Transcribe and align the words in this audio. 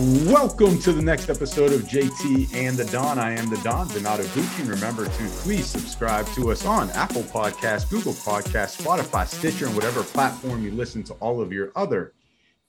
Welcome 0.00 0.78
to 0.78 0.94
the 0.94 1.02
next 1.02 1.28
episode 1.28 1.74
of 1.74 1.82
JT 1.82 2.54
and 2.54 2.74
the 2.74 2.86
Don. 2.86 3.18
I 3.18 3.32
am 3.32 3.50
the 3.50 3.58
Don, 3.58 3.86
Donato 3.88 4.22
Bucci. 4.22 4.66
Remember 4.66 5.04
to 5.04 5.28
please 5.42 5.66
subscribe 5.66 6.26
to 6.28 6.50
us 6.50 6.64
on 6.64 6.88
Apple 6.92 7.20
Podcasts, 7.24 7.90
Google 7.90 8.14
Podcasts, 8.14 8.80
Spotify, 8.80 9.26
Stitcher, 9.26 9.66
and 9.66 9.74
whatever 9.74 10.02
platform 10.02 10.64
you 10.64 10.70
listen 10.70 11.02
to 11.02 11.12
all 11.14 11.42
of 11.42 11.52
your 11.52 11.70
other 11.76 12.14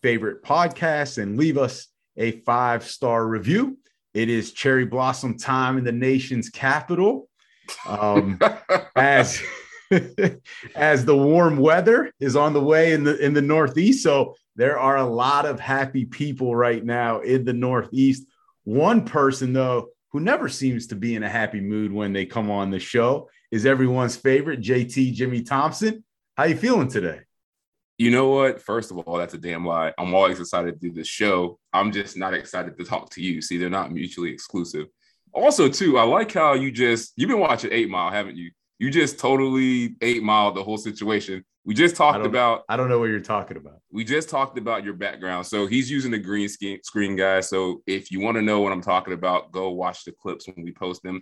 favorite 0.02 0.44
podcasts 0.44 1.24
and 1.24 1.38
leave 1.38 1.58
us 1.58 1.88
a 2.18 2.32
five 2.42 2.84
star 2.84 3.26
review. 3.26 3.78
It 4.14 4.28
is 4.28 4.52
cherry 4.52 4.84
blossom 4.84 5.38
time 5.38 5.78
in 5.78 5.86
the 5.86 5.94
nation's 5.94 6.50
capital. 6.50 7.30
Um, 7.88 8.42
as 8.98 9.42
as 10.76 11.06
the 11.06 11.16
warm 11.16 11.56
weather 11.56 12.12
is 12.20 12.36
on 12.36 12.52
the 12.52 12.62
way 12.62 12.92
in 12.92 13.06
the 13.06 13.18
in 13.24 13.34
the 13.34 13.42
northeast 13.42 14.04
so 14.04 14.36
there 14.56 14.80
are 14.80 14.98
a 14.98 15.06
lot 15.06 15.46
of 15.46 15.60
happy 15.60 16.06
people 16.06 16.56
right 16.56 16.84
now 16.84 17.20
in 17.20 17.46
the 17.46 17.54
northeast 17.54 18.26
one 18.64 19.06
person 19.06 19.54
though 19.54 19.88
who 20.12 20.20
never 20.20 20.50
seems 20.50 20.88
to 20.88 20.96
be 20.96 21.16
in 21.16 21.24
a 21.24 21.30
happy 21.30 21.62
mood 21.62 21.92
when 21.92 22.14
they 22.14 22.26
come 22.26 22.52
on 22.52 22.70
the 22.70 22.80
show 22.80 23.30
is 23.52 23.66
everyone's 23.66 24.16
favorite 24.16 24.62
jt 24.62 25.14
jimmy 25.14 25.42
thompson 25.42 26.04
how 26.38 26.44
you 26.44 26.56
feeling 26.56 26.88
today 26.88 27.22
you 27.98 28.10
know 28.10 28.30
what? 28.30 28.60
First 28.60 28.90
of 28.90 28.98
all, 28.98 29.18
that's 29.18 29.36
a 29.36 29.38
damn 29.38 29.64
lie. 29.64 29.94
I'm 29.96 30.16
always 30.16 30.40
excited 30.40 30.74
to 30.74 30.80
do 30.80 30.92
this 30.92 31.08
show. 31.08 31.60
I'm 31.72 31.92
just 31.92 32.18
not 32.18 32.34
excited 32.34 32.76
to 32.80 32.84
talk 32.84 33.12
to 33.12 33.22
you. 33.22 33.44
See, 33.44 33.60
they're 33.60 33.70
not 33.70 33.92
mutually 33.92 34.32
exclusive. 34.32 34.88
Also, 35.34 35.70
too, 35.70 36.00
I 36.00 36.04
like 36.04 36.34
how 36.34 36.54
you 36.56 36.72
just 36.72 37.14
you've 37.16 37.30
been 37.30 37.40
watching 37.40 37.72
Eight 37.72 37.92
Mile, 37.92 38.10
haven't 38.10 38.38
you? 38.38 38.50
You 38.82 38.90
just 38.90 39.20
totally 39.20 39.96
eight 40.02 40.24
mile 40.24 40.52
the 40.52 40.64
whole 40.64 40.80
situation. 40.80 41.46
We 41.64 41.76
just 41.76 41.96
talked 41.96 42.20
I 42.20 42.26
about. 42.26 42.64
I 42.70 42.76
don't 42.76 42.90
know 42.90 43.00
what 43.00 43.10
you're 43.10 43.20
talking 43.20 43.58
about. 43.58 43.82
We 43.92 44.04
just 44.04 44.30
talked 44.30 44.58
about 44.58 44.84
your 44.84 44.96
background. 44.96 45.46
So 45.46 45.68
he's 45.68 45.92
using 45.92 46.12
the 46.12 46.18
green 46.18 46.50
screen 46.50 47.16
guy. 47.16 47.42
So 47.42 47.84
if 47.86 48.12
you 48.12 48.20
want 48.20 48.36
to 48.38 48.42
know 48.42 48.62
what 48.62 48.72
I'm 48.72 48.82
talking 48.82 49.14
about, 49.14 49.52
go 49.52 49.70
watch 49.70 50.04
the 50.04 50.12
clips 50.12 50.48
when 50.48 50.64
we 50.66 50.72
post 50.72 51.04
them. 51.04 51.22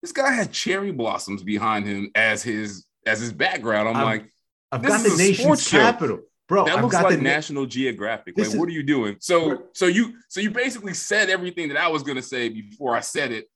This 0.00 0.12
guy 0.12 0.32
had 0.32 0.52
cherry 0.52 0.90
blossoms 0.90 1.42
behind 1.42 1.86
him 1.86 2.10
as 2.14 2.42
his 2.42 2.86
as 3.06 3.20
his 3.20 3.32
background. 3.32 3.88
I'm 3.88 3.96
I've, 3.96 4.04
like, 4.04 4.30
I've 4.72 4.82
got 4.82 5.02
the 5.02 5.16
nation's 5.16 5.68
capital, 5.68 6.20
bro. 6.48 6.64
That 6.64 6.76
I've 6.76 6.84
looks 6.84 6.92
got 6.92 7.04
like 7.04 7.16
the 7.16 7.22
National 7.22 7.66
Geographic. 7.66 8.38
Like, 8.38 8.48
is- 8.48 8.56
what 8.56 8.68
are 8.68 8.72
you 8.72 8.82
doing? 8.82 9.16
So, 9.20 9.64
so 9.74 9.86
you, 9.86 10.14
so 10.28 10.40
you 10.40 10.50
basically 10.50 10.94
said 10.94 11.30
everything 11.30 11.68
that 11.68 11.76
I 11.76 11.88
was 11.88 12.02
gonna 12.02 12.22
say 12.22 12.48
before 12.48 12.96
I 12.96 13.00
said 13.00 13.32
it. 13.32 13.46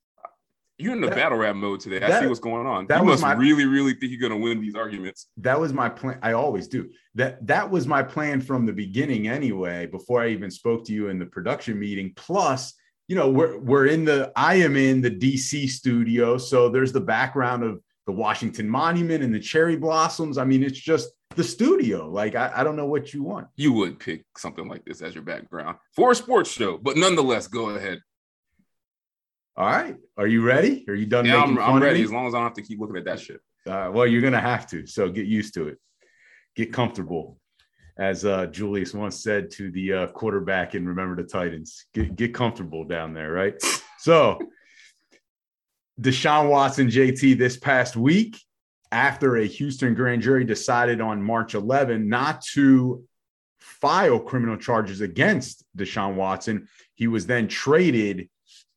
You're 0.79 0.93
in 0.93 1.01
the 1.01 1.09
That- 1.09 1.17
battle 1.17 1.39
rap 1.39 1.57
mode 1.57 1.81
today. 1.81 1.97
I 1.97 2.09
that- 2.09 2.23
see 2.23 2.29
what's 2.29 2.41
going 2.41 2.67
on. 2.67 2.87
that 2.87 3.01
you 3.01 3.05
was 3.07 3.21
must 3.21 3.37
my- 3.37 3.41
really, 3.43 3.67
really 3.67 3.95
think 3.95 4.13
you're 4.13 4.21
gonna 4.29 4.41
win 4.41 4.61
these 4.61 4.75
arguments. 4.77 5.27
that 5.39 5.59
was 5.61 5.73
my 5.73 5.89
plan. 5.89 6.19
I 6.23 6.33
always 6.33 6.69
do. 6.69 6.89
That 7.17 7.45
that 7.47 7.71
was 7.71 7.87
my 7.87 8.03
plan 8.03 8.41
from 8.41 8.65
the 8.65 8.73
beginning 8.73 9.27
anyway, 9.29 9.87
before 9.87 10.23
I 10.23 10.29
even 10.29 10.51
spoke 10.51 10.85
to 10.87 10.93
you 10.93 11.09
in 11.09 11.19
the 11.19 11.27
production 11.27 11.79
meeting. 11.79 12.13
Plus, 12.17 12.75
you 13.09 13.17
know, 13.17 13.29
we're 13.29 13.59
we're 13.59 13.87
in 13.87 14.05
the 14.05 14.31
I 14.37 14.57
am 14.57 14.77
in 14.77 15.01
the 15.01 15.11
DC 15.11 15.67
studio. 15.67 16.39
So 16.39 16.69
there's 16.69 16.93
the 16.93 17.01
background 17.01 17.65
of 17.65 17.81
the 18.07 18.13
Washington 18.13 18.69
Monument 18.69 19.23
and 19.25 19.35
the 19.35 19.41
cherry 19.41 19.77
blossoms. 19.77 20.39
I 20.39 20.45
mean, 20.45 20.63
it's 20.63 20.79
just 20.79 21.11
the 21.37 21.45
studio. 21.45 22.09
Like, 22.09 22.35
I, 22.35 22.51
I 22.57 22.65
don't 22.65 22.75
know 22.77 22.87
what 22.87 23.13
you 23.13 23.23
want. 23.23 23.49
You 23.57 23.73
would 23.75 23.99
pick 23.99 24.25
something 24.37 24.67
like 24.67 24.85
this 24.85 25.03
as 25.03 25.15
your 25.15 25.25
background 25.25 25.77
for 25.95 26.13
a 26.13 26.15
sports 26.15 26.51
show, 26.51 26.79
but 26.79 26.97
nonetheless, 26.97 27.49
go 27.49 27.71
ahead. 27.71 28.01
All 29.59 29.67
right. 29.67 29.97
Are 30.17 30.29
you 30.29 30.43
ready? 30.43 30.85
Are 30.87 30.95
you 30.95 31.05
done 31.05 31.27
Yeah, 31.27 31.41
making 31.41 31.59
I'm, 31.59 31.75
I'm 31.75 31.83
ready. 31.83 32.01
As 32.05 32.13
long 32.13 32.29
as 32.29 32.35
I 32.35 32.39
don't 32.39 32.45
have 32.45 32.55
to 32.55 32.63
keep 32.63 32.79
looking 32.79 32.97
at 32.97 33.05
that 33.07 33.19
shit. 33.19 33.41
Uh, 33.67 33.91
well, 33.93 34.07
you're 34.07 34.23
gonna 34.23 34.41
have 34.41 34.69
to. 34.69 34.87
So 34.87 35.11
get 35.11 35.27
used 35.27 35.53
to 35.55 35.67
it. 35.67 35.79
Get 36.55 36.73
comfortable. 36.73 37.41
As 37.99 38.25
uh, 38.25 38.47
Julius 38.47 38.95
once 38.95 39.21
said 39.21 39.51
to 39.53 39.73
the 39.73 39.93
uh, 39.93 40.07
quarterback 40.07 40.77
in 40.77 40.87
Remember 40.87 41.21
the 41.21 41.29
Titans, 41.29 41.87
get, 41.93 42.15
get 42.15 42.33
comfortable 42.33 42.85
down 42.85 43.13
there, 43.13 43.33
right? 43.33 43.61
So, 43.99 44.39
Deshaun 46.01 46.49
Watson, 46.49 46.87
JT, 46.87 47.37
this 47.37 47.57
past 47.57 47.97
week, 47.97 48.41
after 48.93 49.39
a 49.39 49.45
Houston 49.45 49.95
grand 49.95 50.23
jury 50.23 50.45
decided 50.45 51.01
on 51.01 51.21
March 51.21 51.57
11 51.57 52.09
not 52.09 52.43
to 52.53 53.05
file 53.59 54.21
criminal 54.21 54.57
charges 54.57 55.01
against 55.01 55.65
Deshaun 55.77 56.15
Watson, 56.15 56.69
he 56.95 57.09
was 57.09 57.27
then 57.27 57.49
traded 57.49 58.29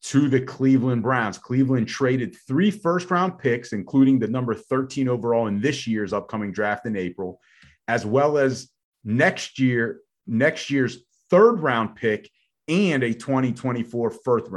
to 0.03 0.27
the 0.27 0.41
Cleveland 0.41 1.03
Browns. 1.03 1.37
Cleveland 1.37 1.87
traded 1.87 2.35
three 2.47 2.71
first 2.71 3.11
round 3.11 3.37
picks, 3.37 3.73
including 3.73 4.19
the 4.19 4.27
number 4.27 4.53
13 4.53 5.07
overall 5.07 5.47
in 5.47 5.61
this 5.61 5.85
year's 5.85 6.13
upcoming 6.13 6.51
draft 6.51 6.85
in 6.85 6.95
April, 6.95 7.39
as 7.87 8.05
well 8.05 8.37
as 8.37 8.69
next 9.03 9.59
year, 9.59 10.01
next 10.25 10.69
year's 10.69 11.03
third 11.29 11.59
round 11.59 11.95
pick 11.95 12.29
and 12.67 13.03
a 13.03 13.13
2024 13.13 14.11
fourth, 14.11 14.49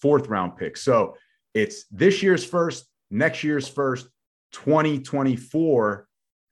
fourth 0.00 0.28
round 0.28 0.56
pick. 0.56 0.76
So 0.76 1.16
it's 1.54 1.84
this 1.90 2.22
year's 2.22 2.44
first, 2.44 2.86
next 3.10 3.42
year's 3.44 3.68
first, 3.68 4.08
2024 4.52 6.06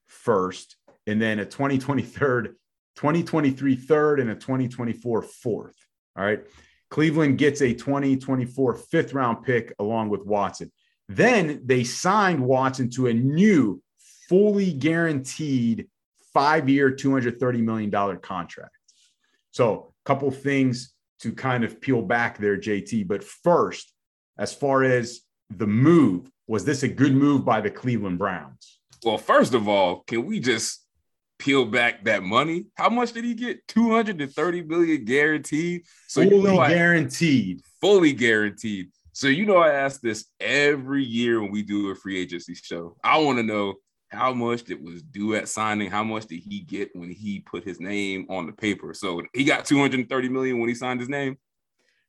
first, 0.06 0.76
and 1.06 1.20
then 1.20 1.38
a 1.38 1.44
2023, 1.44 2.52
2023 2.96 3.76
third, 3.76 4.20
and 4.20 4.30
a 4.30 4.34
2024 4.34 5.22
fourth. 5.22 5.76
All 6.16 6.24
right. 6.24 6.44
Cleveland 6.90 7.38
gets 7.38 7.60
a 7.60 7.72
2024 7.72 8.74
fifth 8.74 9.14
round 9.14 9.44
pick 9.44 9.74
along 9.78 10.08
with 10.08 10.24
Watson. 10.26 10.70
Then 11.08 11.62
they 11.64 11.84
signed 11.84 12.40
Watson 12.40 12.90
to 12.90 13.06
a 13.06 13.14
new, 13.14 13.82
fully 14.28 14.72
guaranteed 14.72 15.88
five 16.32 16.68
year, 16.68 16.90
$230 16.90 17.62
million 17.62 18.18
contract. 18.18 18.76
So, 19.52 19.92
a 20.04 20.06
couple 20.06 20.30
things 20.30 20.94
to 21.20 21.32
kind 21.32 21.64
of 21.64 21.80
peel 21.80 22.02
back 22.02 22.38
there, 22.38 22.56
JT. 22.56 23.06
But 23.08 23.24
first, 23.24 23.92
as 24.38 24.54
far 24.54 24.84
as 24.84 25.20
the 25.50 25.66
move, 25.66 26.30
was 26.46 26.64
this 26.64 26.82
a 26.82 26.88
good 26.88 27.14
move 27.14 27.44
by 27.44 27.60
the 27.60 27.70
Cleveland 27.70 28.18
Browns? 28.18 28.80
Well, 29.04 29.18
first 29.18 29.54
of 29.54 29.68
all, 29.68 30.02
can 30.06 30.26
we 30.26 30.40
just 30.40 30.79
peel 31.40 31.64
back 31.64 32.04
that 32.04 32.22
money? 32.22 32.66
How 32.76 32.88
much 32.88 33.12
did 33.12 33.24
he 33.24 33.34
get? 33.34 33.66
230 33.66 34.62
million 34.62 35.04
guaranteed. 35.04 35.82
So 36.06 36.22
fully 36.22 36.36
you 36.36 36.42
know 36.42 36.60
I, 36.60 36.68
guaranteed. 36.68 37.62
fully 37.80 38.12
guaranteed. 38.12 38.90
So 39.12 39.26
you 39.26 39.46
know 39.46 39.56
I 39.56 39.72
ask 39.72 40.00
this 40.00 40.26
every 40.38 41.02
year 41.02 41.40
when 41.40 41.50
we 41.50 41.62
do 41.62 41.90
a 41.90 41.94
free 41.94 42.20
agency 42.20 42.54
show. 42.54 42.96
I 43.02 43.18
want 43.18 43.38
to 43.38 43.42
know 43.42 43.74
how 44.10 44.32
much 44.32 44.70
it 44.70 44.80
was 44.80 45.02
due 45.02 45.34
at 45.34 45.48
signing. 45.48 45.90
How 45.90 46.04
much 46.04 46.26
did 46.26 46.40
he 46.40 46.60
get 46.60 46.94
when 46.94 47.10
he 47.10 47.40
put 47.40 47.64
his 47.64 47.80
name 47.80 48.26
on 48.28 48.46
the 48.46 48.52
paper? 48.52 48.94
So 48.94 49.22
he 49.34 49.44
got 49.44 49.64
230 49.64 50.28
million 50.28 50.60
when 50.60 50.68
he 50.68 50.74
signed 50.74 51.00
his 51.00 51.08
name. 51.08 51.38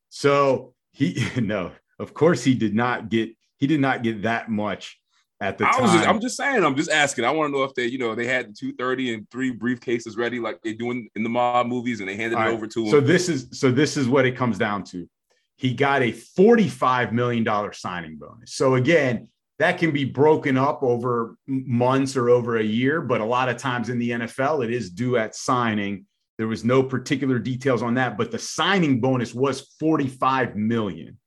So 0.09 0.74
he 0.91 1.25
no, 1.41 1.72
of 1.97 2.14
course 2.14 2.44
he 2.44 2.53
did 2.53 2.75
not 2.75 3.09
get 3.09 3.31
he 3.58 3.68
did 3.68 3.80
not 3.80 4.03
get 4.03 4.24
that 4.24 4.50
much 4.50 5.01
at 5.41 5.57
the 5.57 5.68
I 5.68 5.72
time. 5.72 5.81
was 5.81 5.91
just, 5.91 6.07
I'm 6.07 6.22
just 6.22 6.38
saying, 6.38 6.63
I'm 6.63 6.75
just 6.75 6.91
asking. 6.91 7.25
I 7.25 7.31
want 7.31 7.52
to 7.52 7.57
know 7.57 7.63
if 7.63 7.74
they, 7.74 7.88
you 7.88 7.97
know, 7.97 8.13
they 8.13 8.28
had 8.28 8.50
the 8.50 8.53
230 8.53 9.13
and 9.16 9.29
three 9.31 9.53
briefcases 9.53 10.16
ready, 10.16 10.40
like 10.40 10.62
they 10.62 10.74
do 10.74 10.91
in, 10.91 11.09
in 11.16 11.24
the 11.24 11.29
mob 11.29 11.68
movies, 11.68 12.00
and 12.00 12.07
they 12.07 12.16
handed 12.16 12.38
All 12.38 12.44
it 12.44 12.46
right. 12.46 12.53
over 12.53 12.68
to 12.68 12.85
him. 12.85 12.91
So 12.91 13.02
this 13.02 13.28
is 13.28 13.47
so 13.52 13.72
this 13.72 13.97
is 13.97 14.07
what 14.07 14.25
it 14.25 14.38
comes 14.38 14.57
down 14.57 14.84
to. 14.85 15.09
He 15.57 15.74
got 15.74 16.02
a 16.02 16.12
$45 16.12 17.12
million 17.12 17.46
signing 17.74 18.18
bonus. 18.18 18.53
So 18.53 18.75
again, 18.75 19.28
that 19.59 19.78
can 19.78 19.91
be 19.91 20.06
broken 20.06 20.57
up 20.57 20.82
over 20.82 21.38
months 21.46 22.16
or 22.16 22.29
over 22.29 22.58
a 22.58 22.64
year, 22.64 22.99
but 22.99 23.22
a 23.22 23.26
lot 23.26 23.47
of 23.47 23.58
times 23.58 23.90
in 23.90 23.99
the 23.99 24.09
NFL, 24.11 24.64
it 24.64 24.72
is 24.72 24.90
due 24.90 25.17
at 25.17 25.35
signing. 25.35 26.05
There 26.40 26.47
was 26.47 26.64
no 26.64 26.82
particular 26.82 27.37
details 27.37 27.84
on 27.84 27.94
that, 27.96 28.17
but 28.17 28.32
the 28.32 28.40
signing 28.40 28.99
bonus 29.02 29.35
was 29.35 29.76
45 29.79 30.55
million, 30.55 31.20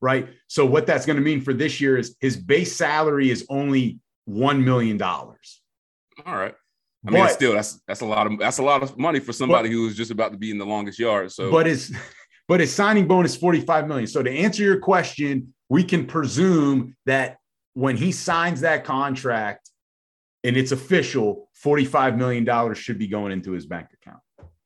right? 0.00 0.28
So 0.48 0.64
what 0.66 0.86
that's 0.86 1.06
going 1.06 1.16
to 1.16 1.22
mean 1.22 1.40
for 1.40 1.52
this 1.52 1.80
year 1.80 1.96
is 1.96 2.16
his 2.20 2.36
base 2.36 2.74
salary 2.74 3.30
is 3.30 3.46
only 3.48 3.98
$1 4.28 4.62
million. 4.64 5.00
All 5.02 5.36
right. 6.26 6.54
I 7.06 7.10
mean, 7.10 7.22
But- 7.24 7.32
still, 7.32 7.54
that's 7.54 7.80
that's 7.86 8.02
a 8.02 8.06
lot 8.06 8.26
of 8.26 8.38
that's 8.38 8.58
a 8.58 8.62
lot 8.62 8.82
of 8.82 8.98
money 8.98 9.20
for 9.20 9.32
somebody 9.32 9.70
who 9.70 9.82
was 9.84 9.96
just 9.96 10.10
about 10.10 10.32
to 10.32 10.38
be 10.38 10.50
in 10.50 10.58
the 10.58 10.66
longest 10.66 10.98
yard. 10.98 11.32
So, 11.32 11.50
but 11.50 11.64
his 11.64 11.96
but 12.48 12.60
his 12.60 12.74
signing 12.74 13.06
bonus 13.08 13.34
45 13.36 13.88
million. 13.88 14.06
So 14.06 14.22
to 14.22 14.30
answer 14.30 14.62
your 14.62 14.78
question, 14.80 15.54
we 15.70 15.82
can 15.82 16.04
presume 16.06 16.94
that 17.06 17.38
when 17.72 17.96
he 17.96 18.12
signs 18.12 18.60
that 18.60 18.84
contract 18.84 19.70
and 20.44 20.56
it's 20.58 20.72
official, 20.72 21.48
45 21.54 22.18
million 22.18 22.44
dollars 22.44 22.76
should 22.76 22.98
be 22.98 23.06
going 23.06 23.32
into 23.32 23.52
his 23.52 23.64
bank 23.64 23.86
account. 23.94 24.20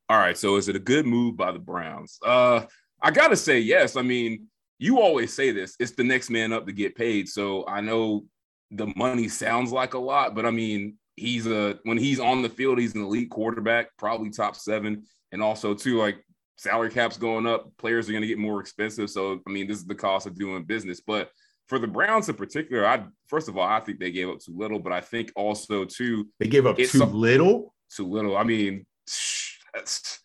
all 0.09 0.19
right. 0.19 0.37
So, 0.37 0.57
is 0.57 0.69
it 0.69 0.75
a 0.75 0.81
good 0.81 1.07
move 1.07 1.37
by 1.37 1.53
the 1.53 1.61
Browns? 1.61 2.19
Uh, 2.25 2.63
I 3.01 3.13
gotta 3.13 3.37
say 3.37 3.61
yes. 3.61 3.95
I 3.97 4.03
mean, 4.03 4.49
you 4.79 5.01
always 5.01 5.33
say 5.33 5.51
this. 5.51 5.77
It's 5.79 5.93
the 5.93 6.05
next 6.05 6.31
man 6.31 6.53
up 6.53 6.67
to 6.67 6.73
get 6.73 6.97
paid. 6.97 7.29
So 7.29 7.67
I 7.67 7.81
know 7.81 8.25
the 8.71 8.93
money 8.97 9.29
sounds 9.29 9.73
like 9.73 9.95
a 9.95 9.99
lot, 9.99 10.35
but 10.35 10.47
I 10.47 10.51
mean, 10.51 10.97
he's 11.17 11.47
a 11.47 11.79
when 11.85 11.99
he's 11.99 12.21
on 12.21 12.43
the 12.43 12.49
field, 12.49 12.79
he's 12.79 12.95
an 12.95 13.03
elite 13.03 13.31
quarterback, 13.31 13.89
probably 13.99 14.31
top 14.31 14.57
seven. 14.57 15.05
And 15.33 15.43
also, 15.43 15.75
too, 15.75 15.99
like 15.99 16.25
salary 16.57 16.91
caps 16.91 17.17
going 17.17 17.47
up, 17.47 17.71
players 17.79 18.09
are 18.09 18.13
going 18.13 18.23
to 18.23 18.29
get 18.29 18.39
more 18.39 18.61
expensive. 18.61 19.11
So, 19.11 19.41
I 19.47 19.51
mean, 19.51 19.67
this 19.67 19.79
is 19.79 19.87
the 19.87 19.95
cost 19.95 20.27
of 20.27 20.37
doing 20.37 20.65
business. 20.65 21.01
But 21.01 21.31
for 21.69 21.79
the 21.79 21.87
Browns 21.87 22.29
in 22.29 22.35
particular, 22.35 22.87
I 22.87 23.05
first 23.27 23.49
of 23.49 23.57
all, 23.57 23.67
I 23.67 23.81
think 23.81 23.99
they 23.99 24.11
gave 24.11 24.29
up 24.29 24.41
too 24.41 24.57
little, 24.57 24.79
but 24.79 24.93
I 24.93 25.01
think 25.01 25.33
also 25.37 25.85
too 25.85 26.29
they 26.39 26.49
gave 26.49 26.67
up 26.67 26.77
too 26.77 27.05
little. 27.05 27.75
Too 27.95 28.09
little. 28.09 28.37
I 28.37 28.43
mean, 28.43 28.87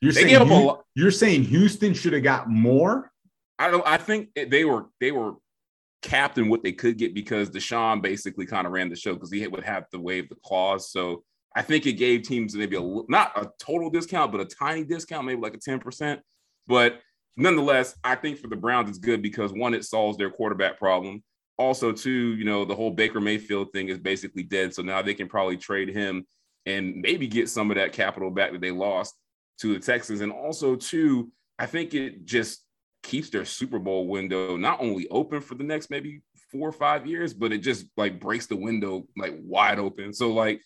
you're 0.01 0.11
saying 0.11 0.79
you're 0.95 1.11
saying 1.11 1.43
Houston 1.43 1.93
should 1.93 2.13
have 2.13 2.23
got 2.23 2.49
more. 2.49 3.11
I 3.59 3.69
don't. 3.69 3.85
I 3.85 3.97
think 3.97 4.29
they 4.33 4.65
were 4.65 4.85
they 4.99 5.11
were 5.11 5.33
capped 6.01 6.37
in 6.37 6.47
what 6.47 6.63
they 6.63 6.71
could 6.71 6.97
get 6.97 7.13
because 7.13 7.49
Deshaun 7.49 8.01
basically 8.01 8.45
kind 8.45 8.65
of 8.65 8.71
ran 8.71 8.89
the 8.89 8.95
show 8.95 9.13
because 9.13 9.31
he 9.31 9.45
would 9.45 9.65
have 9.65 9.89
to 9.89 9.99
waive 9.99 10.29
the 10.29 10.35
clause. 10.35 10.91
So 10.91 11.23
I 11.55 11.61
think 11.61 11.85
it 11.85 11.93
gave 11.93 12.23
teams 12.23 12.55
maybe 12.55 12.77
a 12.77 12.81
not 13.09 13.37
a 13.37 13.49
total 13.59 13.89
discount, 13.89 14.31
but 14.31 14.41
a 14.41 14.45
tiny 14.45 14.85
discount, 14.85 15.25
maybe 15.25 15.41
like 15.41 15.55
a 15.55 15.57
10%. 15.57 16.19
But 16.67 17.01
nonetheless, 17.35 17.97
I 18.03 18.15
think 18.15 18.37
for 18.39 18.47
the 18.47 18.55
Browns, 18.55 18.89
it's 18.89 18.97
good 18.97 19.21
because 19.21 19.51
one, 19.51 19.73
it 19.73 19.83
solves 19.83 20.17
their 20.17 20.29
quarterback 20.29 20.77
problem. 20.77 21.21
Also, 21.57 21.91
two, 21.91 22.35
you 22.35 22.45
know, 22.45 22.63
the 22.63 22.75
whole 22.75 22.91
Baker 22.91 23.19
Mayfield 23.19 23.73
thing 23.73 23.89
is 23.89 23.97
basically 23.97 24.43
dead. 24.43 24.73
So 24.73 24.81
now 24.81 25.01
they 25.01 25.13
can 25.13 25.27
probably 25.27 25.57
trade 25.57 25.89
him 25.89 26.25
and 26.65 27.01
maybe 27.01 27.27
get 27.27 27.49
some 27.49 27.71
of 27.71 27.75
that 27.75 27.91
capital 27.91 28.29
back 28.29 28.53
that 28.53 28.61
they 28.61 28.71
lost 28.71 29.15
to 29.59 29.73
the 29.73 29.79
Texans. 29.79 30.21
And 30.21 30.31
also, 30.31 30.77
two, 30.77 31.31
I 31.57 31.65
think 31.65 31.93
it 31.93 32.23
just 32.23 32.63
keeps 33.03 33.29
their 33.29 33.45
Super 33.45 33.79
Bowl 33.79 34.07
window 34.07 34.57
not 34.57 34.81
only 34.81 35.07
open 35.09 35.41
for 35.41 35.55
the 35.55 35.63
next 35.63 35.89
maybe 35.89 36.21
four 36.51 36.67
or 36.67 36.73
five 36.73 37.05
years, 37.05 37.33
but 37.33 37.51
it 37.51 37.59
just 37.59 37.85
like 37.97 38.19
breaks 38.19 38.47
the 38.47 38.55
window 38.55 39.07
like 39.17 39.35
wide 39.41 39.79
open. 39.79 40.13
So 40.13 40.31
like 40.31 40.61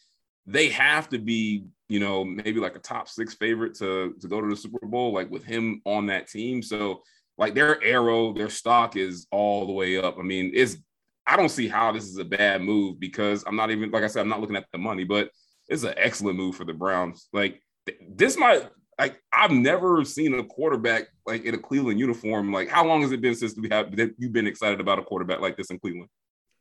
they 0.45 0.69
have 0.69 1.09
to 1.09 1.19
be, 1.19 1.65
you 1.89 2.00
know, 2.00 2.24
maybe 2.24 2.59
like 2.59 2.75
a 2.75 2.80
top 2.80 3.07
six 3.07 3.33
favorite 3.33 3.75
to 3.75 4.13
to 4.19 4.27
go 4.27 4.41
to 4.41 4.47
the 4.47 4.56
Super 4.56 4.85
Bowl, 4.85 5.13
like 5.13 5.30
with 5.30 5.44
him 5.44 5.81
on 5.85 6.07
that 6.07 6.27
team. 6.27 6.62
So 6.62 7.03
like 7.38 7.53
their 7.53 7.83
arrow, 7.83 8.33
their 8.33 8.50
stock 8.50 8.95
is 8.95 9.27
all 9.31 9.65
the 9.65 9.74
way 9.74 9.97
up. 9.97 10.18
I 10.19 10.24
mean, 10.24 10.51
it's 10.53 10.77
I 11.25 11.38
don't 11.38 11.50
see 11.50 11.68
how 11.68 11.91
this 11.91 12.03
is 12.03 12.18
a 12.18 12.25
bad 12.25 12.62
move 12.62 13.00
because 13.00 13.44
I'm 13.47 13.56
not 13.56 13.71
even 13.71 13.91
like 13.91 14.03
I 14.03 14.07
said, 14.07 14.21
I'm 14.21 14.30
not 14.30 14.41
looking 14.41 14.57
at 14.57 14.65
the 14.71 14.77
money, 14.77 15.03
but 15.03 15.30
it's 15.68 15.83
an 15.83 15.94
excellent 15.97 16.38
move 16.38 16.56
for 16.56 16.65
the 16.65 16.74
Browns. 16.74 17.30
Like 17.31 17.62
this 18.09 18.38
might 18.38 18.69
like 19.00 19.22
I've 19.31 19.51
never 19.51 20.04
seen 20.06 20.38
a 20.38 20.44
quarterback 20.44 21.07
like 21.25 21.45
in 21.45 21.56
a 21.56 21.57
Cleveland 21.57 22.00
uniform. 22.00 22.51
Like, 22.51 22.69
how 22.69 22.86
long 22.86 23.01
has 23.01 23.12
it 23.12 23.22
been 23.22 23.36
since 23.36 23.57
we 23.57 23.69
have 23.69 23.95
that 23.95 24.13
you've 24.18 24.34
been 24.34 24.48
excited 24.48 24.80
about 24.80 25.00
a 25.00 25.04
quarterback 25.04 25.40
like 25.40 25.57
this 25.57 25.69
in 25.69 25.80
Cleveland? 25.80 26.10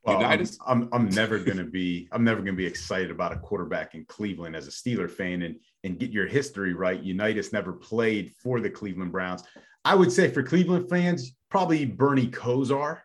Well, 0.04 0.24
I'm, 0.24 0.44
I'm, 0.66 0.88
I'm 0.92 1.08
never 1.10 1.38
gonna 1.38 1.64
be 1.64 2.08
I'm 2.10 2.24
never 2.24 2.40
gonna 2.40 2.56
be 2.56 2.66
excited 2.66 3.10
about 3.10 3.32
a 3.32 3.36
quarterback 3.36 3.94
in 3.94 4.04
Cleveland 4.06 4.56
as 4.56 4.66
a 4.66 4.70
Steeler 4.70 5.08
fan 5.08 5.42
and 5.42 5.56
and 5.84 5.98
get 5.98 6.10
your 6.10 6.26
history 6.26 6.74
right. 6.74 7.00
Unitas 7.00 7.52
never 7.52 7.72
played 7.72 8.32
for 8.42 8.60
the 8.60 8.70
Cleveland 8.70 9.12
Browns. 9.12 9.44
I 9.84 9.94
would 9.94 10.10
say 10.10 10.28
for 10.28 10.42
Cleveland 10.42 10.88
fans, 10.88 11.34
probably 11.50 11.84
Bernie 11.84 12.28
Kosar. 12.28 13.00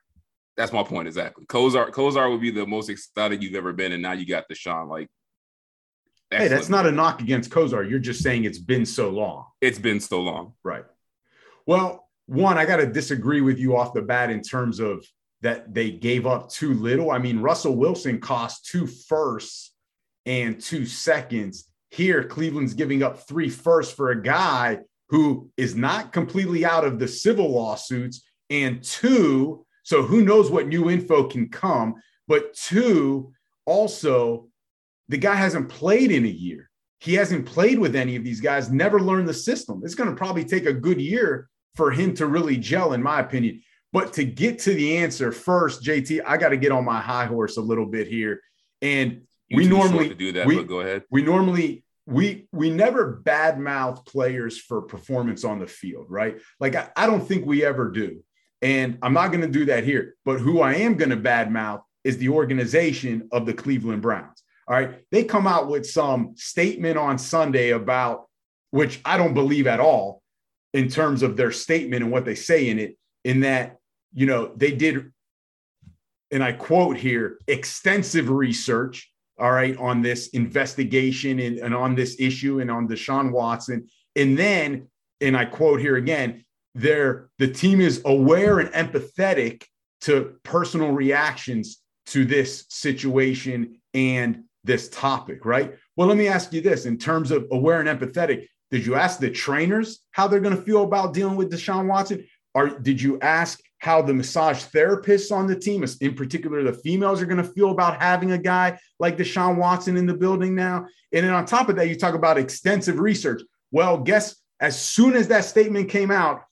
That's 0.55 0.73
my 0.73 0.81
point 0.81 1.07
exactly. 1.07 1.45
Kosar 1.45 1.91
Kosar 1.91 2.31
would 2.31 2.41
be 2.41 2.49
the 2.49 2.65
most 2.65 2.89
excited 2.89 3.43
you've 3.43 3.55
ever 3.55 3.73
been, 3.73 3.91
and 3.91 4.01
now 4.01 4.13
you 4.13 4.25
got 4.25 4.45
Deshaun. 4.51 4.89
Like 4.89 5.07
Excellent. 6.31 6.51
Hey, 6.51 6.55
that's 6.55 6.69
not 6.69 6.85
a 6.85 6.91
knock 6.91 7.21
against 7.21 7.49
Kosar. 7.49 7.89
You're 7.89 7.99
just 7.99 8.21
saying 8.21 8.43
it's 8.43 8.59
been 8.59 8.85
so 8.85 9.09
long. 9.09 9.45
It's 9.61 9.79
been 9.79 9.99
so 9.99 10.21
long. 10.21 10.53
Right. 10.63 10.83
Well, 11.65 12.09
one, 12.25 12.57
I 12.57 12.65
got 12.65 12.77
to 12.77 12.85
disagree 12.85 13.41
with 13.41 13.57
you 13.57 13.77
off 13.77 13.93
the 13.93 14.01
bat 14.01 14.29
in 14.29 14.41
terms 14.41 14.79
of 14.79 15.05
that 15.41 15.73
they 15.73 15.91
gave 15.91 16.25
up 16.25 16.49
too 16.49 16.73
little. 16.73 17.11
I 17.11 17.19
mean, 17.19 17.39
Russell 17.39 17.75
Wilson 17.75 18.19
cost 18.19 18.65
two 18.65 18.87
firsts 18.87 19.73
and 20.25 20.59
two 20.59 20.85
seconds. 20.85 21.69
Here, 21.89 22.23
Cleveland's 22.23 22.73
giving 22.73 23.03
up 23.03 23.27
three 23.27 23.49
firsts 23.49 23.93
for 23.93 24.11
a 24.11 24.21
guy 24.21 24.79
who 25.09 25.49
is 25.55 25.75
not 25.75 26.11
completely 26.11 26.65
out 26.65 26.83
of 26.83 26.99
the 26.99 27.07
civil 27.07 27.49
lawsuits, 27.49 28.27
and 28.49 28.83
two, 28.83 29.65
so 29.83 30.03
who 30.03 30.21
knows 30.21 30.51
what 30.51 30.67
new 30.67 30.89
info 30.89 31.23
can 31.23 31.47
come, 31.47 31.95
but 32.27 32.53
two, 32.53 33.31
also 33.65 34.47
the 35.09 35.17
guy 35.17 35.35
hasn't 35.35 35.69
played 35.69 36.11
in 36.11 36.25
a 36.25 36.29
year. 36.29 36.69
He 36.99 37.13
hasn't 37.13 37.45
played 37.45 37.79
with 37.79 37.95
any 37.95 38.15
of 38.15 38.23
these 38.23 38.41
guys, 38.41 38.71
never 38.71 38.99
learned 38.99 39.27
the 39.27 39.33
system. 39.33 39.81
It's 39.83 39.95
going 39.95 40.09
to 40.09 40.15
probably 40.15 40.43
take 40.43 40.65
a 40.65 40.73
good 40.73 40.99
year 40.99 41.47
for 41.75 41.91
him 41.91 42.13
to 42.15 42.25
really 42.25 42.57
gel, 42.57 42.93
in 42.93 43.03
my 43.03 43.19
opinion. 43.19 43.61
But 43.93 44.13
to 44.13 44.23
get 44.23 44.59
to 44.59 44.73
the 44.73 44.97
answer 44.97 45.31
first, 45.31 45.83
JT, 45.83 46.21
I 46.25 46.37
got 46.37 46.49
to 46.49 46.57
get 46.57 46.71
on 46.71 46.83
my 46.83 46.99
high 46.99 47.25
horse 47.25 47.57
a 47.57 47.61
little 47.61 47.85
bit 47.85 48.07
here. 48.07 48.41
And 48.81 49.21
you 49.47 49.57
we 49.57 49.67
normally 49.67 50.13
do 50.13 50.31
that, 50.33 50.47
we, 50.47 50.55
but 50.57 50.67
go 50.67 50.81
ahead. 50.81 51.03
We 51.09 51.21
normally 51.21 51.85
we 52.05 52.47
we 52.51 52.69
never 52.69 53.21
badmouth 53.23 54.05
players 54.05 54.57
for 54.57 54.81
performance 54.81 55.43
on 55.43 55.59
the 55.59 55.67
field, 55.67 56.07
right? 56.09 56.37
Like 56.59 56.75
I, 56.75 56.89
I 56.95 57.05
don't 57.05 57.25
think 57.25 57.45
we 57.45 57.63
ever 57.63 57.91
do. 57.91 58.23
And 58.61 58.97
I'm 59.01 59.13
not 59.13 59.27
going 59.27 59.41
to 59.41 59.47
do 59.47 59.65
that 59.65 59.83
here. 59.83 60.15
But 60.25 60.39
who 60.39 60.61
I 60.61 60.75
am 60.75 60.95
going 60.95 61.11
to 61.11 61.17
badmouth 61.17 61.81
is 62.03 62.17
the 62.17 62.29
organization 62.29 63.29
of 63.31 63.45
the 63.45 63.53
Cleveland 63.53 64.01
Browns. 64.01 64.41
All 64.67 64.75
right. 64.75 64.99
They 65.11 65.23
come 65.23 65.47
out 65.47 65.69
with 65.69 65.85
some 65.85 66.33
statement 66.35 66.97
on 66.97 67.17
Sunday 67.17 67.69
about, 67.69 68.27
which 68.71 68.99
I 69.05 69.17
don't 69.17 69.33
believe 69.33 69.65
at 69.65 69.79
all 69.79 70.21
in 70.73 70.89
terms 70.89 71.23
of 71.23 71.37
their 71.37 71.51
statement 71.51 72.03
and 72.03 72.11
what 72.11 72.25
they 72.25 72.35
say 72.35 72.69
in 72.69 72.77
it, 72.77 72.97
in 73.23 73.41
that, 73.41 73.77
you 74.13 74.25
know, 74.25 74.51
they 74.55 74.71
did, 74.71 75.11
and 76.31 76.43
I 76.43 76.51
quote 76.51 76.97
here, 76.97 77.39
extensive 77.47 78.29
research, 78.29 79.09
all 79.39 79.51
right, 79.51 79.77
on 79.77 80.01
this 80.01 80.27
investigation 80.29 81.39
and, 81.39 81.59
and 81.59 81.73
on 81.73 81.95
this 81.95 82.17
issue 82.19 82.59
and 82.59 82.69
on 82.69 82.89
Deshaun 82.89 83.31
Watson. 83.31 83.87
And 84.17 84.37
then, 84.37 84.87
and 85.21 85.37
I 85.37 85.45
quote 85.45 85.79
here 85.79 85.95
again, 85.95 86.43
they're, 86.75 87.29
the 87.39 87.47
team 87.47 87.79
is 87.79 88.01
aware 88.03 88.59
and 88.59 88.69
empathetic 88.73 89.63
to 90.01 90.35
personal 90.43 90.91
reactions 90.91 91.81
to 92.07 92.25
this 92.25 92.65
situation 92.69 93.79
and 93.93 94.43
this 94.67 94.89
topic, 94.89 95.45
right? 95.45 95.73
Well, 95.95 96.07
let 96.07 96.17
me 96.17 96.27
ask 96.27 96.53
you 96.53 96.61
this 96.61 96.85
in 96.85 96.97
terms 96.97 97.31
of 97.31 97.47
aware 97.51 97.79
and 97.79 97.89
empathetic, 97.89 98.47
did 98.69 98.85
you 98.85 98.95
ask 98.95 99.19
the 99.19 99.31
trainers 99.31 100.05
how 100.11 100.27
they're 100.27 100.41
going 100.41 100.55
to 100.55 100.61
feel 100.61 100.83
about 100.83 101.13
dealing 101.13 101.37
with 101.37 101.51
Deshaun 101.51 101.87
Watson? 101.87 102.27
Or 102.53 102.67
did 102.67 103.01
you 103.01 103.19
ask 103.21 103.59
how 103.79 104.01
the 104.01 104.13
massage 104.13 104.65
therapists 104.65 105.31
on 105.31 105.47
the 105.47 105.55
team, 105.55 105.85
in 106.01 106.15
particular 106.15 106.63
the 106.63 106.73
females, 106.73 107.21
are 107.21 107.25
going 107.25 107.43
to 107.43 107.51
feel 107.51 107.71
about 107.71 108.01
having 108.01 108.31
a 108.31 108.37
guy 108.37 108.77
like 108.99 109.17
Deshaun 109.17 109.57
Watson 109.57 109.95
in 109.95 110.05
the 110.05 110.13
building 110.13 110.53
now? 110.53 110.85
And 111.13 111.25
then 111.25 111.33
on 111.33 111.45
top 111.45 111.69
of 111.69 111.75
that, 111.77 111.87
you 111.87 111.95
talk 111.95 112.13
about 112.13 112.37
extensive 112.37 112.99
research. 112.99 113.41
Well, 113.71 113.97
guess 113.99 114.35
as 114.59 114.79
soon 114.79 115.15
as 115.15 115.27
that 115.29 115.45
statement 115.45 115.89
came 115.89 116.11
out, 116.11 116.43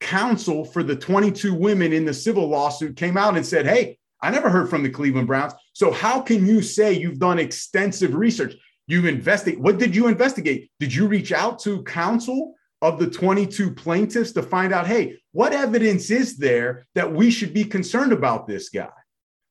counsel 0.00 0.64
for 0.64 0.82
the 0.82 0.96
22 0.96 1.54
women 1.54 1.92
in 1.92 2.04
the 2.04 2.12
civil 2.12 2.48
lawsuit 2.48 2.96
came 2.96 3.16
out 3.16 3.36
and 3.36 3.46
said, 3.46 3.66
hey, 3.66 3.98
I 4.20 4.30
never 4.30 4.50
heard 4.50 4.68
from 4.68 4.82
the 4.82 4.90
Cleveland 4.90 5.28
Browns. 5.28 5.52
So 5.72 5.90
how 5.90 6.20
can 6.20 6.46
you 6.46 6.62
say 6.62 6.92
you've 6.92 7.18
done 7.18 7.38
extensive 7.38 8.14
research? 8.14 8.54
You've 8.86 9.06
investigated. 9.06 9.62
What 9.62 9.78
did 9.78 9.94
you 9.94 10.08
investigate? 10.08 10.70
Did 10.78 10.94
you 10.94 11.06
reach 11.06 11.32
out 11.32 11.58
to 11.60 11.82
counsel 11.84 12.54
of 12.82 12.98
the 12.98 13.08
22 13.08 13.72
plaintiffs 13.72 14.32
to 14.32 14.42
find 14.42 14.72
out, 14.72 14.86
hey, 14.86 15.18
what 15.32 15.52
evidence 15.52 16.10
is 16.10 16.36
there 16.36 16.86
that 16.94 17.12
we 17.12 17.30
should 17.30 17.54
be 17.54 17.64
concerned 17.64 18.12
about 18.12 18.46
this 18.46 18.68
guy? 18.68 18.90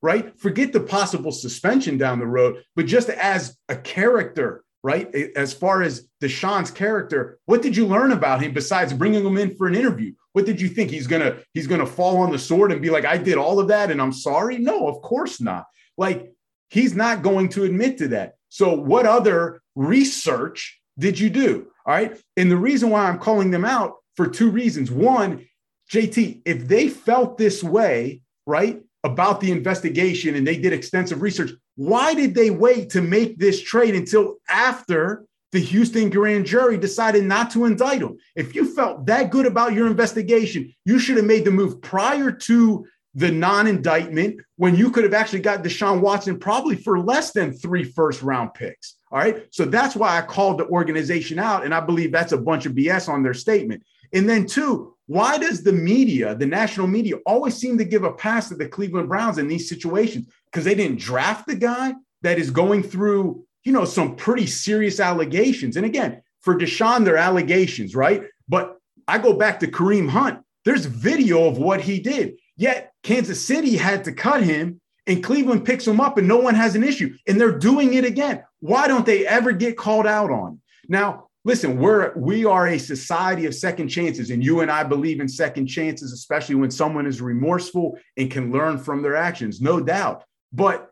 Right? 0.01 0.37
Forget 0.39 0.73
the 0.73 0.79
possible 0.79 1.31
suspension 1.31 1.97
down 1.97 2.19
the 2.19 2.25
road, 2.25 2.63
but 2.75 2.87
just 2.87 3.09
as 3.09 3.57
a 3.69 3.75
character, 3.75 4.63
right? 4.83 5.13
As 5.35 5.53
far 5.53 5.83
as 5.83 6.07
Deshaun's 6.21 6.71
character, 6.71 7.39
what 7.45 7.61
did 7.61 7.77
you 7.77 7.85
learn 7.85 8.11
about 8.11 8.41
him 8.41 8.51
besides 8.53 8.93
bringing 8.93 9.25
him 9.25 9.37
in 9.37 9.55
for 9.55 9.67
an 9.67 9.75
interview? 9.75 10.13
What 10.33 10.45
did 10.45 10.59
you 10.59 10.69
think 10.69 10.89
he's 10.89 11.07
gonna 11.07 11.37
he's 11.53 11.67
gonna 11.67 11.85
fall 11.85 12.17
on 12.17 12.31
the 12.31 12.39
sword 12.39 12.71
and 12.71 12.81
be 12.81 12.89
like, 12.89 13.05
I 13.05 13.17
did 13.17 13.37
all 13.37 13.59
of 13.59 13.67
that 13.67 13.91
and 13.91 14.01
I'm 14.01 14.13
sorry? 14.13 14.57
No, 14.57 14.87
of 14.87 15.01
course 15.01 15.39
not. 15.39 15.65
Like 16.01 16.33
he's 16.71 16.95
not 16.95 17.21
going 17.21 17.49
to 17.49 17.63
admit 17.63 17.99
to 17.99 18.07
that. 18.07 18.33
So 18.49 18.73
what 18.73 19.05
other 19.05 19.61
research 19.75 20.81
did 20.97 21.19
you 21.19 21.29
do? 21.29 21.67
All 21.85 21.93
right. 21.93 22.19
And 22.35 22.49
the 22.49 22.57
reason 22.57 22.89
why 22.89 23.07
I'm 23.07 23.19
calling 23.19 23.51
them 23.51 23.63
out 23.63 23.97
for 24.15 24.27
two 24.27 24.49
reasons. 24.49 24.89
One, 24.89 25.45
JT, 25.91 26.41
if 26.43 26.67
they 26.67 26.89
felt 26.89 27.37
this 27.37 27.63
way, 27.63 28.21
right, 28.47 28.81
about 29.03 29.41
the 29.41 29.51
investigation 29.51 30.33
and 30.33 30.45
they 30.45 30.57
did 30.57 30.73
extensive 30.73 31.21
research, 31.21 31.51
why 31.75 32.15
did 32.15 32.33
they 32.33 32.49
wait 32.49 32.89
to 32.91 33.01
make 33.03 33.37
this 33.37 33.61
trade 33.61 33.93
until 33.93 34.37
after 34.49 35.25
the 35.51 35.59
Houston 35.59 36.09
grand 36.09 36.45
jury 36.45 36.77
decided 36.77 37.25
not 37.25 37.51
to 37.51 37.65
indict 37.65 38.01
him. 38.01 38.17
If 38.37 38.55
you 38.55 38.73
felt 38.73 39.05
that 39.07 39.31
good 39.31 39.45
about 39.45 39.73
your 39.73 39.87
investigation, 39.87 40.73
you 40.85 40.97
should 40.97 41.17
have 41.17 41.25
made 41.25 41.43
the 41.43 41.51
move 41.51 41.81
prior 41.81 42.31
to 42.31 42.85
the 43.13 43.31
non 43.31 43.67
indictment 43.67 44.41
when 44.55 44.75
you 44.75 44.91
could 44.91 45.03
have 45.03 45.13
actually 45.13 45.41
got 45.41 45.63
Deshaun 45.63 46.01
Watson 46.01 46.39
probably 46.39 46.75
for 46.75 46.99
less 46.99 47.31
than 47.31 47.51
three 47.53 47.83
first 47.83 48.21
round 48.21 48.53
picks. 48.53 48.95
All 49.11 49.19
right. 49.19 49.45
So 49.51 49.65
that's 49.65 49.95
why 49.95 50.17
I 50.17 50.21
called 50.21 50.59
the 50.59 50.67
organization 50.67 51.37
out. 51.37 51.65
And 51.65 51.73
I 51.73 51.81
believe 51.81 52.11
that's 52.11 52.31
a 52.31 52.37
bunch 52.37 52.65
of 52.65 52.73
BS 52.73 53.09
on 53.09 53.23
their 53.23 53.33
statement. 53.33 53.83
And 54.13 54.29
then, 54.29 54.45
two, 54.45 54.95
why 55.07 55.37
does 55.37 55.63
the 55.63 55.73
media, 55.73 56.35
the 56.35 56.45
national 56.45 56.87
media, 56.87 57.15
always 57.25 57.55
seem 57.55 57.77
to 57.77 57.85
give 57.85 58.03
a 58.03 58.13
pass 58.13 58.49
to 58.49 58.55
the 58.55 58.67
Cleveland 58.67 59.09
Browns 59.09 59.37
in 59.37 59.47
these 59.47 59.67
situations? 59.67 60.27
because 60.51 60.65
they 60.65 60.75
didn't 60.75 60.99
draft 60.99 61.47
the 61.47 61.55
guy 61.55 61.93
that 62.21 62.37
is 62.37 62.51
going 62.51 62.83
through, 62.83 63.45
you 63.63 63.71
know, 63.71 63.85
some 63.85 64.15
pretty 64.15 64.45
serious 64.45 64.99
allegations. 64.99 65.77
And 65.77 65.85
again, 65.85 66.21
for 66.41 66.57
Deshaun, 66.57 67.05
they're 67.05 67.17
allegations, 67.17 67.95
right? 67.95 68.23
But 68.49 68.77
I 69.07 69.17
go 69.17 69.33
back 69.33 69.59
to 69.61 69.67
Kareem 69.67 70.09
Hunt. 70.09 70.41
There's 70.65 70.85
video 70.85 71.47
of 71.47 71.57
what 71.57 71.81
he 71.81 71.99
did. 71.99 72.37
Yet 72.57 72.90
Kansas 73.03 73.45
City 73.45 73.77
had 73.77 74.03
to 74.05 74.11
cut 74.11 74.43
him 74.43 74.79
and 75.07 75.23
Cleveland 75.23 75.65
picks 75.65 75.87
him 75.87 75.99
up 75.99 76.17
and 76.17 76.27
no 76.27 76.37
one 76.37 76.55
has 76.55 76.75
an 76.75 76.83
issue. 76.83 77.15
And 77.27 77.39
they're 77.39 77.57
doing 77.57 77.95
it 77.95 78.05
again. 78.05 78.43
Why 78.59 78.87
don't 78.87 79.05
they 79.05 79.25
ever 79.25 79.51
get 79.51 79.77
called 79.77 80.05
out 80.05 80.29
on? 80.29 80.61
Now, 80.87 81.27
listen, 81.43 81.77
we're 81.77 82.13
we 82.15 82.45
are 82.45 82.67
a 82.67 82.77
society 82.77 83.45
of 83.45 83.55
second 83.55 83.87
chances, 83.87 84.29
and 84.29 84.43
you 84.43 84.61
and 84.61 84.71
I 84.71 84.83
believe 84.83 85.19
in 85.19 85.27
second 85.27 85.67
chances, 85.67 86.13
especially 86.13 86.55
when 86.55 86.71
someone 86.71 87.07
is 87.07 87.21
remorseful 87.21 87.97
and 88.17 88.29
can 88.29 88.51
learn 88.51 88.77
from 88.77 89.01
their 89.01 89.15
actions, 89.15 89.61
no 89.61 89.79
doubt. 89.79 90.23
But 90.53 90.91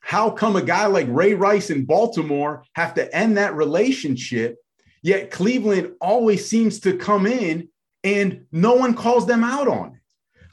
how 0.00 0.30
come 0.30 0.56
a 0.56 0.62
guy 0.62 0.86
like 0.86 1.06
Ray 1.08 1.34
Rice 1.34 1.70
in 1.70 1.84
Baltimore 1.84 2.64
have 2.74 2.94
to 2.94 3.14
end 3.14 3.38
that 3.38 3.54
relationship? 3.54 4.56
Yet 5.02 5.30
Cleveland 5.30 5.94
always 6.00 6.48
seems 6.48 6.80
to 6.80 6.96
come 6.96 7.26
in 7.26 7.68
and 8.04 8.46
no 8.52 8.74
one 8.74 8.94
calls 8.94 9.26
them 9.26 9.42
out 9.42 9.68
on 9.68 9.94
it. 9.94 9.95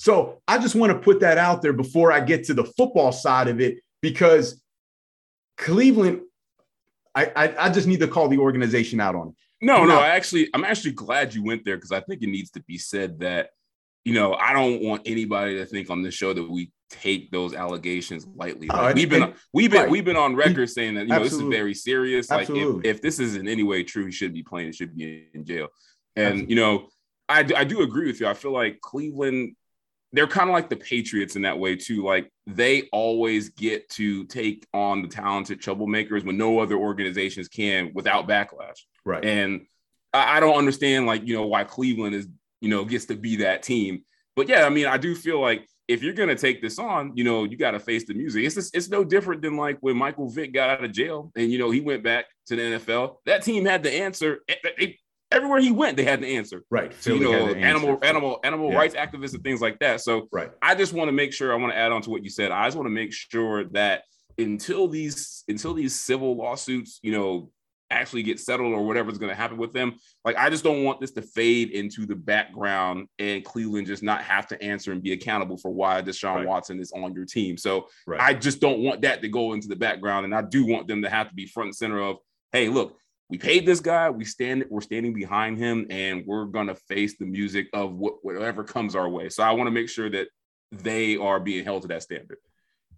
So 0.03 0.41
I 0.49 0.57
just 0.57 0.75
want 0.75 0.91
to 0.91 0.99
put 0.99 1.21
that 1.21 1.37
out 1.37 1.61
there 1.61 1.71
before 1.71 2.11
I 2.11 2.19
get 2.19 2.43
to 2.47 2.53
the 2.53 2.65
football 2.65 3.13
side 3.13 3.47
of 3.47 3.61
it 3.61 3.77
because 4.01 4.61
Cleveland, 5.57 6.23
I, 7.15 7.31
I, 7.33 7.67
I 7.67 7.69
just 7.69 7.87
need 7.87 8.01
to 8.01 8.09
call 8.09 8.27
the 8.27 8.37
organization 8.37 8.99
out 8.99 9.15
on 9.15 9.29
it. 9.29 9.35
No, 9.61 9.85
no, 9.85 9.97
I 9.97 10.09
actually, 10.09 10.49
I'm 10.53 10.65
actually 10.65 10.91
glad 10.91 11.33
you 11.33 11.41
went 11.41 11.63
there 11.63 11.77
because 11.77 11.93
I 11.93 12.01
think 12.01 12.21
it 12.21 12.27
needs 12.27 12.51
to 12.51 12.59
be 12.63 12.77
said 12.77 13.21
that, 13.21 13.51
you 14.03 14.13
know, 14.13 14.33
I 14.33 14.51
don't 14.51 14.83
want 14.83 15.03
anybody 15.05 15.55
to 15.55 15.65
think 15.65 15.89
on 15.89 16.01
this 16.01 16.13
show 16.13 16.33
that 16.33 16.51
we 16.51 16.73
take 16.89 17.31
those 17.31 17.53
allegations 17.53 18.27
lightly. 18.35 18.67
Like, 18.67 18.77
uh, 18.77 18.93
we've 18.93 19.09
been, 19.09 19.33
we've 19.53 19.71
been, 19.71 19.83
right. 19.83 19.89
we've 19.89 20.03
been 20.03 20.17
on 20.17 20.35
record 20.35 20.69
saying 20.69 20.95
that 20.95 21.03
you 21.03 21.07
know 21.07 21.21
Absolutely. 21.21 21.45
this 21.45 21.53
is 21.53 21.57
very 21.57 21.73
serious. 21.73 22.29
Like, 22.29 22.49
if, 22.49 22.83
if, 22.83 23.01
this 23.01 23.21
is 23.21 23.37
in 23.37 23.47
any 23.47 23.63
way 23.63 23.83
true, 23.83 24.07
he 24.07 24.11
should 24.11 24.33
be 24.33 24.43
playing. 24.43 24.67
He 24.67 24.73
should 24.73 24.97
be 24.97 25.29
in 25.33 25.45
jail. 25.45 25.69
And 26.17 26.25
Absolutely. 26.25 26.55
you 26.55 26.59
know, 26.59 26.89
I, 27.29 27.47
I 27.55 27.63
do 27.63 27.83
agree 27.83 28.07
with 28.07 28.19
you. 28.19 28.27
I 28.27 28.33
feel 28.33 28.51
like 28.51 28.81
Cleveland 28.81 29.55
they're 30.13 30.27
kind 30.27 30.47
of 30.47 30.53
like 30.53 30.69
the 30.69 30.75
Patriots 30.75 31.35
in 31.35 31.41
that 31.41 31.57
way 31.57 31.75
too. 31.75 32.03
Like 32.05 32.31
they 32.45 32.83
always 32.93 33.49
get 33.49 33.89
to 33.89 34.25
take 34.25 34.65
on 34.73 35.01
the 35.01 35.07
talented 35.07 35.59
troublemakers 35.59 36.23
when 36.23 36.37
no 36.37 36.59
other 36.59 36.75
organizations 36.75 37.47
can 37.47 37.91
without 37.95 38.27
backlash. 38.27 38.79
Right. 39.03 39.25
And 39.25 39.65
I, 40.13 40.37
I 40.37 40.39
don't 40.39 40.55
understand 40.55 41.07
like 41.07 41.27
you 41.27 41.35
know 41.35 41.47
why 41.47 41.63
Cleveland 41.63 42.15
is 42.15 42.27
you 42.61 42.69
know 42.69 42.85
gets 42.85 43.05
to 43.05 43.15
be 43.15 43.37
that 43.37 43.63
team. 43.63 44.05
But 44.35 44.47
yeah, 44.47 44.65
I 44.65 44.69
mean, 44.69 44.85
I 44.85 44.97
do 44.97 45.15
feel 45.15 45.41
like 45.41 45.67
if 45.87 46.03
you're 46.03 46.13
gonna 46.13 46.35
take 46.35 46.61
this 46.61 46.77
on, 46.77 47.13
you 47.15 47.23
know, 47.23 47.43
you 47.43 47.57
got 47.57 47.71
to 47.71 47.79
face 47.79 48.05
the 48.05 48.13
music. 48.13 48.45
It's 48.45 48.55
just, 48.55 48.75
it's 48.75 48.89
no 48.89 49.03
different 49.03 49.41
than 49.41 49.57
like 49.57 49.77
when 49.81 49.97
Michael 49.97 50.29
Vick 50.29 50.53
got 50.53 50.69
out 50.69 50.83
of 50.83 50.91
jail 50.91 51.31
and 51.35 51.51
you 51.51 51.57
know 51.57 51.71
he 51.71 51.81
went 51.81 52.03
back 52.03 52.25
to 52.47 52.55
the 52.55 52.61
NFL. 52.61 53.17
That 53.25 53.43
team 53.43 53.65
had 53.65 53.81
the 53.81 53.91
answer. 53.91 54.39
They, 54.77 54.99
everywhere 55.33 55.59
he 55.59 55.71
went, 55.71 55.97
they 55.97 56.03
had 56.03 56.19
an 56.19 56.25
answer. 56.25 56.63
Right. 56.69 56.93
So, 56.99 57.13
you 57.13 57.19
know, 57.21 57.47
animal, 57.53 57.99
animal, 58.01 58.39
animal 58.43 58.69
yeah. 58.71 58.77
rights 58.77 58.95
activists 58.95 59.33
and 59.33 59.43
things 59.43 59.61
like 59.61 59.79
that. 59.79 60.01
So 60.01 60.27
right. 60.31 60.51
I 60.61 60.75
just 60.75 60.93
want 60.93 61.07
to 61.09 61.11
make 61.11 61.33
sure 61.33 61.51
I 61.51 61.55
want 61.55 61.73
to 61.73 61.77
add 61.77 61.91
on 61.91 62.01
to 62.03 62.09
what 62.09 62.23
you 62.23 62.29
said. 62.29 62.51
I 62.51 62.65
just 62.65 62.77
want 62.77 62.87
to 62.87 62.93
make 62.93 63.11
sure 63.11 63.65
that 63.69 64.03
until 64.37 64.87
these 64.87 65.43
until 65.47 65.73
these 65.73 65.99
civil 65.99 66.35
lawsuits, 66.35 66.99
you 67.03 67.11
know, 67.11 67.51
actually 67.93 68.23
get 68.23 68.39
settled 68.39 68.73
or 68.73 68.85
whatever's 68.85 69.17
going 69.17 69.29
to 69.29 69.35
happen 69.35 69.57
with 69.57 69.71
them. 69.71 69.93
Like, 70.25 70.35
I 70.35 70.49
just 70.49 70.63
don't 70.63 70.83
want 70.83 70.99
this 70.99 71.11
to 71.11 71.21
fade 71.21 71.69
into 71.69 72.05
the 72.05 72.15
background 72.15 73.07
and 73.19 73.45
Cleveland 73.45 73.87
just 73.87 74.03
not 74.03 74.23
have 74.23 74.47
to 74.47 74.61
answer 74.61 74.91
and 74.91 75.01
be 75.01 75.13
accountable 75.13 75.57
for 75.57 75.71
why 75.71 76.01
Deshaun 76.01 76.37
right. 76.37 76.47
Watson 76.47 76.79
is 76.79 76.91
on 76.91 77.13
your 77.13 77.25
team. 77.25 77.57
So 77.57 77.87
right. 78.07 78.19
I 78.19 78.33
just 78.33 78.59
don't 78.59 78.79
want 78.79 79.01
that 79.01 79.21
to 79.21 79.29
go 79.29 79.53
into 79.53 79.67
the 79.67 79.75
background. 79.75 80.25
And 80.25 80.33
I 80.33 80.41
do 80.41 80.65
want 80.65 80.87
them 80.87 81.03
to 81.03 81.09
have 81.09 81.29
to 81.29 81.35
be 81.35 81.45
front 81.45 81.67
and 81.67 81.75
center 81.75 82.01
of, 82.01 82.17
hey, 82.51 82.69
look, 82.69 82.97
we 83.33 83.39
paid 83.39 83.65
this 83.65 83.79
guy. 83.79 84.11
We 84.11 84.25
stand. 84.25 84.65
We're 84.69 84.81
standing 84.81 85.11
behind 85.11 85.57
him, 85.57 85.87
and 85.89 86.23
we're 86.23 86.45
gonna 86.45 86.75
face 86.75 87.17
the 87.17 87.25
music 87.25 87.67
of 87.73 87.95
what, 87.95 88.23
whatever 88.23 88.63
comes 88.63 88.95
our 88.95 89.09
way. 89.09 89.29
So 89.29 89.41
I 89.41 89.49
want 89.53 89.65
to 89.65 89.71
make 89.71 89.89
sure 89.89 90.07
that 90.11 90.27
they 90.71 91.17
are 91.17 91.39
being 91.39 91.63
held 91.65 91.81
to 91.81 91.87
that 91.87 92.03
standard. 92.03 92.37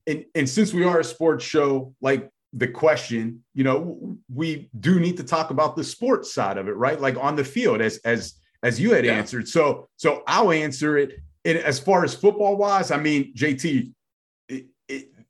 And, 0.06 0.26
and 0.36 0.50
since 0.50 0.74
we 0.74 0.84
are 0.84 1.00
a 1.00 1.06
sports 1.06 1.46
show, 1.46 1.96
like 2.02 2.30
the 2.52 2.68
question, 2.68 3.46
you 3.54 3.64
know, 3.64 4.18
we 4.28 4.70
do 4.78 5.00
need 5.00 5.16
to 5.18 5.24
talk 5.24 5.52
about 5.52 5.78
the 5.78 5.86
sports 5.86 6.34
side 6.34 6.58
of 6.58 6.68
it, 6.68 6.76
right? 6.76 7.00
Like 7.00 7.16
on 7.16 7.38
the 7.38 7.46
field, 7.46 7.80
as 7.80 8.00
as 8.00 8.34
as 8.62 8.78
you 8.78 8.92
had 8.92 9.06
yeah. 9.06 9.14
answered. 9.14 9.48
So 9.48 9.88
so 9.96 10.22
I'll 10.28 10.52
answer 10.52 10.98
it. 10.98 11.14
And 11.46 11.58
as 11.60 11.80
far 11.80 12.04
as 12.04 12.14
football 12.14 12.58
wise, 12.58 12.92
I 12.92 12.98
mean, 12.98 13.34
JT, 13.36 13.94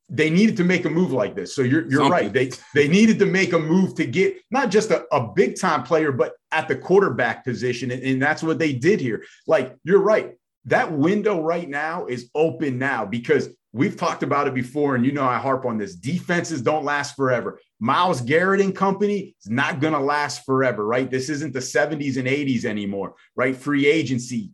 they 0.10 0.30
needed 0.30 0.56
to 0.58 0.64
make 0.64 0.86
a 0.86 0.90
move 0.90 1.12
like 1.12 1.36
this. 1.36 1.56
So 1.56 1.62
you're 1.62 1.90
you're 1.90 2.10
right. 2.10 2.32
They 2.32 2.52
they 2.74 2.88
needed 2.88 3.18
to 3.20 3.26
make 3.26 3.54
a 3.54 3.60
move 3.60 3.96
to 3.96 4.06
get 4.06 4.38
not 4.52 4.70
just 4.70 4.92
a, 4.92 5.06
a 5.12 5.32
big 5.34 5.60
time 5.60 5.84
player, 5.84 6.12
but 6.12 6.34
at 6.52 6.68
the 6.68 6.76
quarterback 6.76 7.44
position. 7.44 7.92
And, 7.92 8.04
and 8.04 8.22
that's 8.22 8.44
what 8.44 8.60
they 8.60 8.74
did 8.74 9.02
here. 9.02 9.26
Like 9.48 9.76
you're 9.84 10.02
right. 10.02 10.34
That 10.66 10.92
window 10.92 11.42
right 11.42 11.68
now 11.68 12.06
is 12.06 12.30
open 12.36 12.78
now 12.78 13.06
because 13.06 13.50
we've 13.74 13.98
talked 13.98 14.24
about 14.24 14.48
it 14.48 14.54
before. 14.54 14.96
And 14.96 15.06
you 15.06 15.12
know, 15.12 15.26
I 15.26 15.38
harp 15.38 15.66
on 15.66 15.78
this. 15.78 15.96
Defenses 15.96 16.62
don't 16.62 16.86
last 16.86 17.16
forever. 17.16 17.60
Myles 17.80 18.22
Garrett 18.22 18.62
and 18.62 18.76
company 18.76 19.36
is 19.44 19.50
not 19.50 19.80
going 19.80 19.94
to 19.94 20.00
last 20.00 20.46
forever, 20.46 20.86
right? 20.86 21.10
This 21.10 21.30
isn't 21.30 21.54
the 21.54 21.60
70s 21.60 22.18
and 22.18 22.28
80s 22.28 22.64
anymore, 22.64 23.16
right? 23.36 23.56
Free 23.56 23.86
agency, 23.86 24.52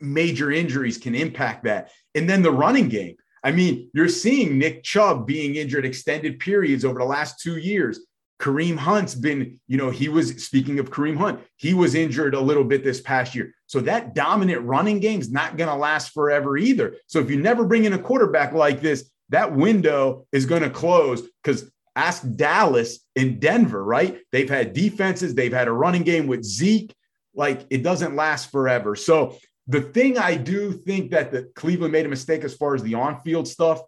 major 0.00 0.50
injuries 0.50 0.96
can 0.96 1.14
impact 1.14 1.64
that. 1.64 1.90
And 2.14 2.28
then 2.28 2.42
the 2.42 2.50
running 2.50 2.88
game 2.88 3.16
I 3.42 3.52
mean, 3.52 3.90
you're 3.92 4.08
seeing 4.08 4.58
Nick 4.58 4.82
Chubb 4.82 5.26
being 5.26 5.56
injured 5.56 5.84
extended 5.84 6.38
periods 6.38 6.84
over 6.84 6.98
the 6.98 7.04
last 7.04 7.40
two 7.40 7.58
years. 7.58 8.00
Kareem 8.40 8.76
Hunt's 8.76 9.14
been, 9.14 9.60
you 9.68 9.76
know, 9.76 9.90
he 9.90 10.08
was 10.08 10.44
speaking 10.44 10.80
of 10.80 10.90
Kareem 10.90 11.16
Hunt, 11.16 11.40
he 11.56 11.74
was 11.74 11.94
injured 11.94 12.34
a 12.34 12.40
little 12.40 12.64
bit 12.64 12.82
this 12.82 13.00
past 13.00 13.36
year. 13.36 13.54
So 13.66 13.80
that 13.80 14.14
dominant 14.14 14.62
running 14.62 14.98
game 14.98 15.20
is 15.20 15.30
not 15.30 15.56
going 15.56 15.70
to 15.70 15.76
last 15.76 16.12
forever 16.12 16.56
either. 16.56 16.96
So 17.06 17.20
if 17.20 17.30
you 17.30 17.40
never 17.40 17.64
bring 17.64 17.84
in 17.84 17.92
a 17.92 17.98
quarterback 17.98 18.52
like 18.52 18.80
this, 18.80 19.08
that 19.28 19.54
window 19.54 20.26
is 20.32 20.46
going 20.46 20.62
to 20.62 20.70
close 20.70 21.22
because 21.42 21.70
ask 21.94 22.24
Dallas 22.34 22.98
in 23.14 23.38
Denver, 23.38 23.82
right? 23.84 24.18
They've 24.32 24.50
had 24.50 24.72
defenses, 24.72 25.34
they've 25.34 25.52
had 25.52 25.68
a 25.68 25.72
running 25.72 26.02
game 26.02 26.26
with 26.26 26.42
Zeke. 26.42 26.92
Like 27.34 27.64
it 27.70 27.82
doesn't 27.82 28.16
last 28.16 28.50
forever. 28.50 28.94
So 28.96 29.38
the 29.66 29.80
thing 29.80 30.18
I 30.18 30.36
do 30.36 30.72
think 30.72 31.10
that 31.12 31.30
the 31.30 31.50
Cleveland 31.54 31.92
made 31.92 32.06
a 32.06 32.08
mistake 32.08 32.44
as 32.44 32.54
far 32.54 32.74
as 32.74 32.82
the 32.82 32.94
on-field 32.94 33.46
stuff 33.46 33.80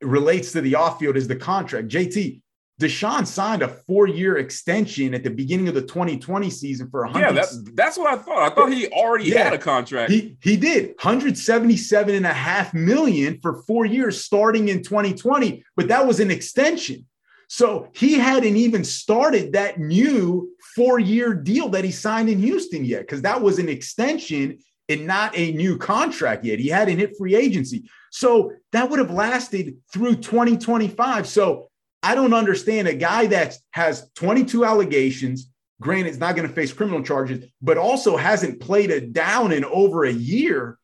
relates 0.00 0.52
to 0.52 0.60
the 0.60 0.74
off-field 0.74 1.16
is 1.16 1.26
the 1.26 1.36
contract. 1.36 1.88
JT, 1.88 2.40
Deshaun 2.80 3.26
signed 3.26 3.62
a 3.62 3.68
four-year 3.68 4.36
extension 4.38 5.12
at 5.12 5.24
the 5.24 5.30
beginning 5.30 5.66
of 5.68 5.74
the 5.74 5.82
2020 5.82 6.48
season 6.48 6.88
for 6.90 7.02
100. 7.02 7.26
Yeah, 7.26 7.32
that's 7.32 7.60
that's 7.72 7.98
what 7.98 8.12
I 8.12 8.16
thought. 8.16 8.52
I 8.52 8.54
thought 8.54 8.72
he 8.72 8.86
already 8.88 9.30
yeah, 9.30 9.44
had 9.44 9.52
a 9.54 9.58
contract. 9.58 10.12
He 10.12 10.36
he 10.40 10.56
did 10.56 10.88
177 10.90 12.14
and 12.14 12.26
a 12.26 12.32
half 12.32 12.72
million 12.74 13.40
for 13.40 13.62
four 13.62 13.84
years 13.84 14.24
starting 14.24 14.68
in 14.68 14.82
2020, 14.82 15.64
but 15.76 15.88
that 15.88 16.06
was 16.06 16.20
an 16.20 16.30
extension. 16.30 17.04
So 17.48 17.88
he 17.94 18.14
hadn't 18.14 18.56
even 18.56 18.84
started 18.84 19.54
that 19.54 19.80
new 19.80 20.50
four 20.74 20.98
year 20.98 21.34
deal 21.34 21.68
that 21.70 21.84
he 21.84 21.90
signed 21.90 22.28
in 22.28 22.38
Houston 22.38 22.84
yet, 22.84 23.02
because 23.02 23.22
that 23.22 23.40
was 23.40 23.58
an 23.58 23.68
extension 23.68 24.58
and 24.88 25.06
not 25.06 25.36
a 25.36 25.52
new 25.52 25.76
contract 25.76 26.44
yet. 26.44 26.58
He 26.58 26.68
hadn't 26.68 26.98
hit 26.98 27.16
free 27.18 27.34
agency. 27.34 27.88
So 28.10 28.52
that 28.72 28.88
would 28.88 28.98
have 28.98 29.10
lasted 29.10 29.76
through 29.92 30.16
2025. 30.16 31.26
So 31.26 31.68
I 32.02 32.14
don't 32.14 32.32
understand 32.32 32.88
a 32.88 32.94
guy 32.94 33.26
that 33.26 33.56
has 33.72 34.10
22 34.14 34.64
allegations. 34.64 35.50
Granted, 35.80 36.08
it's 36.08 36.18
not 36.18 36.36
going 36.36 36.48
to 36.48 36.54
face 36.54 36.72
criminal 36.72 37.02
charges, 37.02 37.50
but 37.60 37.76
also 37.76 38.16
hasn't 38.16 38.60
played 38.60 38.90
a 38.90 39.00
down 39.00 39.52
in 39.52 39.64
over 39.64 40.04
a 40.04 40.12
year. 40.12 40.78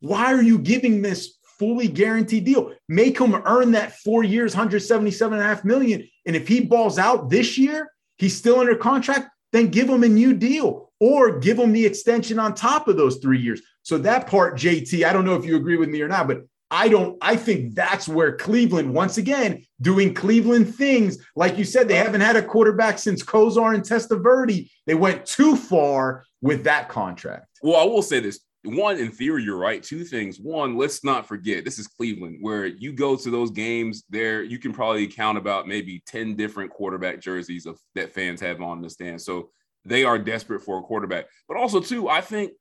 Why 0.00 0.34
are 0.34 0.42
you 0.42 0.58
giving 0.58 1.02
this 1.02 1.36
fully 1.58 1.88
guaranteed 1.88 2.44
deal. 2.44 2.72
Make 2.88 3.18
him 3.18 3.34
earn 3.34 3.72
that 3.72 3.96
four 3.98 4.24
years, 4.24 4.54
177 4.54 5.38
and 5.38 5.42
a 5.42 5.46
half 5.46 5.64
million. 5.64 6.08
And 6.26 6.36
if 6.36 6.48
he 6.48 6.60
balls 6.60 6.98
out 6.98 7.30
this 7.30 7.56
year, 7.58 7.90
he's 8.18 8.36
still 8.36 8.60
under 8.60 8.76
contract, 8.76 9.28
then 9.52 9.68
give 9.68 9.88
him 9.88 10.02
a 10.02 10.08
new 10.08 10.34
deal 10.34 10.92
or 11.00 11.38
give 11.38 11.58
him 11.58 11.72
the 11.72 11.84
extension 11.84 12.38
on 12.38 12.54
top 12.54 12.88
of 12.88 12.96
those 12.96 13.16
three 13.16 13.40
years. 13.40 13.60
So 13.82 13.98
that 13.98 14.26
part, 14.26 14.56
JT, 14.56 15.04
I 15.04 15.12
don't 15.12 15.24
know 15.24 15.36
if 15.36 15.44
you 15.44 15.56
agree 15.56 15.76
with 15.76 15.88
me 15.88 16.00
or 16.00 16.08
not, 16.08 16.26
but 16.26 16.42
I 16.70 16.88
don't, 16.88 17.16
I 17.20 17.36
think 17.36 17.74
that's 17.74 18.08
where 18.08 18.36
Cleveland, 18.36 18.92
once 18.92 19.18
again, 19.18 19.64
doing 19.80 20.14
Cleveland 20.14 20.74
things. 20.74 21.18
Like 21.36 21.58
you 21.58 21.64
said, 21.64 21.86
they 21.86 21.96
haven't 21.96 22.22
had 22.22 22.34
a 22.34 22.42
quarterback 22.42 22.98
since 22.98 23.22
Kosar 23.22 23.74
and 23.74 23.84
Testaverde. 23.84 24.68
They 24.86 24.94
went 24.94 25.26
too 25.26 25.54
far 25.54 26.24
with 26.40 26.64
that 26.64 26.88
contract. 26.88 27.46
Well, 27.62 27.80
I 27.80 27.84
will 27.84 28.02
say 28.02 28.18
this 28.18 28.40
one, 28.66 28.98
in 28.98 29.10
theory, 29.10 29.42
you're 29.42 29.58
right. 29.58 29.82
Two 29.82 30.04
things. 30.04 30.38
One, 30.38 30.76
let's 30.76 31.04
not 31.04 31.26
forget 31.26 31.64
this 31.64 31.78
is 31.78 31.86
Cleveland, 31.86 32.38
where 32.40 32.66
you 32.66 32.92
go 32.92 33.16
to 33.16 33.30
those 33.30 33.50
games, 33.50 34.04
there 34.10 34.42
you 34.42 34.58
can 34.58 34.72
probably 34.72 35.06
count 35.06 35.38
about 35.38 35.68
maybe 35.68 36.02
10 36.06 36.36
different 36.36 36.70
quarterback 36.70 37.20
jerseys 37.20 37.66
of 37.66 37.78
that 37.94 38.12
fans 38.12 38.40
have 38.40 38.60
on 38.60 38.82
the 38.82 38.90
stand. 38.90 39.20
So 39.20 39.50
they 39.84 40.04
are 40.04 40.18
desperate 40.18 40.62
for 40.62 40.78
a 40.78 40.82
quarterback. 40.82 41.26
But 41.48 41.56
also, 41.56 41.80
too, 41.80 42.08
I 42.08 42.20
think 42.20 42.52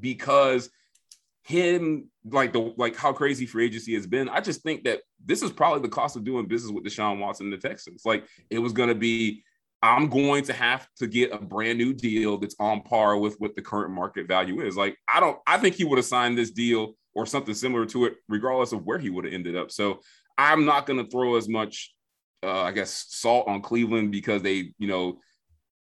because 0.00 0.70
him 1.44 2.08
like 2.24 2.52
the 2.52 2.72
like 2.76 2.96
how 2.96 3.12
crazy 3.12 3.46
free 3.46 3.66
agency 3.66 3.94
has 3.94 4.06
been. 4.06 4.28
I 4.28 4.40
just 4.40 4.62
think 4.62 4.84
that 4.84 5.00
this 5.24 5.42
is 5.42 5.50
probably 5.50 5.82
the 5.82 5.88
cost 5.88 6.16
of 6.16 6.24
doing 6.24 6.46
business 6.46 6.72
with 6.72 6.84
Deshaun 6.84 7.18
Watson 7.18 7.46
and 7.46 7.52
the 7.52 7.68
Texans. 7.68 8.02
Like 8.04 8.26
it 8.50 8.58
was 8.58 8.72
going 8.72 8.88
to 8.88 8.94
be, 8.94 9.42
I'm 9.82 10.08
going 10.08 10.44
to 10.44 10.52
have 10.52 10.86
to 10.98 11.08
get 11.08 11.32
a 11.32 11.38
brand 11.38 11.78
new 11.78 11.92
deal 11.92 12.38
that's 12.38 12.54
on 12.60 12.82
par 12.82 13.18
with 13.18 13.36
what 13.40 13.56
the 13.56 13.62
current 13.62 13.92
market 13.92 14.28
value 14.28 14.60
is. 14.60 14.76
Like 14.76 14.96
I 15.08 15.18
don't, 15.18 15.38
I 15.46 15.58
think 15.58 15.74
he 15.74 15.84
would 15.84 15.98
have 15.98 16.06
signed 16.06 16.38
this 16.38 16.52
deal 16.52 16.94
or 17.14 17.26
something 17.26 17.54
similar 17.54 17.84
to 17.86 18.06
it, 18.06 18.14
regardless 18.28 18.72
of 18.72 18.84
where 18.84 18.98
he 18.98 19.10
would 19.10 19.24
have 19.24 19.34
ended 19.34 19.56
up. 19.56 19.70
So 19.70 20.00
I'm 20.38 20.64
not 20.64 20.86
going 20.86 21.04
to 21.04 21.10
throw 21.10 21.36
as 21.36 21.48
much, 21.48 21.92
uh, 22.42 22.62
I 22.62 22.72
guess, 22.72 23.06
salt 23.08 23.48
on 23.48 23.60
Cleveland 23.60 24.12
because 24.12 24.42
they, 24.42 24.72
you 24.78 24.86
know, 24.86 25.18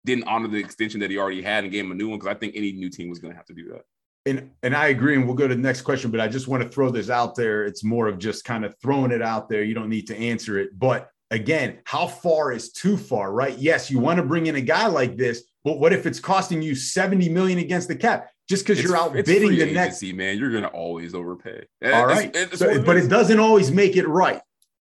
didn't 0.05 0.25
honor 0.25 0.49
the 0.49 0.59
extension 0.59 1.01
that 1.01 1.11
he 1.11 1.19
already 1.19 1.43
had 1.43 1.65
and 1.65 1.73
gave 1.73 1.85
him 1.85 1.93
a 1.93 1.95
new 1.95 2.09
one. 2.09 2.19
Because 2.19 2.35
I 2.35 2.39
think 2.39 2.57
any 2.57 2.73
new 2.73 2.91
team 2.91 3.09
was 3.09 3.19
going 3.19 3.33
to 3.33 3.37
have 3.37 3.47
to 3.47 3.55
do 3.55 3.69
that. 3.73 3.83
And 4.25 4.51
and 4.63 4.75
I 4.75 4.89
agree, 4.89 5.17
and 5.17 5.27
we'll 5.27 5.35
go 5.35 5.49
to 5.49 5.55
the 5.55 5.61
next 5.61 5.83
question. 5.83 6.11
But 6.11 6.21
I 6.21 6.29
just 6.29 6.49
want 6.49 6.63
to 6.63 6.69
throw 6.69 6.91
this 6.91 7.11
out 7.11 7.35
there. 7.35 7.65
It's 7.65 7.85
more 7.85 8.07
of 8.07 8.19
just 8.19 8.45
kind 8.45 8.65
of 8.65 8.75
throwing 8.81 9.11
it 9.11 9.23
out 9.23 9.49
there. 9.49 9.63
You 9.63 9.75
don't 9.75 9.89
need 9.89 10.07
to 10.09 10.17
answer 10.17 10.59
it, 10.59 10.79
but 10.79 11.11
again, 11.33 11.79
how 11.85 12.07
far 12.07 12.53
is 12.53 12.71
too 12.71 12.97
far, 12.97 13.33
right? 13.33 13.59
Yes, 13.59 13.91
you 13.91 13.99
want 13.99 14.19
to 14.19 14.23
bring 14.23 14.47
in 14.47 14.55
a 14.55 14.61
guy 14.61 14.87
like 14.87 15.17
this, 15.17 15.43
but 15.65 15.79
what 15.79 15.93
if 15.93 16.07
it's 16.07 16.21
costing 16.21 16.63
you 16.63 16.75
70 16.75 17.29
million 17.31 17.59
against 17.59 17.89
the 17.89 17.97
cap? 17.97 18.31
Just 18.49 18.67
because 18.67 18.83
you're 18.83 18.97
outbidding 18.97 19.49
the 19.49 19.63
agency, 19.63 19.73
next 20.13 20.17
man, 20.17 20.39
you're 20.39 20.53
gonna 20.53 20.67
always 20.67 21.15
overpay. 21.15 21.65
Eh, 21.81 21.91
All 21.91 22.07
right. 22.07 22.31
It's, 22.35 22.53
it's 22.53 22.59
so, 22.59 22.83
but 22.83 22.97
it 22.97 23.09
doesn't 23.09 23.41
always 23.41 23.73
make 23.73 23.97
it 23.97 24.07
right. 24.07 24.41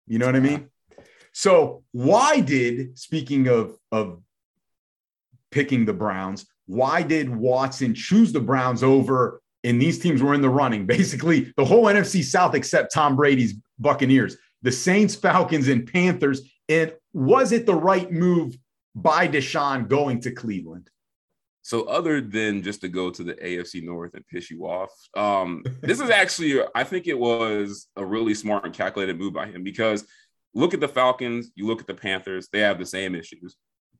You 0.06 0.18
know 0.18 0.26
what 0.26 0.36
I 0.36 0.40
mean? 0.40 0.68
So 1.32 1.82
why 1.92 2.40
did 2.40 2.98
speaking 2.98 3.48
of 3.48 3.78
of 3.90 4.20
picking 5.50 5.86
the 5.86 5.92
Browns, 5.94 6.46
why 6.66 7.02
did 7.02 7.34
Watson 7.34 7.94
choose 7.94 8.32
the 8.32 8.40
Browns 8.40 8.82
over? 8.82 9.40
And 9.62 9.80
these 9.80 9.98
teams 9.98 10.20
were 10.20 10.34
in 10.34 10.42
the 10.42 10.50
running, 10.50 10.84
basically 10.86 11.52
the 11.56 11.64
whole 11.64 11.84
NFC 11.84 12.22
South 12.22 12.54
except 12.54 12.92
Tom 12.92 13.16
Brady's 13.16 13.54
Buccaneers, 13.78 14.36
the 14.64 14.72
Saints, 14.72 15.14
Falcons, 15.14 15.68
and 15.68 15.86
Panthers. 15.86 16.40
And 16.68 16.92
was 17.12 17.52
it 17.52 17.66
the 17.66 17.74
right 17.74 18.10
move 18.10 18.56
by 18.94 19.28
Deshaun 19.28 19.86
going 19.86 20.20
to 20.22 20.32
Cleveland? 20.32 20.90
So, 21.62 21.84
other 21.84 22.20
than 22.20 22.62
just 22.62 22.80
to 22.80 22.88
go 22.88 23.10
to 23.10 23.22
the 23.22 23.34
AFC 23.34 23.82
North 23.82 24.14
and 24.14 24.26
piss 24.26 24.50
you 24.50 24.66
off, 24.66 24.90
um, 25.16 25.62
this 25.80 26.00
is 26.00 26.10
actually, 26.10 26.60
I 26.74 26.84
think 26.84 27.06
it 27.06 27.18
was 27.18 27.86
a 27.96 28.04
really 28.04 28.34
smart 28.34 28.64
and 28.64 28.74
calculated 28.74 29.18
move 29.18 29.32
by 29.32 29.46
him 29.46 29.62
because 29.62 30.04
look 30.54 30.74
at 30.74 30.80
the 30.80 30.88
Falcons, 30.88 31.50
you 31.54 31.66
look 31.66 31.80
at 31.80 31.86
the 31.86 31.94
Panthers, 31.94 32.48
they 32.52 32.60
have 32.60 32.78
the 32.78 32.86
same 32.86 33.14
issues 33.14 33.56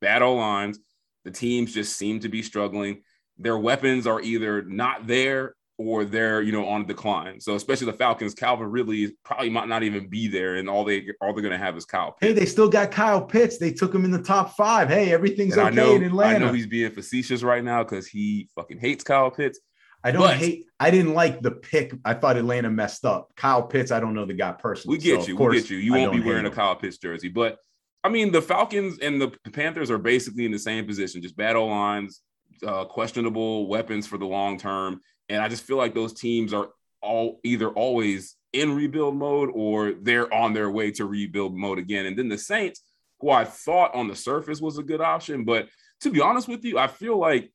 O 0.06 0.34
lines, 0.34 0.78
the 1.24 1.30
teams 1.30 1.72
just 1.72 1.96
seem 1.96 2.20
to 2.20 2.28
be 2.28 2.42
struggling. 2.42 3.02
Their 3.38 3.58
weapons 3.58 4.06
are 4.06 4.20
either 4.20 4.62
not 4.62 5.06
there 5.06 5.54
or 5.76 6.04
they're 6.04 6.42
you 6.42 6.52
know 6.52 6.66
on 6.66 6.82
a 6.82 6.86
decline. 6.86 7.40
So 7.40 7.54
especially 7.54 7.86
the 7.86 7.94
Falcons, 7.94 8.34
Calvin 8.34 8.70
Ridley 8.70 9.16
probably 9.24 9.50
might 9.50 9.68
not 9.68 9.82
even 9.82 10.08
be 10.08 10.28
there, 10.28 10.56
and 10.56 10.68
all 10.68 10.84
they 10.84 11.06
all 11.20 11.32
they're 11.32 11.42
going 11.42 11.52
to 11.52 11.58
have 11.58 11.76
is 11.76 11.84
Kyle. 11.84 12.12
Pitts. 12.12 12.32
Hey, 12.32 12.32
they 12.32 12.46
still 12.46 12.68
got 12.68 12.90
Kyle 12.90 13.22
Pitts. 13.22 13.58
They 13.58 13.72
took 13.72 13.94
him 13.94 14.04
in 14.04 14.10
the 14.10 14.22
top 14.22 14.56
five. 14.56 14.88
Hey, 14.88 15.12
everything's 15.12 15.56
and 15.56 15.68
okay 15.68 15.80
I 15.80 15.84
know, 15.84 15.96
in 15.96 16.04
Atlanta. 16.04 16.36
I 16.36 16.38
know 16.38 16.52
he's 16.52 16.66
being 16.66 16.90
facetious 16.90 17.42
right 17.42 17.64
now 17.64 17.82
because 17.82 18.06
he 18.06 18.48
fucking 18.54 18.78
hates 18.78 19.04
Kyle 19.04 19.30
Pitts. 19.30 19.60
I 20.04 20.10
don't 20.10 20.20
but, 20.20 20.36
hate. 20.36 20.66
I 20.78 20.90
didn't 20.90 21.14
like 21.14 21.40
the 21.40 21.50
pick. 21.50 21.94
I 22.04 22.12
thought 22.12 22.36
Atlanta 22.36 22.70
messed 22.70 23.06
up. 23.06 23.30
Kyle 23.36 23.62
Pitts. 23.62 23.90
I 23.90 24.00
don't 24.00 24.12
know 24.12 24.26
the 24.26 24.34
guy 24.34 24.52
personally. 24.52 24.98
We 24.98 25.02
get 25.02 25.22
so 25.22 25.28
you. 25.28 25.36
We 25.36 25.56
get 25.56 25.70
you. 25.70 25.78
You 25.78 25.94
won't 25.94 26.12
be 26.12 26.20
wearing 26.20 26.44
a 26.44 26.50
Kyle 26.50 26.76
Pitts 26.76 26.98
jersey, 26.98 27.28
but 27.28 27.58
I 28.04 28.10
mean, 28.10 28.30
the 28.30 28.42
Falcons 28.42 28.98
and 28.98 29.20
the 29.20 29.30
Panthers 29.50 29.90
are 29.90 29.98
basically 29.98 30.44
in 30.44 30.52
the 30.52 30.58
same 30.58 30.86
position, 30.86 31.22
just 31.22 31.38
battle 31.38 31.68
lines, 31.68 32.20
uh, 32.64 32.84
questionable 32.84 33.66
weapons 33.66 34.06
for 34.06 34.18
the 34.18 34.26
long 34.26 34.58
term. 34.58 35.00
And 35.28 35.42
I 35.42 35.48
just 35.48 35.64
feel 35.64 35.76
like 35.76 35.94
those 35.94 36.12
teams 36.12 36.52
are 36.52 36.68
all 37.00 37.40
either 37.44 37.68
always 37.68 38.36
in 38.52 38.74
rebuild 38.74 39.16
mode 39.16 39.50
or 39.52 39.92
they're 39.92 40.32
on 40.32 40.52
their 40.52 40.70
way 40.70 40.90
to 40.92 41.04
rebuild 41.04 41.56
mode 41.56 41.78
again. 41.78 42.06
And 42.06 42.16
then 42.16 42.28
the 42.28 42.38
Saints, 42.38 42.82
who 43.20 43.30
I 43.30 43.44
thought 43.44 43.94
on 43.94 44.08
the 44.08 44.16
surface 44.16 44.60
was 44.60 44.78
a 44.78 44.82
good 44.82 45.00
option, 45.00 45.44
but 45.44 45.68
to 46.02 46.10
be 46.10 46.20
honest 46.20 46.48
with 46.48 46.64
you, 46.64 46.78
I 46.78 46.86
feel 46.86 47.18
like 47.18 47.50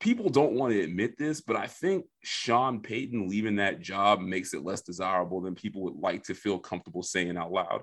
people 0.00 0.28
don't 0.28 0.54
want 0.54 0.72
to 0.72 0.80
admit 0.80 1.16
this, 1.16 1.40
but 1.40 1.56
I 1.56 1.68
think 1.68 2.04
Sean 2.24 2.80
Payton 2.80 3.28
leaving 3.28 3.56
that 3.56 3.80
job 3.80 4.20
makes 4.20 4.52
it 4.52 4.64
less 4.64 4.82
desirable 4.82 5.40
than 5.40 5.54
people 5.54 5.82
would 5.82 5.96
like 5.96 6.24
to 6.24 6.34
feel 6.34 6.58
comfortable 6.58 7.04
saying 7.04 7.36
out 7.36 7.52
loud. 7.52 7.82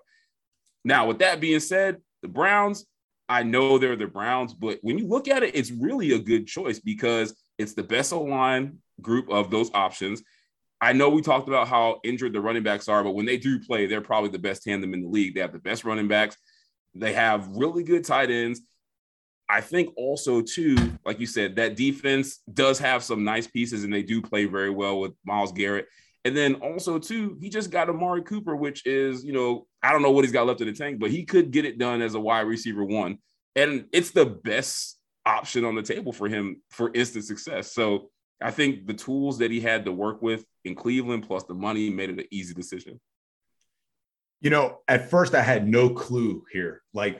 Now, 0.83 1.07
with 1.07 1.19
that 1.19 1.39
being 1.39 1.61
said, 1.61 1.97
the 2.21 2.27
Browns, 2.27 2.85
I 3.29 3.43
know 3.43 3.77
they're 3.77 3.95
the 3.95 4.07
Browns, 4.07 4.53
but 4.53 4.79
when 4.81 4.97
you 4.97 5.07
look 5.07 5.27
at 5.27 5.43
it, 5.43 5.55
it's 5.55 5.71
really 5.71 6.11
a 6.13 6.19
good 6.19 6.45
choice 6.45 6.79
because 6.79 7.35
it's 7.59 7.73
the 7.73 7.83
best 7.83 8.11
line 8.11 8.79
group 9.01 9.29
of 9.29 9.51
those 9.51 9.69
options. 9.73 10.23
I 10.81 10.93
know 10.93 11.09
we 11.09 11.21
talked 11.21 11.49
about 11.49 11.67
how 11.67 11.99
injured 12.03 12.33
the 12.33 12.39
running 12.39 12.63
backs 12.63 12.87
are, 12.87 13.03
but 13.03 13.11
when 13.11 13.25
they 13.25 13.37
do 13.37 13.59
play, 13.59 13.85
they're 13.85 14.01
probably 14.01 14.29
the 14.29 14.39
best 14.39 14.63
tandem 14.63 14.93
in 14.93 15.01
the 15.01 15.09
league. 15.09 15.35
They 15.35 15.41
have 15.41 15.51
the 15.51 15.59
best 15.59 15.83
running 15.83 16.07
backs. 16.07 16.37
They 16.95 17.13
have 17.13 17.47
really 17.49 17.83
good 17.83 18.05
tight 18.05 18.31
ends. 18.31 18.61
I 19.49 19.61
think 19.61 19.93
also 19.97 20.41
too, 20.41 20.77
like 21.05 21.19
you 21.19 21.25
said, 21.25 21.57
that 21.57 21.75
defense 21.75 22.39
does 22.53 22.79
have 22.79 23.03
some 23.03 23.23
nice 23.23 23.47
pieces, 23.47 23.83
and 23.83 23.93
they 23.93 24.03
do 24.03 24.21
play 24.21 24.45
very 24.45 24.69
well 24.69 24.99
with 24.99 25.11
Myles 25.25 25.51
Garrett. 25.51 25.87
And 26.23 26.37
then 26.37 26.55
also 26.55 26.99
too, 26.99 27.37
he 27.41 27.49
just 27.49 27.71
got 27.71 27.89
Amari 27.89 28.21
Cooper, 28.21 28.55
which 28.55 28.85
is 28.85 29.25
you 29.25 29.33
know 29.33 29.65
I 29.81 29.91
don't 29.91 30.03
know 30.03 30.11
what 30.11 30.23
he's 30.23 30.31
got 30.31 30.45
left 30.45 30.61
in 30.61 30.67
the 30.67 30.73
tank, 30.73 30.99
but 30.99 31.11
he 31.11 31.25
could 31.25 31.51
get 31.51 31.65
it 31.65 31.77
done 31.77 32.01
as 32.01 32.13
a 32.13 32.19
wide 32.19 32.41
receiver 32.41 32.85
one, 32.85 33.17
and 33.55 33.85
it's 33.91 34.11
the 34.11 34.25
best 34.25 34.98
option 35.29 35.63
on 35.63 35.75
the 35.75 35.83
table 35.83 36.11
for 36.11 36.27
him 36.27 36.61
for 36.69 36.91
instant 36.93 37.23
success. 37.23 37.71
So 37.71 38.09
I 38.41 38.51
think 38.51 38.87
the 38.87 38.93
tools 38.93 39.37
that 39.37 39.51
he 39.51 39.59
had 39.59 39.85
to 39.85 39.91
work 39.91 40.21
with 40.21 40.43
in 40.65 40.75
Cleveland 40.75 41.25
plus 41.27 41.43
the 41.43 41.53
money 41.53 41.89
made 41.89 42.09
it 42.09 42.19
an 42.19 42.25
easy 42.31 42.53
decision. 42.53 42.99
You 44.41 44.49
know, 44.49 44.79
at 44.87 45.09
first 45.09 45.35
I 45.35 45.41
had 45.41 45.67
no 45.67 45.89
clue 45.89 46.43
here. 46.51 46.81
Like 46.93 47.19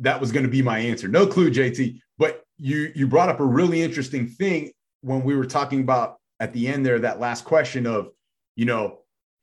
that 0.00 0.20
was 0.20 0.32
going 0.32 0.44
to 0.44 0.50
be 0.50 0.62
my 0.62 0.78
answer. 0.78 1.08
No 1.08 1.26
clue, 1.26 1.50
JT. 1.50 2.00
But 2.18 2.42
you 2.58 2.92
you 2.94 3.06
brought 3.06 3.28
up 3.28 3.40
a 3.40 3.44
really 3.44 3.82
interesting 3.82 4.28
thing 4.28 4.72
when 5.00 5.22
we 5.22 5.36
were 5.36 5.46
talking 5.46 5.80
about 5.80 6.16
at 6.40 6.52
the 6.52 6.68
end 6.68 6.84
there 6.84 6.98
that 6.98 7.20
last 7.20 7.44
question 7.44 7.86
of, 7.86 8.08
you 8.56 8.64
know, 8.64 8.98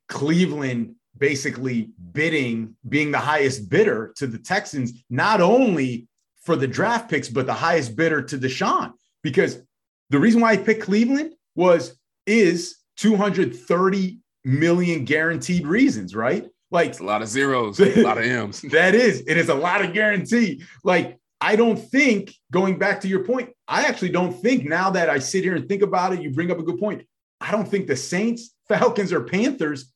Cleveland 0.08 0.94
basically 1.16 1.90
bidding, 2.12 2.76
being 2.88 3.10
the 3.10 3.18
highest 3.18 3.68
bidder 3.68 4.12
to 4.16 4.26
the 4.26 4.38
Texans, 4.38 5.04
not 5.08 5.40
only 5.40 6.08
for 6.42 6.56
the 6.56 6.66
draft 6.66 7.08
picks, 7.10 7.28
but 7.28 7.46
the 7.46 7.54
highest 7.54 7.96
bidder 7.96 8.22
to 8.22 8.38
Deshaun. 8.38 8.92
Because 9.22 9.62
the 10.10 10.18
reason 10.18 10.40
why 10.40 10.52
I 10.52 10.56
picked 10.56 10.82
Cleveland 10.82 11.34
was 11.54 11.98
is 12.26 12.76
230 12.98 14.18
million 14.44 15.04
guaranteed 15.04 15.66
reasons, 15.66 16.14
right? 16.14 16.48
Like 16.70 16.90
it's 16.90 17.00
a 17.00 17.04
lot 17.04 17.22
of 17.22 17.28
zeros, 17.28 17.78
a 17.80 18.02
lot 18.02 18.18
of 18.18 18.24
M's. 18.24 18.62
that 18.70 18.94
is, 18.94 19.22
it 19.26 19.36
is 19.36 19.48
a 19.48 19.54
lot 19.54 19.84
of 19.84 19.92
guarantee. 19.92 20.62
Like, 20.84 21.18
I 21.40 21.56
don't 21.56 21.76
think, 21.76 22.34
going 22.50 22.78
back 22.78 23.00
to 23.00 23.08
your 23.08 23.24
point, 23.24 23.50
I 23.66 23.86
actually 23.86 24.10
don't 24.10 24.32
think 24.32 24.64
now 24.64 24.90
that 24.90 25.10
I 25.10 25.18
sit 25.18 25.42
here 25.42 25.56
and 25.56 25.68
think 25.68 25.82
about 25.82 26.12
it, 26.12 26.22
you 26.22 26.30
bring 26.30 26.50
up 26.50 26.58
a 26.58 26.62
good 26.62 26.78
point. 26.78 27.02
I 27.40 27.50
don't 27.50 27.66
think 27.66 27.88
the 27.88 27.96
Saints, 27.96 28.54
Falcons, 28.68 29.12
or 29.12 29.24
Panthers 29.24 29.92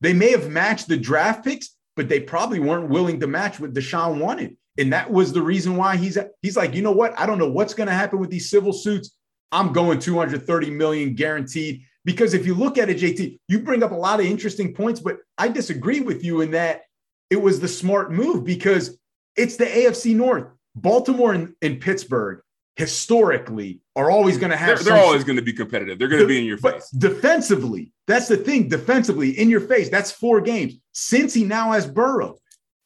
they 0.00 0.12
may 0.12 0.30
have 0.30 0.48
matched 0.48 0.88
the 0.88 0.96
draft 0.96 1.44
picks, 1.44 1.74
but 1.96 2.08
they 2.08 2.20
probably 2.20 2.60
weren't 2.60 2.88
willing 2.88 3.20
to 3.20 3.26
match 3.26 3.58
what 3.58 3.72
Deshaun 3.72 4.20
wanted. 4.20 4.56
And 4.78 4.92
that 4.92 5.10
was 5.10 5.32
the 5.32 5.42
reason 5.42 5.76
why 5.76 5.96
he's 5.96 6.16
he's 6.40 6.56
like, 6.56 6.74
you 6.74 6.82
know 6.82 6.92
what? 6.92 7.18
I 7.18 7.26
don't 7.26 7.38
know 7.38 7.50
what's 7.50 7.74
going 7.74 7.88
to 7.88 7.94
happen 7.94 8.18
with 8.18 8.30
these 8.30 8.48
civil 8.48 8.72
suits. 8.72 9.10
I'm 9.50 9.72
going 9.72 9.98
230 9.98 10.70
million 10.70 11.14
guaranteed. 11.14 11.82
Because 12.04 12.32
if 12.32 12.46
you 12.46 12.54
look 12.54 12.78
at 12.78 12.88
it, 12.88 12.98
JT, 12.98 13.38
you 13.48 13.58
bring 13.58 13.82
up 13.82 13.90
a 13.90 13.96
lot 13.96 14.20
of 14.20 14.26
interesting 14.26 14.72
points, 14.72 15.00
but 15.00 15.18
I 15.36 15.48
disagree 15.48 16.00
with 16.00 16.24
you 16.24 16.40
in 16.40 16.52
that 16.52 16.82
it 17.28 17.36
was 17.36 17.60
the 17.60 17.68
smart 17.68 18.12
move 18.12 18.44
because 18.44 18.98
it's 19.36 19.56
the 19.56 19.66
AFC 19.66 20.14
North. 20.14 20.46
Baltimore 20.74 21.32
and, 21.32 21.54
and 21.60 21.80
Pittsburgh 21.80 22.40
historically 22.76 23.80
are 23.96 24.10
always 24.10 24.38
going 24.38 24.50
to 24.50 24.56
have. 24.56 24.82
They're, 24.84 24.94
they're 24.94 25.04
always 25.04 25.24
going 25.24 25.36
to 25.36 25.42
be 25.42 25.52
competitive. 25.52 25.98
They're 25.98 26.08
going 26.08 26.22
to 26.22 26.28
be 26.28 26.38
in 26.38 26.44
your 26.44 26.58
face. 26.58 26.88
defensively, 26.90 27.92
that's 28.06 28.28
the 28.28 28.36
thing. 28.36 28.68
Defensively, 28.68 29.38
in 29.38 29.50
your 29.50 29.60
face. 29.60 29.88
That's 29.90 30.12
four 30.12 30.40
games. 30.40 30.74
Since 30.92 31.34
he 31.34 31.44
now 31.44 31.72
has 31.72 31.86
Burrow, 31.86 32.38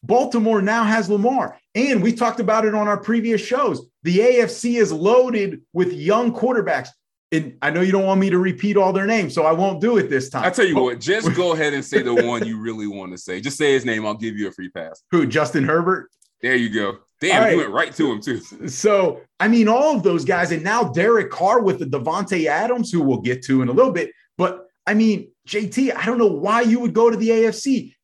Baltimore 0.02 0.62
now 0.62 0.84
has 0.84 1.10
Lamar, 1.10 1.58
and 1.74 2.02
we 2.02 2.12
talked 2.12 2.40
about 2.40 2.64
it 2.64 2.74
on 2.74 2.88
our 2.88 2.98
previous 2.98 3.40
shows. 3.40 3.86
The 4.02 4.18
AFC 4.18 4.80
is 4.80 4.92
loaded 4.92 5.62
with 5.72 5.92
young 5.92 6.34
quarterbacks. 6.34 6.88
And 7.30 7.56
I 7.62 7.70
know 7.70 7.80
you 7.80 7.92
don't 7.92 8.04
want 8.04 8.20
me 8.20 8.28
to 8.28 8.38
repeat 8.38 8.76
all 8.76 8.92
their 8.92 9.06
names, 9.06 9.34
so 9.34 9.44
I 9.44 9.52
won't 9.52 9.80
do 9.80 9.96
it 9.96 10.10
this 10.10 10.28
time. 10.28 10.44
I 10.44 10.50
tell 10.50 10.66
you 10.66 10.78
what, 10.78 11.00
just 11.00 11.34
go 11.34 11.54
ahead 11.54 11.72
and 11.72 11.82
say 11.82 12.02
the 12.02 12.14
one 12.14 12.46
you 12.46 12.60
really 12.60 12.86
want 12.86 13.12
to 13.12 13.18
say. 13.18 13.40
Just 13.40 13.56
say 13.56 13.72
his 13.72 13.86
name. 13.86 14.04
I'll 14.04 14.14
give 14.14 14.36
you 14.36 14.48
a 14.48 14.52
free 14.52 14.68
pass. 14.68 15.02
Who? 15.10 15.26
Justin 15.26 15.64
Herbert. 15.64 16.10
There 16.42 16.56
you 16.56 16.68
go. 16.68 16.98
Damn, 17.20 17.42
right. 17.42 17.52
you 17.52 17.58
went 17.58 17.70
right 17.70 17.94
to 17.94 18.12
him 18.12 18.20
too. 18.20 18.40
So, 18.68 19.20
I 19.40 19.48
mean, 19.48 19.68
all 19.68 19.96
of 19.96 20.02
those 20.02 20.24
guys, 20.24 20.50
and 20.50 20.62
now 20.62 20.90
Derek 20.90 21.30
Carr 21.30 21.62
with 21.62 21.78
the 21.78 21.86
Davante 21.86 22.46
Adams, 22.46 22.90
who 22.90 23.00
we'll 23.00 23.20
get 23.20 23.42
to 23.44 23.62
in 23.62 23.68
a 23.68 23.72
little 23.72 23.92
bit. 23.92 24.10
But 24.36 24.66
I 24.86 24.94
mean, 24.94 25.30
JT, 25.48 25.96
I 25.96 26.04
don't 26.04 26.18
know 26.18 26.26
why 26.26 26.62
you 26.62 26.80
would 26.80 26.92
go 26.92 27.10
to 27.10 27.16
the 27.16 27.28
AFC. 27.28 27.94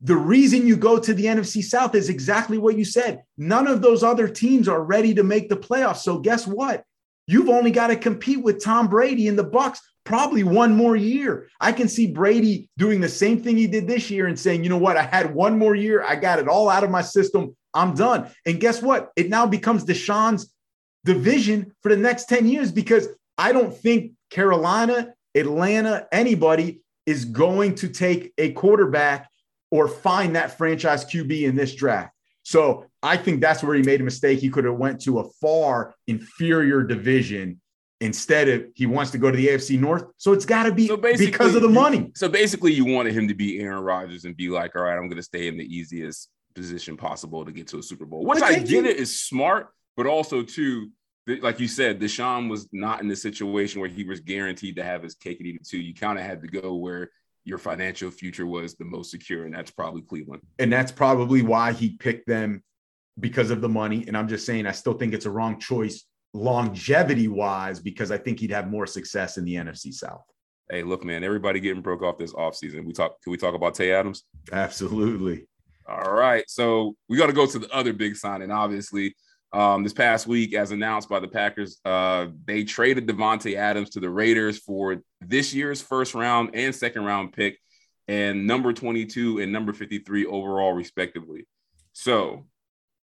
The 0.00 0.16
reason 0.16 0.66
you 0.66 0.76
go 0.76 0.98
to 0.98 1.12
the 1.12 1.24
NFC 1.24 1.62
South 1.62 1.94
is 1.94 2.08
exactly 2.08 2.56
what 2.56 2.78
you 2.78 2.84
said. 2.84 3.22
None 3.36 3.66
of 3.66 3.82
those 3.82 4.02
other 4.04 4.28
teams 4.28 4.68
are 4.68 4.82
ready 4.82 5.14
to 5.14 5.24
make 5.24 5.48
the 5.48 5.56
playoffs. 5.56 5.98
So 5.98 6.18
guess 6.18 6.46
what? 6.46 6.84
You've 7.26 7.48
only 7.48 7.70
got 7.70 7.88
to 7.88 7.96
compete 7.96 8.42
with 8.42 8.62
Tom 8.62 8.88
Brady 8.88 9.28
and 9.28 9.38
the 9.38 9.44
Bucs 9.44 9.80
probably 10.04 10.42
one 10.42 10.74
more 10.74 10.96
year. 10.96 11.48
I 11.60 11.72
can 11.72 11.88
see 11.88 12.06
Brady 12.06 12.70
doing 12.78 13.00
the 13.00 13.08
same 13.08 13.42
thing 13.42 13.56
he 13.56 13.66
did 13.66 13.86
this 13.86 14.08
year 14.08 14.26
and 14.26 14.38
saying, 14.38 14.64
you 14.64 14.70
know 14.70 14.78
what, 14.78 14.96
I 14.96 15.02
had 15.02 15.34
one 15.34 15.58
more 15.58 15.74
year. 15.74 16.02
I 16.02 16.16
got 16.16 16.38
it 16.38 16.48
all 16.48 16.70
out 16.70 16.84
of 16.84 16.90
my 16.90 17.02
system. 17.02 17.54
I'm 17.74 17.94
done. 17.94 18.30
And 18.46 18.58
guess 18.58 18.80
what? 18.80 19.10
It 19.16 19.28
now 19.28 19.46
becomes 19.46 19.84
Deshaun's 19.84 20.50
division 21.04 21.74
for 21.82 21.90
the 21.90 22.00
next 22.00 22.26
10 22.30 22.48
years 22.48 22.72
because 22.72 23.08
I 23.36 23.52
don't 23.52 23.76
think 23.76 24.12
Carolina, 24.30 25.12
Atlanta, 25.34 26.06
anybody 26.10 26.80
is 27.04 27.26
going 27.26 27.74
to 27.76 27.88
take 27.88 28.32
a 28.38 28.52
quarterback 28.52 29.28
or 29.70 29.88
find 29.88 30.36
that 30.36 30.56
franchise 30.56 31.04
QB 31.04 31.42
in 31.42 31.56
this 31.56 31.74
draft. 31.74 32.12
So 32.42 32.86
I 33.02 33.16
think 33.16 33.40
that's 33.40 33.62
where 33.62 33.76
he 33.76 33.82
made 33.82 34.00
a 34.00 34.04
mistake. 34.04 34.38
He 34.38 34.48
could 34.48 34.64
have 34.64 34.76
went 34.76 35.02
to 35.02 35.18
a 35.18 35.24
far 35.40 35.94
inferior 36.06 36.82
division 36.82 37.60
instead 38.00 38.48
of 38.48 38.66
he 38.74 38.86
wants 38.86 39.10
to 39.10 39.18
go 39.18 39.30
to 39.30 39.36
the 39.36 39.48
AFC 39.48 39.78
North. 39.78 40.04
So 40.16 40.32
it's 40.32 40.46
got 40.46 40.64
to 40.64 40.72
be 40.72 40.86
so 40.86 40.96
because 40.96 41.54
of 41.54 41.62
the 41.62 41.68
money. 41.68 42.10
So 42.14 42.28
basically, 42.28 42.72
you 42.72 42.84
wanted 42.84 43.12
him 43.12 43.28
to 43.28 43.34
be 43.34 43.60
Aaron 43.60 43.82
Rodgers 43.82 44.24
and 44.24 44.36
be 44.36 44.48
like, 44.48 44.76
all 44.76 44.82
right, 44.82 44.96
I'm 44.96 45.08
going 45.08 45.16
to 45.16 45.22
stay 45.22 45.48
in 45.48 45.58
the 45.58 45.64
easiest 45.64 46.30
position 46.54 46.96
possible 46.96 47.44
to 47.44 47.52
get 47.52 47.68
to 47.68 47.78
a 47.78 47.82
Super 47.82 48.06
Bowl. 48.06 48.24
Which 48.24 48.42
I 48.42 48.54
get 48.54 48.68
you. 48.68 48.84
it 48.84 48.96
is 48.96 49.20
smart, 49.20 49.68
but 49.96 50.06
also 50.06 50.42
too, 50.42 50.90
like 51.26 51.60
you 51.60 51.68
said, 51.68 52.00
Deshaun 52.00 52.48
was 52.48 52.68
not 52.72 53.00
in 53.00 53.08
the 53.08 53.16
situation 53.16 53.80
where 53.80 53.90
he 53.90 54.04
was 54.04 54.20
guaranteed 54.20 54.76
to 54.76 54.84
have 54.84 55.02
his 55.02 55.14
cake 55.14 55.38
and 55.38 55.46
eat 55.46 55.56
it 55.56 55.68
too. 55.68 55.78
You 55.78 55.94
kind 55.94 56.18
of 56.18 56.24
had 56.24 56.40
to 56.42 56.48
go 56.48 56.74
where 56.76 57.10
your 57.44 57.58
financial 57.58 58.10
future 58.10 58.46
was 58.46 58.74
the 58.74 58.84
most 58.84 59.10
secure, 59.10 59.44
and 59.44 59.54
that's 59.54 59.70
probably 59.70 60.02
Cleveland. 60.02 60.42
And 60.58 60.72
that's 60.72 60.92
probably 60.92 61.42
why 61.42 61.72
he 61.72 61.96
picked 61.96 62.26
them 62.26 62.62
because 63.18 63.50
of 63.50 63.60
the 63.60 63.68
money. 63.68 64.04
And 64.06 64.16
I'm 64.16 64.28
just 64.28 64.46
saying, 64.46 64.66
I 64.66 64.72
still 64.72 64.94
think 64.94 65.14
it's 65.14 65.26
a 65.26 65.30
wrong 65.30 65.58
choice 65.58 66.04
longevity 66.34 67.28
wise 67.28 67.80
because 67.80 68.10
I 68.10 68.18
think 68.18 68.40
he'd 68.40 68.50
have 68.50 68.70
more 68.70 68.86
success 68.86 69.38
in 69.38 69.44
the 69.44 69.54
NFC 69.54 69.92
South. 69.92 70.22
Hey, 70.70 70.82
look, 70.82 71.04
man, 71.04 71.24
everybody 71.24 71.60
getting 71.60 71.82
broke 71.82 72.02
off 72.02 72.18
this 72.18 72.34
offseason. 72.34 72.84
We 72.84 72.92
talk, 72.92 73.20
can 73.22 73.30
we 73.30 73.38
talk 73.38 73.54
about 73.54 73.74
Tay 73.74 73.92
Adams? 73.92 74.24
Absolutely. 74.52 75.46
All 75.88 76.12
right. 76.12 76.44
So 76.46 76.94
we 77.08 77.16
got 77.16 77.28
to 77.28 77.32
go 77.32 77.46
to 77.46 77.58
the 77.58 77.70
other 77.70 77.94
big 77.94 78.16
signing, 78.16 78.50
obviously. 78.50 79.14
Um, 79.52 79.82
this 79.82 79.94
past 79.94 80.26
week, 80.26 80.54
as 80.54 80.72
announced 80.72 81.08
by 81.08 81.20
the 81.20 81.28
Packers, 81.28 81.80
uh, 81.84 82.26
they 82.44 82.64
traded 82.64 83.06
Davante 83.06 83.54
Adams 83.54 83.90
to 83.90 84.00
the 84.00 84.10
Raiders 84.10 84.58
for 84.58 84.98
this 85.22 85.54
year's 85.54 85.80
first 85.80 86.14
round 86.14 86.50
and 86.54 86.74
second 86.74 87.04
round 87.04 87.32
pick, 87.32 87.58
and 88.08 88.46
number 88.46 88.74
22 88.74 89.40
and 89.40 89.50
number 89.50 89.72
53 89.72 90.26
overall, 90.26 90.74
respectively. 90.74 91.46
So, 91.94 92.46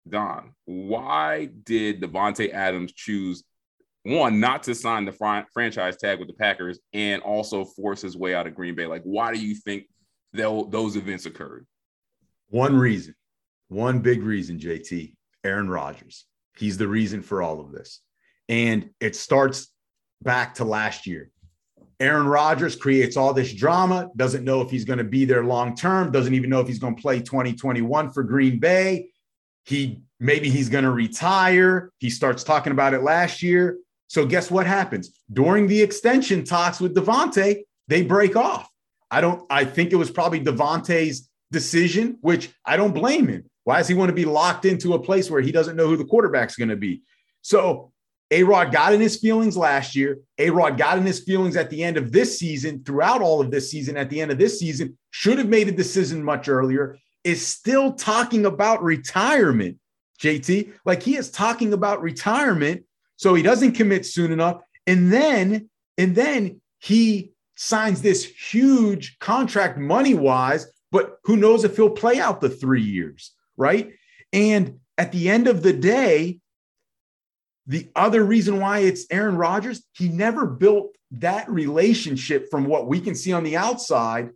Don, 0.07 0.53
why 0.65 1.49
did 1.63 1.99
Davante 1.99 2.53
Adams 2.53 2.93
choose 2.93 3.43
one 4.03 4.39
not 4.39 4.63
to 4.63 4.75
sign 4.75 5.05
the 5.05 5.11
fr- 5.11 5.47
franchise 5.51 5.97
tag 5.97 6.19
with 6.19 6.27
the 6.27 6.35
Packers 6.35 6.79
and 6.93 7.23
also 7.23 7.65
force 7.65 8.01
his 8.01 8.15
way 8.15 8.35
out 8.35 8.45
of 8.45 8.53
Green 8.53 8.75
Bay? 8.75 8.85
Like, 8.85 9.03
why 9.03 9.33
do 9.33 9.39
you 9.39 9.55
think 9.55 9.85
those 10.31 10.95
events 10.95 11.25
occurred? 11.25 11.65
One 12.49 12.77
reason, 12.77 13.15
one 13.67 13.99
big 13.99 14.21
reason, 14.21 14.59
JT 14.59 15.13
Aaron 15.49 15.69
Rodgers. 15.69 16.25
He's 16.57 16.77
the 16.77 16.87
reason 16.87 17.21
for 17.21 17.41
all 17.41 17.59
of 17.59 17.71
this. 17.71 18.01
And 18.47 18.91
it 18.99 19.15
starts 19.15 19.71
back 20.21 20.55
to 20.55 20.65
last 20.65 21.07
year. 21.07 21.31
Aaron 21.99 22.27
Rodgers 22.27 22.75
creates 22.75 23.17
all 23.17 23.33
this 23.33 23.53
drama, 23.53 24.09
doesn't 24.15 24.45
know 24.45 24.61
if 24.61 24.69
he's 24.69 24.85
going 24.85 24.99
to 24.99 25.03
be 25.03 25.25
there 25.25 25.43
long 25.43 25.75
term, 25.75 26.11
doesn't 26.11 26.33
even 26.33 26.49
know 26.49 26.61
if 26.61 26.67
he's 26.67 26.79
going 26.79 26.95
to 26.95 27.01
play 27.01 27.19
2021 27.19 28.11
for 28.11 28.23
Green 28.23 28.59
Bay. 28.59 29.09
He 29.65 30.01
maybe 30.19 30.49
he's 30.49 30.69
going 30.69 30.85
to 30.85 30.91
retire. 30.91 31.91
He 31.97 32.09
starts 32.09 32.43
talking 32.43 32.71
about 32.71 32.93
it 32.93 33.03
last 33.03 33.43
year. 33.43 33.77
So 34.07 34.25
guess 34.25 34.49
what 34.49 34.65
happens? 34.65 35.11
During 35.31 35.67
the 35.67 35.81
extension 35.81 36.43
talks 36.43 36.79
with 36.79 36.95
Davante, 36.95 37.63
they 37.87 38.01
break 38.01 38.35
off. 38.35 38.69
I 39.11 39.19
don't 39.21 39.45
I 39.49 39.65
think 39.65 39.91
it 39.91 39.97
was 39.97 40.11
probably 40.11 40.39
Davante's 40.39 41.29
decision, 41.51 42.17
which 42.21 42.49
I 42.65 42.77
don't 42.77 42.93
blame 42.93 43.27
him. 43.27 43.48
Why 43.69 43.77
does 43.77 43.87
he 43.87 43.93
want 43.93 44.09
to 44.09 44.15
be 44.15 44.25
locked 44.25 44.65
into 44.65 44.95
a 44.95 44.99
place 44.99 45.29
where 45.29 45.41
he 45.41 45.51
doesn't 45.51 45.75
know 45.75 45.85
who 45.85 45.95
the 45.95 46.03
quarterback's 46.03 46.55
going 46.55 46.69
to 46.69 46.75
be? 46.75 47.03
So 47.43 47.91
A 48.31 48.41
Rod 48.41 48.71
got 48.71 48.93
in 48.93 48.99
his 48.99 49.17
feelings 49.17 49.55
last 49.55 49.95
year. 49.95 50.21
A 50.39 50.49
Rod 50.49 50.75
got 50.75 50.97
in 50.97 51.05
his 51.05 51.19
feelings 51.19 51.55
at 51.55 51.69
the 51.69 51.83
end 51.83 51.95
of 51.95 52.11
this 52.11 52.39
season, 52.39 52.83
throughout 52.83 53.21
all 53.21 53.39
of 53.41 53.51
this 53.51 53.69
season, 53.69 53.95
at 53.95 54.09
the 54.09 54.21
end 54.21 54.31
of 54.31 54.39
this 54.39 54.57
season, 54.57 54.97
should 55.11 55.37
have 55.37 55.49
made 55.49 55.67
a 55.67 55.71
decision 55.71 56.23
much 56.23 56.49
earlier, 56.49 56.97
is 57.23 57.45
still 57.45 57.93
talking 57.93 58.47
about 58.47 58.81
retirement, 58.81 59.77
JT. 60.19 60.73
Like 60.83 61.03
he 61.03 61.15
is 61.15 61.29
talking 61.29 61.71
about 61.71 62.01
retirement. 62.01 62.85
So 63.17 63.35
he 63.35 63.43
doesn't 63.43 63.73
commit 63.73 64.03
soon 64.07 64.31
enough. 64.31 64.63
And 64.87 65.13
then, 65.13 65.69
and 65.95 66.15
then 66.15 66.59
he 66.79 67.33
signs 67.55 68.01
this 68.01 68.25
huge 68.25 69.19
contract 69.19 69.77
money 69.77 70.15
wise, 70.15 70.65
but 70.91 71.19
who 71.23 71.37
knows 71.37 71.63
if 71.63 71.75
he'll 71.75 71.91
play 71.91 72.19
out 72.19 72.41
the 72.41 72.49
three 72.49 72.81
years 72.81 73.35
right? 73.59 73.91
And 74.33 74.79
at 74.97 75.11
the 75.11 75.29
end 75.29 75.47
of 75.47 75.61
the 75.61 75.73
day, 75.73 76.39
the 77.67 77.87
other 77.95 78.23
reason 78.23 78.59
why 78.59 78.79
it's 78.79 79.05
Aaron 79.11 79.37
Rodgers, 79.37 79.83
he 79.93 80.09
never 80.09 80.47
built 80.47 80.95
that 81.11 81.47
relationship 81.49 82.49
from 82.49 82.65
what 82.65 82.87
we 82.87 82.99
can 82.99 83.13
see 83.13 83.33
on 83.33 83.43
the 83.43 83.57
outside 83.57 84.31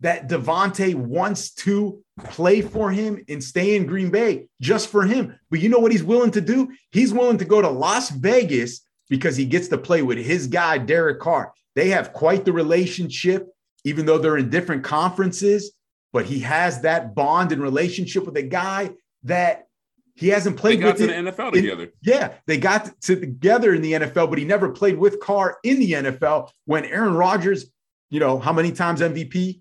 that 0.00 0.28
Davante 0.28 0.94
wants 0.94 1.52
to 1.54 2.02
play 2.24 2.60
for 2.60 2.90
him 2.90 3.24
and 3.28 3.42
stay 3.42 3.76
in 3.76 3.86
Green 3.86 4.10
Bay 4.10 4.48
just 4.60 4.88
for 4.88 5.04
him. 5.04 5.38
But 5.50 5.60
you 5.60 5.68
know 5.68 5.78
what 5.78 5.92
he's 5.92 6.02
willing 6.02 6.32
to 6.32 6.40
do? 6.40 6.72
He's 6.90 7.12
willing 7.12 7.38
to 7.38 7.44
go 7.44 7.62
to 7.62 7.68
Las 7.68 8.10
Vegas 8.10 8.84
because 9.08 9.36
he 9.36 9.44
gets 9.44 9.68
to 9.68 9.78
play 9.78 10.02
with 10.02 10.18
his 10.18 10.48
guy, 10.48 10.78
Derek 10.78 11.20
Carr. 11.20 11.52
They 11.76 11.90
have 11.90 12.12
quite 12.12 12.44
the 12.44 12.52
relationship, 12.52 13.48
even 13.84 14.06
though 14.06 14.18
they're 14.18 14.38
in 14.38 14.50
different 14.50 14.82
conferences 14.82 15.72
but 16.12 16.26
he 16.26 16.40
has 16.40 16.82
that 16.82 17.14
bond 17.14 17.52
and 17.52 17.62
relationship 17.62 18.26
with 18.26 18.36
a 18.36 18.42
guy 18.42 18.90
that 19.24 19.66
he 20.14 20.28
hasn't 20.28 20.56
played 20.56 20.78
they 20.78 20.82
got 20.82 20.98
with 20.98 21.00
to 21.00 21.06
the 21.06 21.30
NFL 21.30 21.52
together. 21.52 21.92
yeah, 22.02 22.34
they 22.46 22.58
got 22.58 23.00
to 23.02 23.16
together 23.16 23.74
in 23.74 23.82
the 23.82 23.92
NFL, 23.92 24.28
but 24.28 24.38
he 24.38 24.44
never 24.44 24.68
played 24.68 24.98
with 24.98 25.20
Carr 25.20 25.58
in 25.64 25.78
the 25.78 25.92
NFL. 25.92 26.50
When 26.66 26.84
Aaron 26.84 27.14
Rodgers, 27.14 27.66
you 28.10 28.20
know, 28.20 28.38
how 28.38 28.52
many 28.52 28.72
times 28.72 29.00
MVP? 29.00 29.60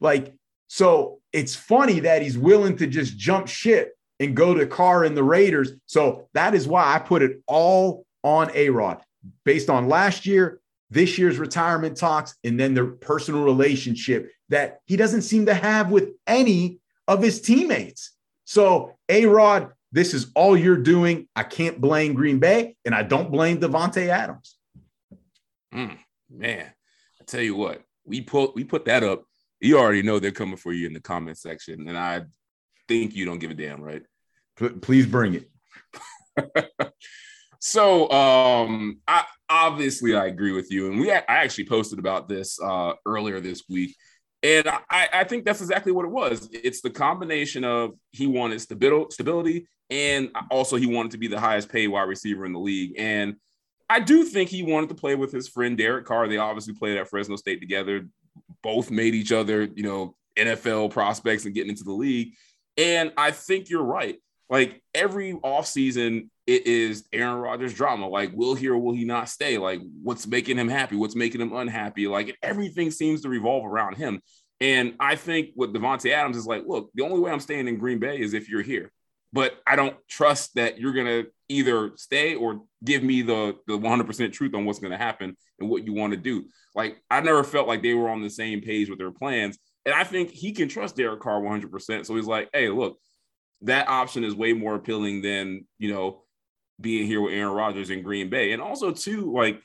Like, 0.00 0.32
so 0.68 1.20
it's 1.32 1.54
funny 1.54 2.00
that 2.00 2.22
he's 2.22 2.38
willing 2.38 2.76
to 2.76 2.86
just 2.86 3.18
jump 3.18 3.48
ship 3.48 3.94
and 4.20 4.36
go 4.36 4.54
to 4.54 4.66
Carr 4.66 5.04
and 5.04 5.16
the 5.16 5.24
Raiders. 5.24 5.72
So 5.86 6.28
that 6.34 6.54
is 6.54 6.68
why 6.68 6.94
I 6.94 7.00
put 7.00 7.22
it 7.22 7.42
all 7.46 8.06
on 8.22 8.50
A 8.54 8.70
Rod 8.70 9.02
based 9.44 9.68
on 9.68 9.88
last 9.88 10.26
year, 10.26 10.60
this 10.90 11.18
year's 11.18 11.38
retirement 11.38 11.96
talks, 11.96 12.36
and 12.44 12.58
then 12.58 12.74
their 12.74 12.86
personal 12.86 13.42
relationship 13.42 14.30
that 14.54 14.82
he 14.86 14.96
doesn't 14.96 15.22
seem 15.22 15.46
to 15.46 15.54
have 15.54 15.90
with 15.90 16.10
any 16.28 16.78
of 17.08 17.20
his 17.20 17.40
teammates. 17.40 18.12
So, 18.44 18.94
A 19.08 19.26
Rod, 19.26 19.72
this 19.90 20.14
is 20.14 20.30
all 20.36 20.56
you're 20.56 20.76
doing. 20.76 21.26
I 21.34 21.42
can't 21.42 21.80
blame 21.80 22.14
Green 22.14 22.38
Bay, 22.38 22.76
and 22.84 22.94
I 22.94 23.02
don't 23.02 23.32
blame 23.32 23.58
Davante 23.58 24.06
Adams. 24.06 24.56
Mm, 25.74 25.98
man, 26.30 26.66
I 27.20 27.24
tell 27.24 27.40
you 27.40 27.56
what, 27.56 27.82
we 28.04 28.20
put 28.20 28.54
we 28.54 28.62
put 28.62 28.84
that 28.84 29.02
up. 29.02 29.24
You 29.60 29.76
already 29.76 30.02
know 30.02 30.20
they're 30.20 30.30
coming 30.30 30.56
for 30.56 30.72
you 30.72 30.86
in 30.86 30.92
the 30.92 31.00
comment 31.00 31.36
section, 31.36 31.88
and 31.88 31.98
I 31.98 32.22
think 32.86 33.16
you 33.16 33.24
don't 33.24 33.40
give 33.40 33.50
a 33.50 33.54
damn, 33.54 33.82
right? 33.82 34.02
Please 34.82 35.06
bring 35.06 35.34
it. 35.34 36.60
so, 37.58 38.08
um, 38.12 39.00
I 39.08 39.24
obviously 39.48 40.14
I 40.14 40.26
agree 40.26 40.52
with 40.52 40.70
you, 40.70 40.92
and 40.92 41.00
we 41.00 41.10
I 41.10 41.24
actually 41.26 41.66
posted 41.66 41.98
about 41.98 42.28
this 42.28 42.60
uh, 42.62 42.92
earlier 43.04 43.40
this 43.40 43.64
week. 43.68 43.96
And 44.44 44.68
I, 44.68 45.08
I 45.10 45.24
think 45.24 45.46
that's 45.46 45.62
exactly 45.62 45.90
what 45.90 46.04
it 46.04 46.10
was. 46.10 46.50
It's 46.52 46.82
the 46.82 46.90
combination 46.90 47.64
of 47.64 47.94
he 48.12 48.26
wanted 48.26 48.60
stability 48.60 49.66
and 49.88 50.30
also 50.50 50.76
he 50.76 50.86
wanted 50.86 51.12
to 51.12 51.18
be 51.18 51.28
the 51.28 51.40
highest 51.40 51.70
paid 51.70 51.88
wide 51.88 52.02
receiver 52.02 52.44
in 52.44 52.52
the 52.52 52.58
league. 52.58 52.92
And 52.98 53.36
I 53.88 54.00
do 54.00 54.22
think 54.22 54.50
he 54.50 54.62
wanted 54.62 54.90
to 54.90 54.94
play 54.96 55.14
with 55.14 55.32
his 55.32 55.48
friend 55.48 55.78
Derek 55.78 56.04
Carr. 56.04 56.28
They 56.28 56.36
obviously 56.36 56.74
played 56.74 56.98
at 56.98 57.08
Fresno 57.08 57.36
State 57.36 57.60
together. 57.60 58.06
Both 58.62 58.90
made 58.90 59.14
each 59.14 59.32
other, 59.32 59.62
you 59.74 59.82
know, 59.82 60.14
NFL 60.36 60.90
prospects 60.90 61.46
and 61.46 61.54
getting 61.54 61.70
into 61.70 61.84
the 61.84 61.92
league. 61.92 62.34
And 62.76 63.12
I 63.16 63.30
think 63.30 63.70
you're 63.70 63.82
right. 63.82 64.18
Like 64.50 64.82
every 64.94 65.32
offseason, 65.32 66.28
it 66.46 66.66
is 66.66 67.04
Aaron 67.12 67.36
Rodgers 67.36 67.74
drama. 67.74 68.08
Like, 68.08 68.32
will 68.34 68.54
he 68.54 68.68
or 68.68 68.78
will 68.78 68.94
he 68.94 69.04
not 69.04 69.28
stay? 69.28 69.56
Like, 69.58 69.80
what's 70.02 70.26
making 70.26 70.58
him 70.58 70.68
happy? 70.68 70.96
What's 70.96 71.16
making 71.16 71.40
him 71.40 71.54
unhappy? 71.54 72.06
Like, 72.06 72.36
everything 72.42 72.90
seems 72.90 73.22
to 73.22 73.28
revolve 73.28 73.64
around 73.64 73.96
him. 73.96 74.20
And 74.60 74.94
I 75.00 75.16
think 75.16 75.50
what 75.54 75.72
Davante 75.72 76.10
Adams 76.12 76.36
is 76.36 76.46
like, 76.46 76.64
look, 76.66 76.90
the 76.94 77.02
only 77.02 77.20
way 77.20 77.30
I'm 77.30 77.40
staying 77.40 77.68
in 77.68 77.78
Green 77.78 77.98
Bay 77.98 78.20
is 78.20 78.34
if 78.34 78.48
you're 78.48 78.62
here. 78.62 78.92
But 79.32 79.58
I 79.66 79.74
don't 79.74 79.96
trust 80.08 80.54
that 80.54 80.78
you're 80.78 80.92
gonna 80.92 81.24
either 81.48 81.92
stay 81.96 82.36
or 82.36 82.62
give 82.84 83.02
me 83.02 83.22
the 83.22 83.56
the 83.66 83.76
100% 83.76 84.32
truth 84.32 84.54
on 84.54 84.64
what's 84.64 84.78
gonna 84.78 84.96
happen 84.96 85.36
and 85.58 85.68
what 85.68 85.84
you 85.84 85.92
want 85.92 86.12
to 86.12 86.16
do. 86.16 86.44
Like, 86.74 86.98
I 87.10 87.20
never 87.20 87.42
felt 87.42 87.66
like 87.66 87.82
they 87.82 87.94
were 87.94 88.08
on 88.08 88.22
the 88.22 88.30
same 88.30 88.60
page 88.60 88.88
with 88.88 88.98
their 88.98 89.10
plans. 89.10 89.58
And 89.86 89.94
I 89.94 90.04
think 90.04 90.30
he 90.30 90.52
can 90.52 90.68
trust 90.68 90.96
Derek 90.96 91.20
Carr 91.20 91.40
100%. 91.40 92.06
So 92.06 92.14
he's 92.14 92.26
like, 92.26 92.48
hey, 92.52 92.68
look, 92.68 92.98
that 93.62 93.88
option 93.88 94.24
is 94.24 94.34
way 94.34 94.52
more 94.52 94.74
appealing 94.74 95.22
than, 95.22 95.66
you 95.78 95.92
know, 95.92 96.23
being 96.80 97.06
here 97.06 97.20
with 97.20 97.34
Aaron 97.34 97.54
Rodgers 97.54 97.90
in 97.90 98.02
Green 98.02 98.28
Bay. 98.28 98.52
And 98.52 98.62
also, 98.62 98.90
too, 98.92 99.32
like 99.32 99.60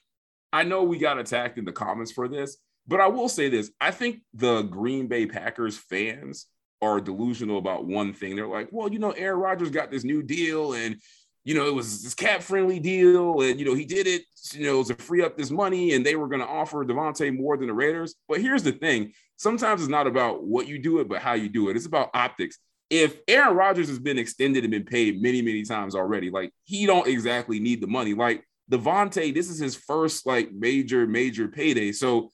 I 0.53 0.63
know 0.63 0.83
we 0.83 0.97
got 0.97 1.19
attacked 1.19 1.57
in 1.57 1.65
the 1.65 1.71
comments 1.71 2.11
for 2.11 2.27
this, 2.27 2.57
but 2.87 2.99
I 2.99 3.07
will 3.07 3.29
say 3.29 3.49
this. 3.49 3.71
I 3.79 3.91
think 3.91 4.21
the 4.33 4.63
Green 4.63 5.07
Bay 5.07 5.25
Packers 5.25 5.77
fans 5.77 6.47
are 6.81 7.01
delusional 7.01 7.57
about 7.57 7.85
one 7.85 8.13
thing. 8.13 8.35
They're 8.35 8.47
like, 8.47 8.69
well, 8.71 8.91
you 8.91 8.99
know, 8.99 9.11
Aaron 9.11 9.39
Rodgers 9.39 9.69
got 9.69 9.91
this 9.91 10.03
new 10.03 10.23
deal 10.23 10.73
and 10.73 10.99
you 11.45 11.55
know, 11.55 11.67
it 11.67 11.73
was 11.73 12.03
this 12.03 12.13
cap 12.13 12.43
friendly 12.43 12.79
deal, 12.79 13.41
and 13.41 13.59
you 13.59 13.65
know, 13.65 13.73
he 13.73 13.85
did 13.85 14.07
it, 14.07 14.23
you 14.53 14.65
know, 14.65 14.83
to 14.83 14.93
free 14.95 15.23
up 15.23 15.37
this 15.37 15.49
money, 15.49 15.93
and 15.93 16.05
they 16.05 16.15
were 16.15 16.27
going 16.27 16.41
to 16.41 16.47
offer 16.47 16.83
Davante 16.85 17.35
more 17.35 17.57
than 17.57 17.67
the 17.67 17.73
Raiders. 17.73 18.15
But 18.27 18.41
here's 18.41 18.61
the 18.61 18.73
thing: 18.73 19.13
sometimes 19.37 19.81
it's 19.81 19.89
not 19.89 20.05
about 20.05 20.43
what 20.43 20.67
you 20.67 20.79
do 20.79 20.99
it, 20.99 21.07
but 21.07 21.21
how 21.21 21.33
you 21.33 21.49
do 21.49 21.69
it. 21.69 21.75
It's 21.75 21.85
about 21.85 22.11
optics. 22.13 22.59
If 22.89 23.19
Aaron 23.27 23.55
Rodgers 23.55 23.87
has 23.89 23.99
been 23.99 24.17
extended 24.17 24.63
and 24.63 24.71
been 24.71 24.83
paid 24.83 25.21
many, 25.21 25.41
many 25.41 25.63
times 25.63 25.95
already, 25.95 26.29
like 26.29 26.51
he 26.63 26.85
don't 26.85 27.07
exactly 27.07 27.59
need 27.59 27.81
the 27.81 27.87
money. 27.87 28.13
Like 28.13 28.43
Davante, 28.71 29.33
this 29.33 29.49
is 29.49 29.59
his 29.59 29.75
first 29.75 30.25
like 30.25 30.51
major, 30.51 31.05
major 31.05 31.47
payday. 31.47 31.91
So 31.91 32.31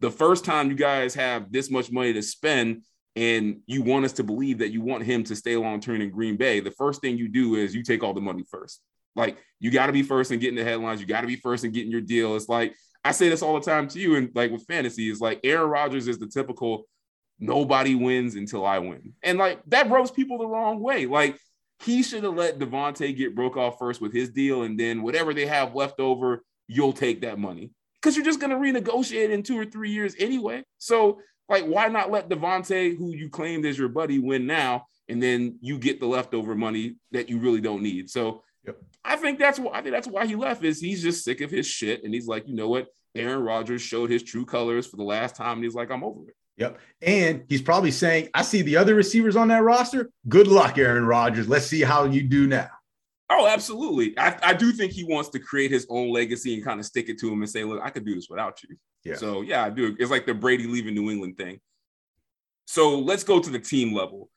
the 0.00 0.10
first 0.10 0.44
time 0.44 0.70
you 0.70 0.76
guys 0.76 1.14
have 1.14 1.50
this 1.50 1.70
much 1.70 1.90
money 1.90 2.12
to 2.12 2.22
spend 2.22 2.82
and 3.16 3.60
you 3.66 3.82
want 3.82 4.04
us 4.04 4.12
to 4.14 4.22
believe 4.22 4.58
that 4.58 4.70
you 4.70 4.82
want 4.82 5.02
him 5.02 5.24
to 5.24 5.34
stay 5.34 5.56
long 5.56 5.80
term 5.80 6.00
in 6.00 6.10
Green 6.10 6.36
Bay, 6.36 6.60
the 6.60 6.70
first 6.70 7.00
thing 7.00 7.16
you 7.16 7.28
do 7.28 7.54
is 7.54 7.74
you 7.74 7.82
take 7.82 8.02
all 8.02 8.14
the 8.14 8.20
money 8.20 8.44
first. 8.48 8.82
Like 9.16 9.38
you 9.58 9.70
got 9.70 9.86
to 9.86 9.92
be 9.92 10.02
first 10.02 10.30
in 10.30 10.38
getting 10.38 10.56
the 10.56 10.64
headlines. 10.64 11.00
You 11.00 11.06
got 11.06 11.22
to 11.22 11.26
be 11.26 11.36
first 11.36 11.64
in 11.64 11.72
getting 11.72 11.90
your 11.90 12.02
deal. 12.02 12.36
It's 12.36 12.48
like 12.48 12.74
I 13.02 13.12
say 13.12 13.28
this 13.28 13.42
all 13.42 13.54
the 13.54 13.64
time 13.64 13.88
to 13.88 13.98
you, 13.98 14.16
and 14.16 14.30
like 14.34 14.50
with 14.50 14.66
fantasy, 14.66 15.10
it's 15.10 15.20
like 15.20 15.40
Aaron 15.44 15.70
Rodgers 15.70 16.08
is 16.08 16.18
the 16.18 16.26
typical 16.26 16.86
nobody 17.38 17.94
wins 17.94 18.34
until 18.34 18.64
I 18.64 18.78
win, 18.78 19.14
and 19.22 19.38
like 19.38 19.60
that 19.66 19.90
rubs 19.90 20.10
people 20.10 20.38
the 20.38 20.46
wrong 20.46 20.80
way. 20.80 21.06
Like 21.06 21.38
he 21.82 22.02
should 22.02 22.24
have 22.24 22.34
let 22.34 22.58
Davante 22.58 23.16
get 23.16 23.34
broke 23.34 23.56
off 23.56 23.78
first 23.78 24.00
with 24.00 24.12
his 24.12 24.30
deal, 24.30 24.62
and 24.62 24.78
then 24.78 25.02
whatever 25.02 25.34
they 25.34 25.46
have 25.46 25.74
left 25.74 26.00
over, 26.00 26.44
you'll 26.68 26.92
take 26.92 27.20
that 27.22 27.38
money 27.38 27.70
because 28.00 28.16
you're 28.16 28.24
just 28.24 28.40
going 28.40 28.50
to 28.50 28.56
renegotiate 28.56 29.30
in 29.30 29.42
two 29.42 29.58
or 29.58 29.64
three 29.64 29.90
years 29.90 30.14
anyway. 30.18 30.64
So 30.78 31.18
like, 31.48 31.64
why 31.64 31.88
not 31.88 32.10
let 32.10 32.28
Davante, 32.28 32.96
who 32.96 33.14
you 33.14 33.28
claimed 33.28 33.66
as 33.66 33.78
your 33.78 33.88
buddy, 33.88 34.18
win 34.18 34.46
now, 34.46 34.86
and 35.08 35.22
then 35.22 35.58
you 35.60 35.78
get 35.78 36.00
the 36.00 36.06
leftover 36.06 36.54
money 36.54 36.96
that 37.12 37.28
you 37.28 37.38
really 37.38 37.60
don't 37.60 37.82
need? 37.82 38.10
So 38.10 38.42
yep. 38.64 38.78
I 39.04 39.16
think 39.16 39.38
that's 39.38 39.58
why 39.58 39.72
I 39.72 39.82
think 39.82 39.94
that's 39.94 40.08
why 40.08 40.26
he 40.26 40.34
left. 40.34 40.64
Is 40.64 40.80
he's 40.80 41.02
just 41.02 41.24
sick 41.24 41.40
of 41.40 41.50
his 41.50 41.66
shit, 41.66 42.04
and 42.04 42.12
he's 42.12 42.26
like, 42.26 42.48
you 42.48 42.54
know 42.54 42.68
what? 42.68 42.88
Aaron 43.14 43.42
Rodgers 43.42 43.82
showed 43.82 44.10
his 44.10 44.22
true 44.22 44.44
colors 44.44 44.86
for 44.86 44.96
the 44.96 45.04
last 45.04 45.36
time, 45.36 45.58
and 45.58 45.64
he's 45.64 45.74
like, 45.74 45.90
I'm 45.90 46.04
over 46.04 46.28
it. 46.28 46.36
Yep. 46.56 46.78
And 47.02 47.44
he's 47.48 47.62
probably 47.62 47.90
saying, 47.90 48.30
I 48.32 48.42
see 48.42 48.62
the 48.62 48.76
other 48.76 48.94
receivers 48.94 49.36
on 49.36 49.48
that 49.48 49.62
roster. 49.62 50.10
Good 50.28 50.48
luck, 50.48 50.78
Aaron 50.78 51.06
Rodgers. 51.06 51.48
Let's 51.48 51.66
see 51.66 51.82
how 51.82 52.04
you 52.04 52.22
do 52.22 52.46
now. 52.46 52.70
Oh, 53.28 53.46
absolutely. 53.46 54.18
I, 54.18 54.38
I 54.42 54.54
do 54.54 54.72
think 54.72 54.92
he 54.92 55.04
wants 55.04 55.30
to 55.30 55.38
create 55.38 55.70
his 55.70 55.86
own 55.90 56.12
legacy 56.12 56.54
and 56.54 56.64
kind 56.64 56.80
of 56.80 56.86
stick 56.86 57.08
it 57.08 57.18
to 57.20 57.30
him 57.30 57.42
and 57.42 57.50
say, 57.50 57.64
look, 57.64 57.82
I 57.82 57.90
could 57.90 58.06
do 58.06 58.14
this 58.14 58.28
without 58.30 58.62
you. 58.62 58.76
Yeah. 59.04 59.16
So 59.16 59.42
yeah, 59.42 59.64
I 59.64 59.70
do. 59.70 59.96
It's 59.98 60.10
like 60.10 60.26
the 60.26 60.34
Brady 60.34 60.66
leaving 60.66 60.94
New 60.94 61.10
England 61.10 61.36
thing. 61.36 61.60
So 62.66 62.98
let's 62.98 63.24
go 63.24 63.40
to 63.40 63.50
the 63.50 63.58
team 63.58 63.92
level. 63.94 64.30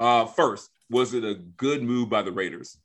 Uh, 0.00 0.26
first, 0.26 0.70
was 0.90 1.14
it 1.14 1.24
a 1.24 1.34
good 1.34 1.82
move 1.82 2.08
by 2.08 2.22
the 2.22 2.32
Raiders? 2.32 2.78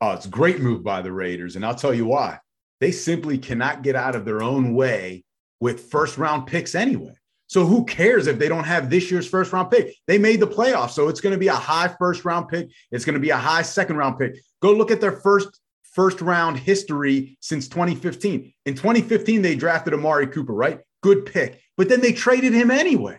Oh, 0.00 0.12
it's 0.12 0.26
a 0.26 0.30
great 0.30 0.60
move 0.60 0.84
by 0.84 1.02
the 1.02 1.12
Raiders. 1.12 1.56
And 1.56 1.66
I'll 1.66 1.74
tell 1.74 1.92
you 1.92 2.06
why. 2.06 2.38
They 2.80 2.92
simply 2.92 3.38
cannot 3.38 3.82
get 3.82 3.96
out 3.96 4.14
of 4.14 4.24
their 4.24 4.42
own 4.42 4.74
way 4.74 5.24
with 5.60 5.90
first 5.90 6.16
round 6.16 6.46
picks 6.46 6.74
anyway. 6.74 7.17
So 7.48 7.64
who 7.64 7.84
cares 7.84 8.26
if 8.26 8.38
they 8.38 8.48
don't 8.48 8.64
have 8.64 8.88
this 8.88 9.10
year's 9.10 9.26
first 9.26 9.52
round 9.52 9.70
pick? 9.70 9.96
They 10.06 10.18
made 10.18 10.38
the 10.38 10.46
playoffs. 10.46 10.90
So 10.90 11.08
it's 11.08 11.20
going 11.20 11.32
to 11.32 11.38
be 11.38 11.48
a 11.48 11.54
high 11.54 11.88
first 11.98 12.24
round 12.24 12.48
pick. 12.48 12.68
It's 12.92 13.04
going 13.04 13.14
to 13.14 13.20
be 13.20 13.30
a 13.30 13.36
high 13.36 13.62
second 13.62 13.96
round 13.96 14.18
pick. 14.18 14.36
Go 14.60 14.72
look 14.72 14.90
at 14.90 15.00
their 15.00 15.12
first 15.12 15.60
first 15.92 16.20
round 16.20 16.58
history 16.58 17.36
since 17.40 17.66
2015. 17.68 18.52
In 18.66 18.74
2015, 18.74 19.42
they 19.42 19.56
drafted 19.56 19.94
Amari 19.94 20.26
Cooper, 20.28 20.52
right? 20.52 20.80
Good 21.02 21.26
pick. 21.26 21.60
But 21.76 21.88
then 21.88 22.00
they 22.00 22.12
traded 22.12 22.52
him 22.52 22.70
anyway. 22.70 23.18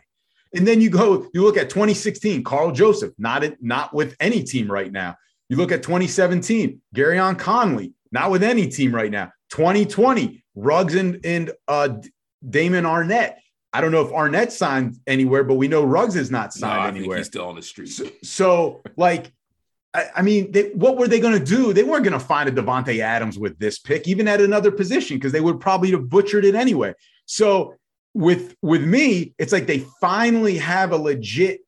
And 0.53 0.67
then 0.67 0.79
you 0.79 0.89
go, 0.89 1.27
you 1.33 1.43
look 1.43 1.57
at 1.57 1.69
2016, 1.69 2.43
Karl 2.43 2.71
Joseph, 2.71 3.13
not, 3.17 3.43
not 3.61 3.93
with 3.93 4.15
any 4.19 4.43
team 4.43 4.71
right 4.71 4.91
now. 4.91 5.15
You 5.49 5.57
look 5.57 5.71
at 5.71 5.83
2017, 5.83 6.81
Gareon 6.95 7.37
Conley, 7.37 7.93
not 8.11 8.31
with 8.31 8.43
any 8.43 8.67
team 8.67 8.93
right 8.93 9.11
now. 9.11 9.31
2020, 9.51 10.43
Ruggs 10.55 10.95
and, 10.95 11.19
and 11.25 11.51
uh, 11.67 11.89
Damon 12.47 12.85
Arnette. 12.85 13.35
I 13.71 13.81
don't 13.81 13.91
know 13.91 14.01
if 14.01 14.11
Arnette 14.11 14.51
signed 14.51 14.97
anywhere, 15.05 15.43
but 15.43 15.55
we 15.55 15.67
know 15.67 15.83
Ruggs 15.83 16.15
is 16.15 16.31
not 16.31 16.53
signed 16.53 16.95
no, 16.95 16.99
anywhere. 16.99 17.17
he's 17.17 17.27
still 17.27 17.45
on 17.45 17.55
the 17.55 17.61
street. 17.61 17.89
So, 17.89 18.09
so 18.23 18.81
like, 18.97 19.31
I, 19.93 20.05
I 20.17 20.21
mean, 20.21 20.51
they, 20.51 20.69
what 20.69 20.97
were 20.97 21.07
they 21.07 21.19
going 21.19 21.37
to 21.37 21.43
do? 21.43 21.71
They 21.73 21.83
weren't 21.83 22.03
going 22.03 22.17
to 22.17 22.25
find 22.25 22.49
a 22.49 22.51
Davante 22.51 22.99
Adams 22.99 23.37
with 23.37 23.59
this 23.59 23.77
pick, 23.77 24.07
even 24.07 24.27
at 24.27 24.41
another 24.41 24.71
position, 24.71 25.17
because 25.17 25.31
they 25.31 25.41
would 25.41 25.59
probably 25.59 25.91
have 25.91 26.09
butchered 26.09 26.45
it 26.45 26.55
anyway. 26.55 26.93
So 27.25 27.75
with 28.13 28.55
with 28.61 28.83
me, 28.83 29.33
it's 29.37 29.53
like 29.53 29.67
they 29.67 29.85
finally 30.01 30.57
have 30.57 30.91
a 30.91 30.97
legit 30.97 31.61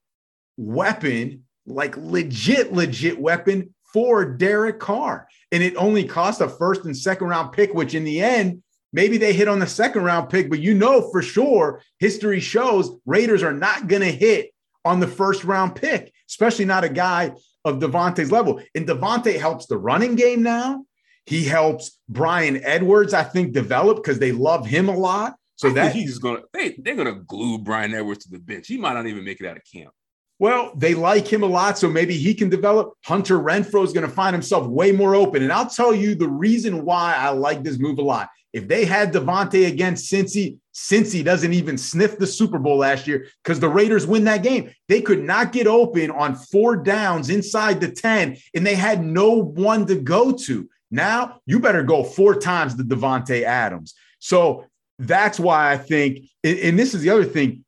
weapon, 0.58 1.44
like 1.68 1.96
legit, 1.98 2.74
legit 2.74 3.20
weapon 3.20 3.74
for 3.94 4.26
Derek 4.26 4.80
Carr. 4.80 5.28
And 5.52 5.62
it 5.62 5.76
only 5.76 6.06
cost 6.06 6.42
a 6.42 6.50
first 6.50 6.86
and 6.86 6.98
second 6.98 7.28
round 7.28 7.52
pick, 7.52 7.74
which 7.74 7.94
in 7.94 8.04
the 8.04 8.22
end 8.22 8.64
Maybe 8.93 9.17
they 9.17 9.34
hit 9.34 9.47
on 9.47 9.60
the 9.60 9.67
second 9.67 10.04
round 10.04 10.30
pick, 10.30 10.49
but 10.49 10.60
you 10.60 10.73
know 10.73 11.10
for 11.12 11.21
sure 11.21 11.82
history 11.99 12.39
shows 12.39 12.91
Raiders 13.06 13.43
are 13.43 13.54
not 13.54 13.88
going 13.88 14.01
to 14.01 14.12
hit 14.12 14.51
on 14.84 14.99
the 14.99 15.08
first 15.08 15.43
round 15.43 15.75
pick, 15.75 16.13
especially 16.30 16.65
not 16.65 16.84
a 16.84 16.89
guy 16.89 17.32
of 17.63 17.80
Davante's 17.80 18.32
level. 18.32 18.62
And 18.75 18.88
Davante 18.88 19.39
helps 19.39 19.67
the 19.67 19.77
running 19.77 20.15
game 20.15 20.43
now. 20.43 20.86
He 21.25 21.45
helps 21.45 21.99
Bryan 22.10 22.63
Edwards, 22.63 23.13
I 23.13 23.23
think, 23.23 23.54
develop 23.54 23.97
because 23.97 24.19
they 24.19 24.32
love 24.32 24.65
him 24.65 24.89
a 24.89 24.97
lot. 24.97 25.36
So 25.56 25.69
I 25.69 25.73
that 25.73 25.95
he's 25.95 26.17
gonna 26.17 26.41
they, 26.54 26.75
they're 26.80 26.95
gonna 26.95 27.13
glue 27.13 27.60
Bryan 27.60 27.93
Edwards 27.93 28.25
to 28.25 28.32
the 28.32 28.39
bench. 28.39 28.67
He 28.67 28.77
might 28.77 28.93
not 28.93 29.06
even 29.06 29.23
make 29.23 29.39
it 29.39 29.45
out 29.45 29.58
of 29.58 29.63
camp. 29.71 29.91
Well, 30.39 30.71
they 30.75 30.95
like 30.95 31.32
him 31.32 31.43
a 31.43 31.47
lot, 31.47 31.77
so 31.77 31.88
maybe 31.88 32.17
he 32.17 32.34
can 32.34 32.49
develop. 32.49 32.93
Hunter 33.06 33.38
Renfrow 33.38 33.84
is 33.84 33.93
going 33.93 34.08
to 34.08 34.12
find 34.12 34.34
himself 34.34 34.65
way 34.65 34.91
more 34.91 35.13
open. 35.13 35.43
And 35.43 35.54
I'll 35.54 35.69
tell 35.69 35.93
you 35.93 36.15
the 36.15 36.27
reason 36.27 36.84
why 36.84 37.13
I 37.15 37.30
like 37.30 37.62
this 37.62 37.77
move 37.77 37.99
a 37.99 38.01
lot. 38.01 38.27
If 38.54 38.68
they 38.68 38.84
had 38.84 39.14
Davante 39.14 39.68
against 39.68 40.12
Cincy, 40.12 40.58
Cincy 40.74 41.24
doesn't 41.24 41.54
even 41.54 41.78
sniff 41.78 42.18
the 42.18 42.28
Super 42.28 42.60
Bowl 42.60 42.78
last 42.78 43.08
year 43.08 43.28
because 43.44 43.60
the 43.60 43.70
Raiders 43.70 44.06
win 44.06 44.26
that 44.26 44.44
game. 44.44 44.72
They 44.90 45.02
could 45.02 45.24
not 45.24 45.54
get 45.54 45.68
open 45.68 46.12
on 46.12 46.36
four 46.36 46.76
downs 46.76 47.30
inside 47.30 47.80
the 47.80 47.90
10, 47.90 48.38
and 48.54 48.66
they 48.66 48.76
had 48.76 49.04
no 49.04 49.32
one 49.32 49.86
to 49.88 49.96
go 49.96 50.34
to. 50.34 50.70
Now 50.90 51.40
you 51.46 51.60
better 51.60 51.84
go 51.84 52.04
four 52.04 52.36
times 52.36 52.76
the 52.76 52.84
Davante 52.84 53.44
Adams. 53.44 53.94
So 54.20 54.66
that's 55.00 55.40
why 55.40 55.72
I 55.72 55.78
think, 55.78 56.20
and 56.44 56.78
this 56.78 56.94
is 56.94 57.02
the 57.02 57.10
other 57.10 57.26
thing. 57.26 57.64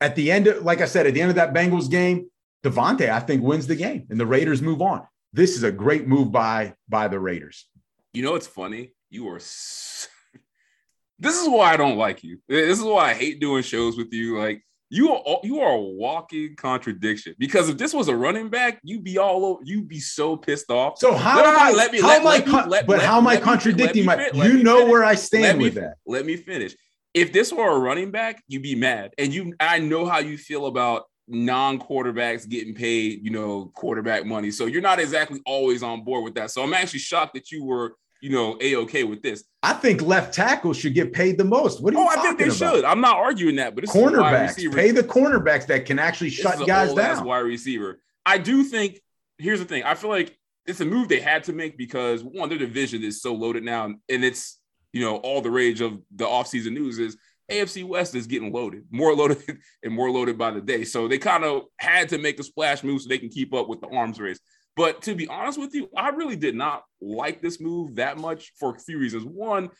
At 0.00 0.16
the 0.16 0.32
end, 0.32 0.46
of, 0.46 0.64
like 0.64 0.80
I 0.80 0.86
said, 0.86 1.06
at 1.06 1.14
the 1.14 1.20
end 1.20 1.30
of 1.30 1.36
that 1.36 1.52
Bengals 1.52 1.90
game, 1.90 2.30
Davante, 2.64 3.08
I 3.10 3.20
think, 3.20 3.42
wins 3.42 3.66
the 3.66 3.76
game, 3.76 4.06
and 4.10 4.18
the 4.18 4.26
Raiders 4.26 4.62
move 4.62 4.80
on. 4.82 5.06
This 5.32 5.56
is 5.56 5.62
a 5.62 5.70
great 5.70 6.08
move 6.08 6.32
by 6.32 6.74
by 6.88 7.06
the 7.06 7.20
Raiders. 7.20 7.66
You 8.14 8.22
know, 8.22 8.34
it's 8.34 8.46
funny 8.46 8.92
you 9.10 9.28
are. 9.28 9.36
this 11.18 11.36
is 11.40 11.48
why 11.48 11.72
I 11.72 11.76
don't 11.76 11.96
like 11.96 12.24
you. 12.24 12.38
This 12.48 12.78
is 12.78 12.84
why 12.84 13.10
I 13.10 13.14
hate 13.14 13.40
doing 13.40 13.62
shows 13.62 13.96
with 13.96 14.12
you. 14.12 14.38
Like 14.38 14.62
you 14.88 15.12
are, 15.12 15.40
you 15.44 15.60
are 15.60 15.72
a 15.72 15.80
walking 15.80 16.56
contradiction. 16.56 17.34
Because 17.38 17.68
if 17.68 17.78
this 17.78 17.94
was 17.94 18.08
a 18.08 18.16
running 18.16 18.48
back, 18.48 18.80
you'd 18.82 19.04
be 19.04 19.18
all 19.18 19.44
over. 19.44 19.60
You'd 19.64 19.88
be 19.88 20.00
so 20.00 20.36
pissed 20.36 20.70
off. 20.70 20.98
So 20.98 21.14
how 21.14 21.44
am 21.44 21.58
I? 21.58 21.72
Let 21.72 21.92
me. 21.92 22.00
How 22.00 22.08
let, 22.08 22.20
am 22.20 22.26
I? 22.26 22.40
Con- 22.40 22.68
let, 22.68 22.86
but 22.86 22.98
let, 22.98 23.06
how 23.06 23.18
am 23.18 23.26
I 23.26 23.36
contradicting 23.36 24.04
my? 24.04 24.30
You 24.34 24.62
know 24.62 24.78
finish. 24.78 24.90
where 24.90 25.04
I 25.04 25.14
stand 25.14 25.60
with 25.60 25.74
that. 25.74 25.94
Let 26.06 26.26
me 26.26 26.36
finish. 26.36 26.74
If 27.12 27.32
this 27.32 27.52
were 27.52 27.68
a 27.68 27.78
running 27.78 28.10
back, 28.10 28.42
you'd 28.48 28.62
be 28.62 28.74
mad, 28.74 29.12
and 29.18 29.32
you. 29.32 29.54
I 29.60 29.78
know 29.78 30.06
how 30.06 30.18
you 30.18 30.38
feel 30.38 30.66
about 30.66 31.04
non-quarterbacks 31.32 32.48
getting 32.48 32.74
paid, 32.74 33.24
you 33.24 33.30
know, 33.30 33.70
quarterback 33.76 34.26
money. 34.26 34.50
So 34.50 34.66
you're 34.66 34.82
not 34.82 34.98
exactly 34.98 35.40
always 35.46 35.80
on 35.80 36.02
board 36.02 36.24
with 36.24 36.34
that. 36.34 36.50
So 36.50 36.60
I'm 36.64 36.74
actually 36.74 36.98
shocked 36.98 37.34
that 37.34 37.52
you 37.52 37.64
were 37.64 37.94
you 38.20 38.30
know, 38.30 38.56
a 38.60 38.76
okay 38.76 39.04
with 39.04 39.22
this. 39.22 39.44
I 39.62 39.72
think 39.72 40.02
left 40.02 40.34
tackles 40.34 40.76
should 40.76 40.94
get 40.94 41.12
paid 41.12 41.38
the 41.38 41.44
most. 41.44 41.82
What 41.82 41.94
are 41.94 41.98
you? 41.98 42.04
Oh, 42.04 42.08
I 42.08 42.22
think 42.22 42.38
they 42.38 42.44
about? 42.44 42.56
should. 42.56 42.84
I'm 42.84 43.00
not 43.00 43.16
arguing 43.16 43.56
that, 43.56 43.74
but 43.74 43.84
it's 43.84 43.92
cornerbacks 43.92 44.74
pay 44.74 44.90
the 44.90 45.02
cornerbacks 45.02 45.66
that 45.66 45.86
can 45.86 45.98
actually 45.98 46.30
shut 46.30 46.66
guys 46.66 46.92
down. 46.94 47.24
Wide 47.24 47.40
receiver. 47.40 48.00
I 48.24 48.38
do 48.38 48.64
think. 48.64 49.00
Here's 49.38 49.58
the 49.58 49.64
thing. 49.64 49.84
I 49.84 49.94
feel 49.94 50.10
like 50.10 50.36
it's 50.66 50.80
a 50.80 50.84
move 50.84 51.08
they 51.08 51.20
had 51.20 51.44
to 51.44 51.52
make 51.52 51.78
because 51.78 52.22
one, 52.22 52.48
their 52.50 52.58
division 52.58 53.02
is 53.02 53.22
so 53.22 53.34
loaded 53.34 53.62
now, 53.62 53.84
and 53.84 54.24
it's 54.24 54.58
you 54.92 55.04
know 55.04 55.16
all 55.16 55.40
the 55.40 55.50
rage 55.50 55.80
of 55.80 55.98
the 56.14 56.26
offseason 56.26 56.72
news 56.72 56.98
is 56.98 57.16
AFC 57.50 57.84
West 57.84 58.14
is 58.14 58.26
getting 58.26 58.52
loaded, 58.52 58.84
more 58.90 59.14
loaded 59.16 59.58
and 59.82 59.92
more 59.92 60.10
loaded 60.10 60.38
by 60.38 60.50
the 60.50 60.60
day. 60.60 60.84
So 60.84 61.08
they 61.08 61.18
kind 61.18 61.44
of 61.44 61.62
had 61.78 62.08
to 62.10 62.18
make 62.18 62.38
a 62.38 62.42
splash 62.42 62.82
move 62.82 63.02
so 63.02 63.08
they 63.08 63.18
can 63.18 63.28
keep 63.28 63.52
up 63.52 63.68
with 63.68 63.80
the 63.80 63.88
arms 63.88 64.20
race. 64.20 64.40
But 64.76 65.02
to 65.02 65.14
be 65.14 65.26
honest 65.28 65.58
with 65.58 65.74
you, 65.74 65.88
I 65.96 66.10
really 66.10 66.36
did 66.36 66.54
not 66.54 66.84
like 67.00 67.42
this 67.42 67.60
move 67.60 67.96
that 67.96 68.18
much 68.18 68.52
for 68.58 68.74
a 68.74 68.78
few 68.78 68.98
reasons. 68.98 69.24
One, 69.24 69.70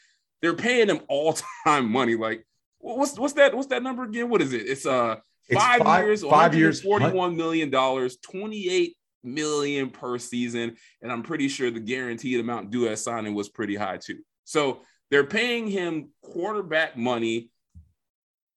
they're 0.42 0.54
paying 0.54 0.88
him 0.88 1.00
all 1.08 1.36
time 1.64 1.90
money. 1.92 2.16
Like, 2.16 2.44
what's 2.78 3.18
what's 3.18 3.34
that? 3.34 3.54
What's 3.54 3.68
that 3.68 3.82
number 3.82 4.04
again? 4.04 4.28
What 4.28 4.42
is 4.42 4.52
it? 4.52 4.66
It's 4.68 4.86
uh 4.86 5.16
five, 5.52 5.80
five 5.82 6.04
years, 6.04 6.22
five 6.22 6.54
years, 6.54 6.80
forty-one 6.80 7.36
million 7.36 7.70
dollars, 7.70 8.16
twenty-eight 8.18 8.96
million 9.22 9.90
per 9.90 10.18
season, 10.18 10.76
and 11.02 11.12
I'm 11.12 11.22
pretty 11.22 11.48
sure 11.48 11.70
the 11.70 11.80
guaranteed 11.80 12.40
amount 12.40 12.70
due 12.70 12.88
at 12.88 12.98
signing 12.98 13.34
was 13.34 13.48
pretty 13.48 13.76
high 13.76 13.98
too. 13.98 14.18
So 14.44 14.82
They're 15.10 15.24
paying 15.26 15.66
him 15.68 16.10
quarterback 16.22 16.96
money, 16.96 17.50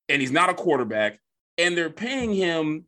and 0.07 0.21
he's 0.21 0.31
not 0.31 0.49
a 0.49 0.53
quarterback, 0.53 1.19
and 1.57 1.75
they're 1.77 1.89
paying 1.89 2.33
him 2.33 2.85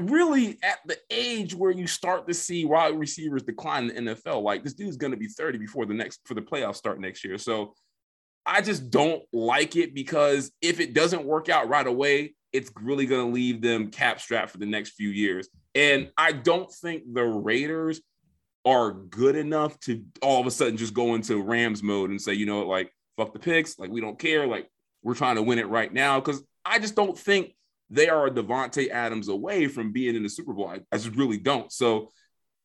really 0.00 0.58
at 0.62 0.78
the 0.86 0.96
age 1.10 1.54
where 1.54 1.70
you 1.70 1.86
start 1.86 2.26
to 2.26 2.34
see 2.34 2.64
wide 2.64 2.98
receivers 2.98 3.42
decline 3.42 3.90
in 3.90 4.06
the 4.06 4.14
NFL. 4.14 4.42
Like 4.42 4.64
this 4.64 4.74
dude's 4.74 4.96
going 4.96 5.10
to 5.10 5.16
be 5.16 5.28
30 5.28 5.58
before 5.58 5.86
the 5.86 5.94
next 5.94 6.20
for 6.24 6.34
the 6.34 6.40
playoffs 6.40 6.76
start 6.76 7.00
next 7.00 7.24
year. 7.24 7.38
So 7.38 7.74
I 8.46 8.62
just 8.62 8.90
don't 8.90 9.22
like 9.32 9.76
it 9.76 9.94
because 9.94 10.50
if 10.60 10.80
it 10.80 10.94
doesn't 10.94 11.24
work 11.24 11.48
out 11.48 11.68
right 11.68 11.86
away, 11.86 12.34
it's 12.52 12.70
really 12.80 13.06
going 13.06 13.26
to 13.28 13.32
leave 13.32 13.62
them 13.62 13.90
cap 13.90 14.20
strapped 14.20 14.50
for 14.50 14.58
the 14.58 14.66
next 14.66 14.90
few 14.90 15.08
years. 15.08 15.48
And 15.74 16.10
I 16.16 16.32
don't 16.32 16.70
think 16.70 17.04
the 17.12 17.24
Raiders 17.24 18.00
are 18.64 18.92
good 18.92 19.36
enough 19.36 19.78
to 19.80 20.04
all 20.22 20.40
of 20.40 20.46
a 20.46 20.50
sudden 20.50 20.76
just 20.76 20.94
go 20.94 21.14
into 21.14 21.42
Rams 21.42 21.82
mode 21.82 22.10
and 22.10 22.20
say, 22.20 22.34
you 22.34 22.46
know, 22.46 22.66
like 22.66 22.92
fuck 23.16 23.32
the 23.32 23.38
picks, 23.38 23.78
like 23.78 23.90
we 23.90 24.00
don't 24.00 24.18
care, 24.18 24.46
like 24.46 24.68
we're 25.02 25.14
trying 25.14 25.36
to 25.36 25.42
win 25.42 25.58
it 25.58 25.68
right 25.68 25.92
now. 25.92 26.20
Because 26.20 26.42
I 26.64 26.78
just 26.78 26.94
don't 26.94 27.18
think 27.18 27.54
they 27.92 28.08
are 28.08 28.30
Davante 28.30 28.88
Adams 28.88 29.28
away 29.28 29.68
from 29.68 29.92
being 29.92 30.16
in 30.16 30.22
the 30.22 30.28
Super 30.28 30.54
Bowl. 30.54 30.68
I, 30.68 30.80
I 30.90 30.96
just 30.96 31.14
really 31.14 31.36
don't. 31.36 31.70
So 31.70 32.08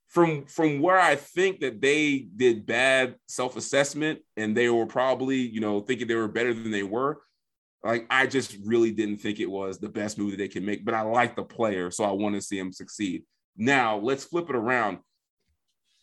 from 0.08 0.46
from 0.46 0.82
where 0.82 0.98
I 0.98 1.18
think 1.18 1.60
that 1.60 1.82
they 1.82 2.30
did 2.34 2.66
bad 2.66 3.16
self-assessment 3.28 4.20
and 4.38 4.56
they 4.56 4.70
were 4.70 4.86
probably, 4.86 5.36
you 5.36 5.60
know, 5.60 5.82
thinking 5.82 6.08
they 6.08 6.16
were 6.16 6.30
better 6.30 6.54
than 6.54 6.72
they 6.72 6.84
were. 6.84 7.20
Like 7.84 8.08
I 8.10 8.26
just 8.26 8.58
really 8.66 8.92
didn't 8.92 9.18
think 9.18 9.40
it 9.40 9.52
was 9.52 9.80
the 9.80 9.90
best 9.90 10.18
move 10.18 10.32
that 10.32 10.38
they 10.38 10.48
can 10.48 10.66
make, 10.66 10.86
but 10.86 10.94
I 10.94 11.02
like 11.02 11.36
the 11.36 11.44
player, 11.44 11.92
so 11.92 12.06
I 12.06 12.12
want 12.12 12.36
to 12.36 12.42
see 12.42 12.58
him 12.58 12.72
succeed. 12.72 13.24
Now 13.58 13.98
let's 13.98 14.24
flip 14.24 14.50
it 14.50 14.56
around. 14.56 15.00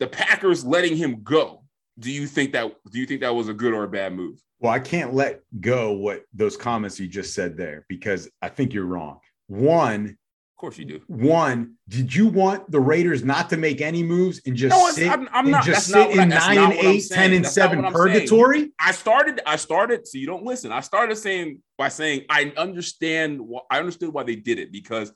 The 0.00 0.06
Packers 0.06 0.66
letting 0.66 0.96
him 0.96 1.22
go. 1.22 1.64
Do 1.98 2.10
you 2.10 2.26
think 2.26 2.52
that 2.52 2.72
do 2.90 3.00
you 3.00 3.06
think 3.06 3.22
that 3.22 3.34
was 3.34 3.48
a 3.48 3.54
good 3.54 3.72
or 3.72 3.84
a 3.84 3.88
bad 3.88 4.12
move? 4.12 4.38
Well, 4.64 4.72
I 4.72 4.78
can't 4.78 5.12
let 5.12 5.42
go 5.60 5.92
what 5.92 6.22
those 6.32 6.56
comments 6.56 6.98
you 6.98 7.06
just 7.06 7.34
said 7.34 7.54
there 7.58 7.84
because 7.86 8.30
I 8.40 8.48
think 8.48 8.72
you're 8.72 8.86
wrong. 8.86 9.20
One, 9.46 10.06
of 10.06 10.56
course 10.56 10.78
you 10.78 10.86
do. 10.86 11.02
One, 11.06 11.74
did 11.86 12.14
you 12.14 12.28
want 12.28 12.70
the 12.70 12.80
Raiders 12.80 13.22
not 13.22 13.50
to 13.50 13.58
make 13.58 13.82
any 13.82 14.02
moves 14.02 14.40
and 14.46 14.56
just 14.56 14.74
No, 14.74 14.88
sit, 14.88 15.10
I'm, 15.12 15.28
I'm 15.34 15.44
and 15.44 15.50
not. 15.52 15.64
just 15.66 15.88
sit 15.88 15.98
not 15.98 16.10
in 16.12 16.32
I- 16.32 16.54
nine 16.54 16.58
and 16.58 16.72
eight, 16.72 17.04
10 17.10 17.34
and 17.34 17.44
That's 17.44 17.54
seven 17.54 17.80
I'm 17.84 17.84
saying. 17.84 17.94
purgatory? 17.94 18.72
I 18.80 18.92
started. 18.92 19.42
I 19.44 19.56
started. 19.56 20.08
So 20.08 20.16
you 20.16 20.26
don't 20.26 20.44
listen. 20.44 20.72
I 20.72 20.80
started 20.80 21.16
saying 21.16 21.60
by 21.76 21.90
saying 21.90 22.22
I 22.30 22.50
understand. 22.56 23.42
wh- 23.42 23.66
I 23.70 23.80
understood 23.80 24.14
why 24.14 24.22
they 24.22 24.36
did 24.36 24.58
it 24.58 24.72
because 24.72 25.12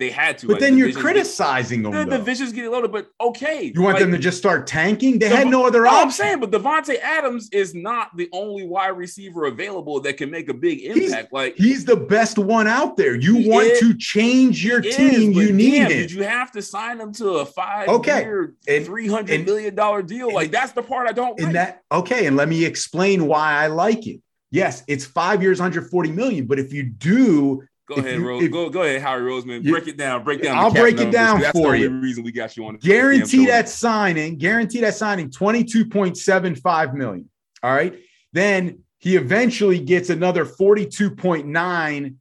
they 0.00 0.10
had 0.10 0.38
to. 0.38 0.46
But 0.46 0.54
Like, 0.54 0.60
then 0.60 0.76
you're 0.78 0.88
divisions 0.88 1.04
get- 1.04 1.12
criticizing 1.12 1.82
them. 1.82 1.92
The 1.92 2.04
though. 2.06 2.16
divisions 2.16 2.52
get 2.52 2.70
loaded, 2.70 2.90
but 2.90 3.10
okay. 3.20 3.70
You 3.72 3.82
want 3.82 3.94
Like, 3.94 4.02
them 4.02 4.12
to 4.12 4.18
just 4.18 4.38
start 4.38 4.66
tanking? 4.66 5.18
They 5.20 5.28
Dev- 5.28 5.38
had 5.38 5.46
no 5.48 5.66
other 5.66 5.82
No, 5.84 5.90
I'm 5.90 6.10
saying, 6.10 6.40
but 6.40 6.50
Davante 6.50 6.98
Adams 7.00 7.48
is 7.52 7.74
not 7.74 8.16
the 8.16 8.28
only 8.32 8.66
wide 8.66 8.96
receiver 8.96 9.44
available 9.44 10.00
that 10.00 10.16
can 10.16 10.30
make 10.30 10.48
a 10.48 10.54
big 10.54 10.80
He's- 10.80 10.96
impact. 11.10 11.32
like 11.32 11.54
He's 11.56 11.84
the 11.84 11.96
best 11.96 12.38
one 12.38 12.66
out 12.66 12.96
there. 12.96 13.14
You 13.14 13.48
want 13.48 13.66
is- 13.68 13.78
to 13.80 13.94
change 13.94 14.64
your 14.64 14.80
he 14.80 14.88
is, 14.88 14.96
team. 14.96 15.32
You 15.32 15.52
need 15.52 15.72
damn, 15.72 15.90
him. 15.90 15.98
Did 15.98 16.12
you 16.12 16.22
have 16.24 16.50
to 16.52 16.62
sign 16.62 16.98
him 16.98 17.12
to 17.14 17.28
a 17.34 17.44
five 17.46 17.88
Okay. 17.90 18.22
year, 18.22 18.54
And- 18.66 18.84
three 18.86 19.06
hundred 19.06 19.44
million 19.44 19.74
dollar 19.74 20.02
deal? 20.02 20.28
and- 20.28 20.34
Like 20.34 20.50
that's 20.50 20.72
the 20.72 20.82
part 20.82 21.08
I 21.08 21.12
don't. 21.12 21.38
And 21.38 21.48
like. 21.48 21.52
that 21.52 21.82
okay, 21.92 22.24
and 22.26 22.36
let 22.36 22.48
me 22.48 22.64
explain 22.64 23.26
why 23.26 23.52
I 23.52 23.66
like 23.66 24.06
it. 24.06 24.20
Yes, 24.50 24.82
it's 24.88 25.04
five 25.04 25.42
years, 25.42 25.60
140 25.60 26.10
million. 26.10 26.46
But 26.46 26.58
if 26.58 26.72
you 26.72 26.82
do, 26.82 27.62
Go 27.90 27.96
if 27.96 28.06
ahead, 28.06 28.18
you- 28.20 28.28
Rose. 28.28 28.42
if- 28.44 28.52
go 28.52 28.70
go 28.70 28.82
ahead, 28.82 29.02
Harry 29.02 29.22
Roseman. 29.28 29.64
Break 29.68 29.88
it 29.88 29.96
down. 29.96 30.22
Break 30.22 30.42
down. 30.42 30.56
I'll 30.56 30.72
break 30.72 31.00
it 31.00 31.10
down 31.10 31.40
that's 31.40 31.58
for 31.58 31.72
the 31.72 31.78
you. 31.80 31.90
Reason 31.90 32.22
we 32.22 32.30
got 32.30 32.56
you 32.56 32.64
on. 32.66 32.76
guarantee 32.76 33.46
that 33.46 33.68
signing, 33.68 34.36
guarantee 34.38 34.80
that 34.82 34.94
signing 34.94 35.28
22.75 35.28 36.94
million. 36.94 37.28
All 37.64 37.72
right. 37.74 37.98
Then 38.32 38.84
he 38.98 39.16
eventually 39.16 39.80
gets 39.80 40.08
another 40.08 40.44
42.9 40.44 42.14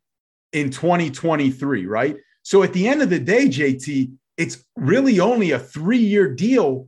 in 0.53 0.69
2023, 0.71 1.85
right? 1.85 2.17
So 2.41 2.63
at 2.63 2.73
the 2.73 2.87
end 2.87 3.03
of 3.03 3.11
the 3.11 3.19
day, 3.19 3.47
JT, 3.47 4.11
it's 4.37 4.65
really 4.75 5.19
only 5.19 5.51
a 5.51 5.59
three-year 5.59 6.33
deal 6.33 6.87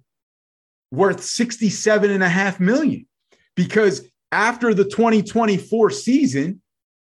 worth 0.91 1.23
67 1.23 2.09
and 2.09 2.23
a 2.23 2.29
half 2.29 2.59
million 2.59 3.05
because 3.55 4.09
after 4.31 4.73
the 4.73 4.85
2024 4.85 5.91
season, 5.91 6.61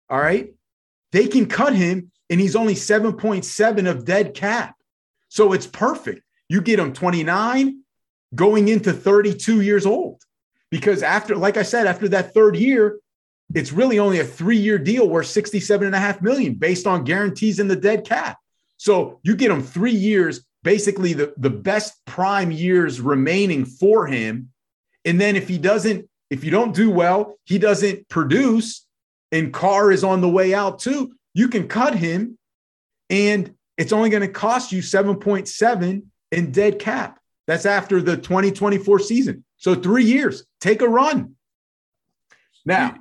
all 0.10 0.20
right, 0.20 0.54
they 1.12 1.28
can 1.28 1.46
cut 1.48 1.76
him 1.76 2.12
and 2.30 2.40
he's 2.40 2.56
only 2.56 2.76
7.7 2.76 3.90
of 3.90 4.06
dead 4.06 4.34
cap. 4.34 4.76
So 5.30 5.54
it's 5.54 5.68
perfect. 5.68 6.22
You 6.50 6.62
get 6.62 6.80
him 6.80 6.94
29 6.94 7.84
going 8.36 8.68
into 8.68 8.94
32 8.94 9.62
years 9.62 9.86
old. 9.86 10.22
Because 10.70 11.02
after, 11.02 11.36
like 11.36 11.58
I 11.58 11.64
said, 11.64 11.88
after 11.88 12.10
that 12.10 12.34
third 12.34 12.56
year, 12.58 13.00
it's 13.56 13.72
really 13.72 14.00
only 14.00 14.20
a 14.20 14.26
three-year 14.26 14.78
deal 14.78 15.08
worth 15.08 15.28
67 15.28 15.86
and 15.86 15.96
a 15.96 16.00
half 16.00 16.22
million 16.22 16.56
based 16.56 16.86
on 16.86 17.06
guarantees 17.06 17.60
in 17.60 17.70
the 17.70 17.76
dead 17.76 18.06
cap. 18.06 18.38
So 18.76 19.20
you 19.24 19.36
get 19.36 19.52
him 19.52 19.64
three 19.64 19.94
years, 19.94 20.46
basically 20.64 21.14
the, 21.14 21.34
the 21.38 21.50
best 21.50 21.94
prime 22.06 22.52
years 22.52 23.00
remaining 23.00 23.66
for 23.66 24.06
him. 24.08 24.50
And 25.06 25.20
then 25.20 25.36
if 25.38 25.48
he 25.48 25.58
doesn't, 25.58 26.10
if 26.30 26.44
you 26.44 26.52
don't 26.52 26.76
do 26.76 26.92
well, 26.92 27.38
he 27.46 27.58
doesn't 27.58 28.10
produce, 28.10 28.86
and 29.32 29.54
Carr 29.54 29.92
is 29.92 30.04
on 30.04 30.22
the 30.22 30.30
way 30.30 30.54
out 30.54 30.80
too, 30.80 31.14
you 31.34 31.48
can 31.48 31.68
cut 31.68 31.96
him 31.96 32.38
and 33.10 33.54
it's 33.78 33.94
only 33.94 34.10
going 34.10 34.22
to 34.22 34.28
cost 34.28 34.72
you 34.72 34.82
7.7 34.82 36.04
in 36.32 36.52
dead 36.52 36.80
cap. 36.80 37.20
That's 37.46 37.66
after 37.66 38.02
the 38.02 38.18
2024 38.18 39.00
season. 39.00 39.46
So 39.58 39.76
three 39.76 40.04
years, 40.04 40.46
take 40.60 40.82
a 40.82 40.88
run. 40.90 41.36
Now, 42.66 42.96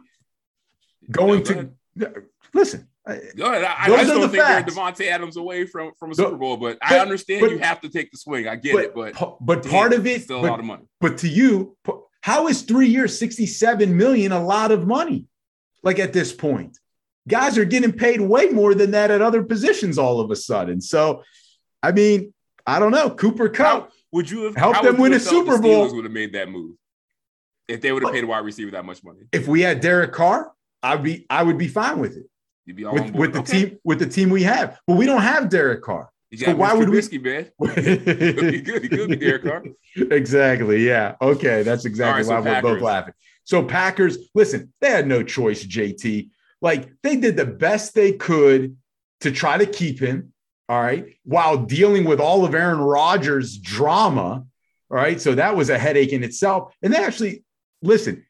going 1.11 1.43
go 1.43 1.71
to 1.99 2.23
listen, 2.55 2.89
I- 3.07 3.21
Go 3.37 3.47
ahead. 3.47 3.65
I, 3.65 3.85
I 3.85 3.89
just 3.89 4.09
don't 4.09 4.21
the 4.21 4.29
think 4.29 4.43
facts. 4.43 4.75
they're 4.75 4.85
Davante 4.85 5.07
Adams 5.11 5.37
away 5.37 5.67
from, 5.67 5.93
from 5.99 6.11
a 6.11 6.15
Super 6.15 6.37
Bowl, 6.37 6.57
but, 6.57 6.79
I 6.83 6.99
understand 6.99 7.41
but- 7.41 7.51
you 7.51 7.59
have 7.59 7.81
to 7.83 7.89
take 7.89 8.11
the 8.11 8.19
swing. 8.19 8.49
I 8.49 8.57
get 8.57 8.75
but, 8.75 8.85
it, 8.85 8.95
but 8.95 9.37
but 9.41 9.63
damn, 9.63 9.73
part 9.73 9.93
of 9.93 10.07
it, 10.07 10.23
still 10.23 10.39
a 10.39 10.43
but, 10.43 10.51
lot 10.51 10.59
of 10.61 10.65
money. 10.67 10.85
but 11.01 11.19
to 11.19 11.29
you, 11.29 11.77
how 12.21 12.49
is 12.49 12.63
three 12.63 12.89
years, 12.89 13.19
67 13.19 13.97
million 13.97 14.33
a 14.33 14.43
lot 14.45 14.73
of 14.73 14.87
money? 14.87 15.27
Like 15.87 16.01
at 16.01 16.13
this 16.13 16.33
point, 16.33 16.81
guys 17.29 17.57
are 17.57 17.65
getting 17.65 17.93
paid 17.93 18.21
way 18.21 18.47
more 18.47 18.75
than 18.75 18.91
that 18.91 19.13
at 19.13 19.23
other 19.23 19.45
positions 19.45 19.99
all 19.99 20.19
of 20.19 20.33
a 20.33 20.37
sudden. 20.37 20.81
So, 20.81 21.23
I 21.81 21.93
mean, 21.93 22.35
I 22.67 22.81
don't 22.81 22.91
know. 22.91 23.09
Cooper 23.09 23.49
Kupp. 23.49 23.93
Would 24.11 24.29
you 24.29 24.43
have 24.47 24.57
helped 24.57 24.83
them 24.83 24.97
win 24.97 25.13
a 25.13 25.21
Super 25.21 25.59
Bowl. 25.61 25.95
Would 25.95 26.05
have 26.05 26.13
made 26.13 26.33
that 26.33 26.49
move 26.49 26.75
if 27.69 27.81
they 27.81 27.93
would 27.93 28.03
have 28.03 28.13
paid 28.13 28.25
a 28.25 28.27
wide 28.27 28.45
receiver 28.45 28.73
that 28.73 28.85
much 28.85 29.05
money. 29.05 29.21
if 29.31 29.47
we 29.47 29.61
had 29.61 29.81
Derek 29.81 30.13
Carr, 30.13 30.51
I'd 30.83 31.05
be 31.05 31.25
I 31.31 31.45
would 31.45 31.57
be 31.59 31.69
fine 31.69 32.01
with 32.01 32.17
it 32.17 32.27
You'd 32.65 32.77
be 32.77 32.85
all 32.85 32.95
with, 32.95 33.11
with 33.13 33.33
the 33.35 33.41
Okay. 33.41 33.67
team 33.67 33.79
with 33.85 34.01
the 34.01 34.07
team 34.07 34.29
we 34.31 34.43
have. 34.43 34.81
But 34.89 34.97
we 34.97 35.07
don't 35.07 35.23
have 35.23 35.49
Derek 35.49 35.83
Carr. 35.83 36.11
So 36.37 36.53
why 36.57 36.75
would 36.75 36.89
we- 36.89 36.99
Trubisky, 36.99 37.23
man? 37.23 37.51
Could 37.61 38.51
be 38.53 38.61
good. 38.61 38.83
He 38.83 38.89
could 38.89 39.11
be 39.11 39.17
Derek 39.17 39.45
Carr. 39.45 39.63
exactly. 39.95 40.85
Yeah. 40.85 41.15
Okay. 41.23 41.63
That's 41.63 41.85
exactly 41.85 42.23
right, 42.23 42.27
so 42.27 42.41
why 42.41 42.61
we're 42.61 42.75
both 42.75 42.83
laughing. 42.83 43.15
So 43.47 43.63
Packers, 43.63 44.19
listen, 44.35 44.73
they 44.81 44.91
had 44.91 45.07
no 45.07 45.23
choice, 45.23 45.65
JT. 45.65 46.31
Like 46.61 46.91
they 47.03 47.17
did 47.17 47.37
the 47.37 47.47
best 47.47 47.95
they 47.95 48.13
could 48.13 48.77
to 49.21 49.31
try 49.31 49.57
to 49.57 49.67
keep 49.67 50.01
him. 50.01 50.33
All 50.69 50.83
right. 50.83 51.17
While 51.23 51.59
dealing 51.59 52.05
with 52.05 52.21
all 52.21 52.45
of 52.45 52.55
Aaron 52.55 52.81
Rodgers' 52.81 53.57
drama. 53.57 54.45
All 54.91 54.97
right. 54.97 55.21
So 55.21 55.37
that 55.37 55.57
was 55.57 55.71
a 55.71 55.79
headache 55.79 56.13
in 56.13 56.25
itself. 56.25 56.75
And 56.83 56.93
they 56.93 56.99
actually, 56.99 57.45
listen, 57.83 58.27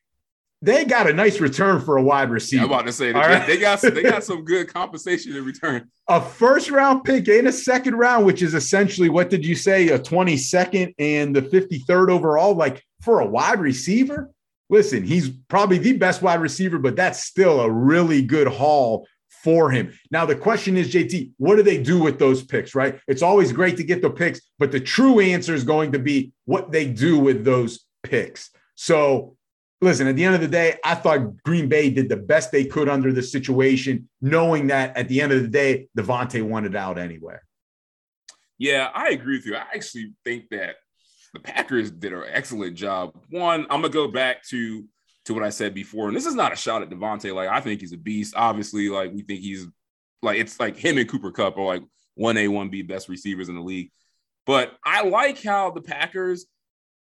they 0.61 0.85
got 0.85 1.09
a 1.09 1.15
nice 1.15 1.41
return 1.41 1.81
for 1.81 1.97
a 1.97 2.03
wide 2.03 2.29
receiver. 2.29 2.65
I'm 2.65 2.71
about 2.71 2.87
to 2.87 2.93
say 2.93 3.13
that 3.13 3.19
right. 3.19 3.47
they 3.47 3.57
got 3.57 3.81
some, 3.81 3.95
they 3.95 4.03
got 4.03 4.23
some 4.25 4.45
good 4.45 4.69
compensation 4.73 5.35
in 5.35 5.45
return. 5.47 5.89
a 6.09 6.21
first 6.21 6.71
round 6.71 7.05
pick 7.05 7.27
and 7.29 7.49
a 7.49 7.53
second 7.53 7.95
round, 7.95 8.27
which 8.27 8.43
is 8.43 8.53
essentially 8.53 9.09
what 9.09 9.31
did 9.31 9.47
you 9.47 9.55
say, 9.55 9.89
a 9.89 9.99
22nd 9.99 10.95
and 10.99 11.35
the 11.35 11.43
53rd 11.43 12.11
overall, 12.11 12.55
like 12.55 12.83
for 13.01 13.21
a 13.21 13.27
wide 13.27 13.61
receiver. 13.61 14.31
Listen, 14.69 15.05
he's 15.05 15.31
probably 15.49 15.79
the 15.79 15.97
best 15.97 16.23
wide 16.23 16.41
receiver, 16.41 16.79
but 16.79 16.97
that's 16.97 17.25
still 17.25 17.61
a 17.61 17.71
really 17.71 18.23
good 18.23 18.49
haul 18.49 19.07
for 19.45 19.71
him. 19.71 19.93
Now, 20.11 20.27
the 20.27 20.35
question 20.35 20.77
is, 20.77 20.93
JT, 20.93 21.31
what 21.37 21.55
do 21.57 21.63
they 21.63 21.81
do 21.81 22.03
with 22.03 22.19
those 22.19 22.43
picks, 22.43 22.75
right? 22.75 22.99
It's 23.07 23.23
always 23.23 23.53
great 23.53 23.77
to 23.77 23.85
get 23.85 24.03
the 24.03 24.11
picks, 24.11 24.41
but 24.59 24.73
the 24.73 24.81
true 24.81 25.21
answer 25.21 25.55
is 25.55 25.63
going 25.63 25.93
to 25.93 26.01
be 26.01 26.33
what 26.47 26.73
they 26.73 26.87
do 26.87 27.19
with 27.19 27.45
those 27.45 27.85
picks. 28.03 28.51
So, 28.75 29.37
listen, 29.81 30.09
at 30.09 30.17
the 30.17 30.25
end 30.25 30.35
of 30.35 30.41
the 30.41 30.49
day, 30.49 30.79
I 30.85 30.97
thought 30.97 31.43
Green 31.45 31.69
Bay 31.69 31.91
did 31.91 32.09
the 32.09 32.17
best 32.17 32.51
they 32.51 32.65
could 32.65 32.89
under 32.89 33.13
the 33.13 33.23
situation, 33.23 34.09
knowing 34.21 34.67
that 34.67 34.97
at 34.97 35.09
the 35.09 35.21
end 35.21 35.33
of 35.33 35.43
the 35.43 35.49
day, 35.49 35.89
Davante 35.97 36.43
wanted 36.43 36.75
out 36.75 36.99
anyway. 36.99 37.37
Yeah, 38.59 38.91
I 38.95 39.11
agree 39.11 39.37
with 39.37 39.47
you. 39.47 39.55
I 39.55 39.67
actually 39.75 40.15
think 40.25 40.49
that 40.51 40.77
the 41.37 41.43
Packers 41.43 41.91
did 41.91 42.15
an 42.15 42.23
excellent 42.31 42.77
job. 42.77 43.15
One, 43.29 43.63
I'm 43.69 43.83
gonna 43.83 43.91
go 43.91 44.09
back 44.09 44.43
to 44.49 44.85
to 45.27 45.35
what 45.35 45.43
I 45.43 45.51
said 45.51 45.75
before, 45.75 46.09
and 46.09 46.17
this 46.17 46.25
is 46.25 46.35
not 46.35 46.53
a 46.53 46.57
shot 46.57 46.81
at 46.81 46.89
Davante. 46.89 47.35
Like 47.35 47.51
I 47.51 47.61
think 47.61 47.81
he's 47.81 47.93
a 47.93 47.99
beast. 47.99 48.35
Obviously, 48.35 48.89
like 48.89 49.13
we 49.13 49.21
think 49.21 49.41
he's 49.41 49.67
like 50.23 50.39
it's 50.39 50.59
like 50.59 50.79
him 50.79 50.97
and 50.97 51.09
Cooper 51.09 51.31
Kupp 51.31 51.59
are 51.59 51.65
like 51.65 51.83
one 52.15 52.39
A, 52.39 52.49
one 52.49 52.71
B 52.71 52.81
best 52.81 53.11
receivers 53.11 53.51
in 53.51 53.55
the 53.55 53.61
league. 53.61 53.91
But 54.47 54.73
I 54.83 55.03
like 55.03 55.43
how 55.43 55.71
the 55.73 55.83
Packers 55.83 56.47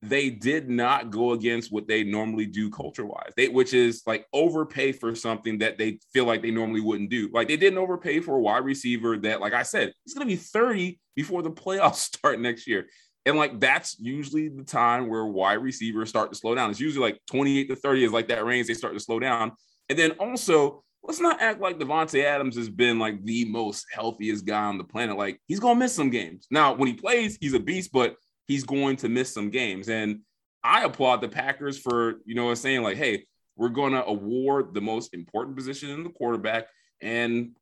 they 0.02 0.30
did 0.30 0.68
not 0.70 1.10
go 1.10 1.32
against 1.32 1.70
what 1.70 1.86
they 1.86 2.04
normally 2.04 2.46
do 2.46 2.70
culture 2.70 3.06
wise. 3.06 3.32
They 3.38 3.48
which 3.48 3.72
is 3.72 4.02
like 4.06 4.26
overpay 4.34 4.92
for 4.92 5.14
something 5.14 5.58
that 5.58 5.78
they 5.78 5.98
feel 6.12 6.26
like 6.26 6.42
they 6.42 6.50
normally 6.50 6.82
wouldn't 6.82 7.10
do. 7.10 7.30
Like 7.32 7.48
they 7.48 7.56
didn't 7.56 7.78
overpay 7.78 8.20
for 8.20 8.36
a 8.36 8.40
wide 8.40 8.64
receiver 8.64 9.16
that, 9.18 9.40
like 9.40 9.54
I 9.54 9.62
said, 9.62 9.94
he's 10.04 10.12
gonna 10.12 10.26
be 10.26 10.36
30 10.36 10.98
before 11.16 11.42
the 11.42 11.50
playoffs 11.50 11.94
start 12.16 12.38
next 12.38 12.66
year. 12.66 12.86
And 13.30 13.38
like 13.38 13.60
that's 13.60 13.96
usually 14.00 14.48
the 14.48 14.64
time 14.64 15.08
where 15.08 15.24
wide 15.24 15.62
receivers 15.62 16.08
start 16.08 16.32
to 16.32 16.36
slow 16.36 16.56
down. 16.56 16.68
It's 16.68 16.80
usually 16.80 17.12
like 17.12 17.20
28 17.30 17.68
to 17.68 17.76
30 17.76 18.04
is 18.04 18.12
like 18.12 18.26
that 18.26 18.44
range, 18.44 18.66
they 18.66 18.74
start 18.74 18.92
to 18.94 19.00
slow 19.00 19.20
down. 19.20 19.52
And 19.88 19.96
then 19.96 20.10
also 20.12 20.82
let's 21.04 21.20
not 21.20 21.40
act 21.40 21.60
like 21.60 21.78
Davante 21.78 22.24
Adams 22.24 22.56
has 22.56 22.68
been 22.68 22.98
like 22.98 23.24
the 23.24 23.44
most 23.44 23.86
healthiest 23.92 24.44
guy 24.44 24.64
on 24.64 24.78
the 24.78 24.84
planet. 24.84 25.16
Like 25.16 25.40
he's 25.46 25.60
gonna 25.60 25.78
miss 25.78 25.94
some 25.94 26.10
games. 26.10 26.48
Now, 26.50 26.74
when 26.74 26.88
he 26.88 26.94
plays, 26.94 27.38
he's 27.40 27.54
a 27.54 27.60
beast, 27.60 27.92
but 27.92 28.16
he's 28.48 28.64
going 28.64 28.96
to 28.96 29.08
miss 29.08 29.32
some 29.32 29.48
games. 29.48 29.88
And 29.88 30.22
I 30.64 30.82
applaud 30.82 31.20
the 31.20 31.28
Packers 31.28 31.78
for, 31.78 32.20
you 32.26 32.34
know, 32.34 32.52
saying 32.54 32.82
like, 32.82 32.96
hey, 32.96 33.26
we're 33.56 33.68
going 33.68 33.92
to 33.92 34.04
award 34.04 34.74
the 34.74 34.80
most 34.80 35.14
important 35.14 35.56
position 35.56 35.90
in 35.90 36.02
the 36.02 36.10
quarterback, 36.10 36.66
and 37.00 37.52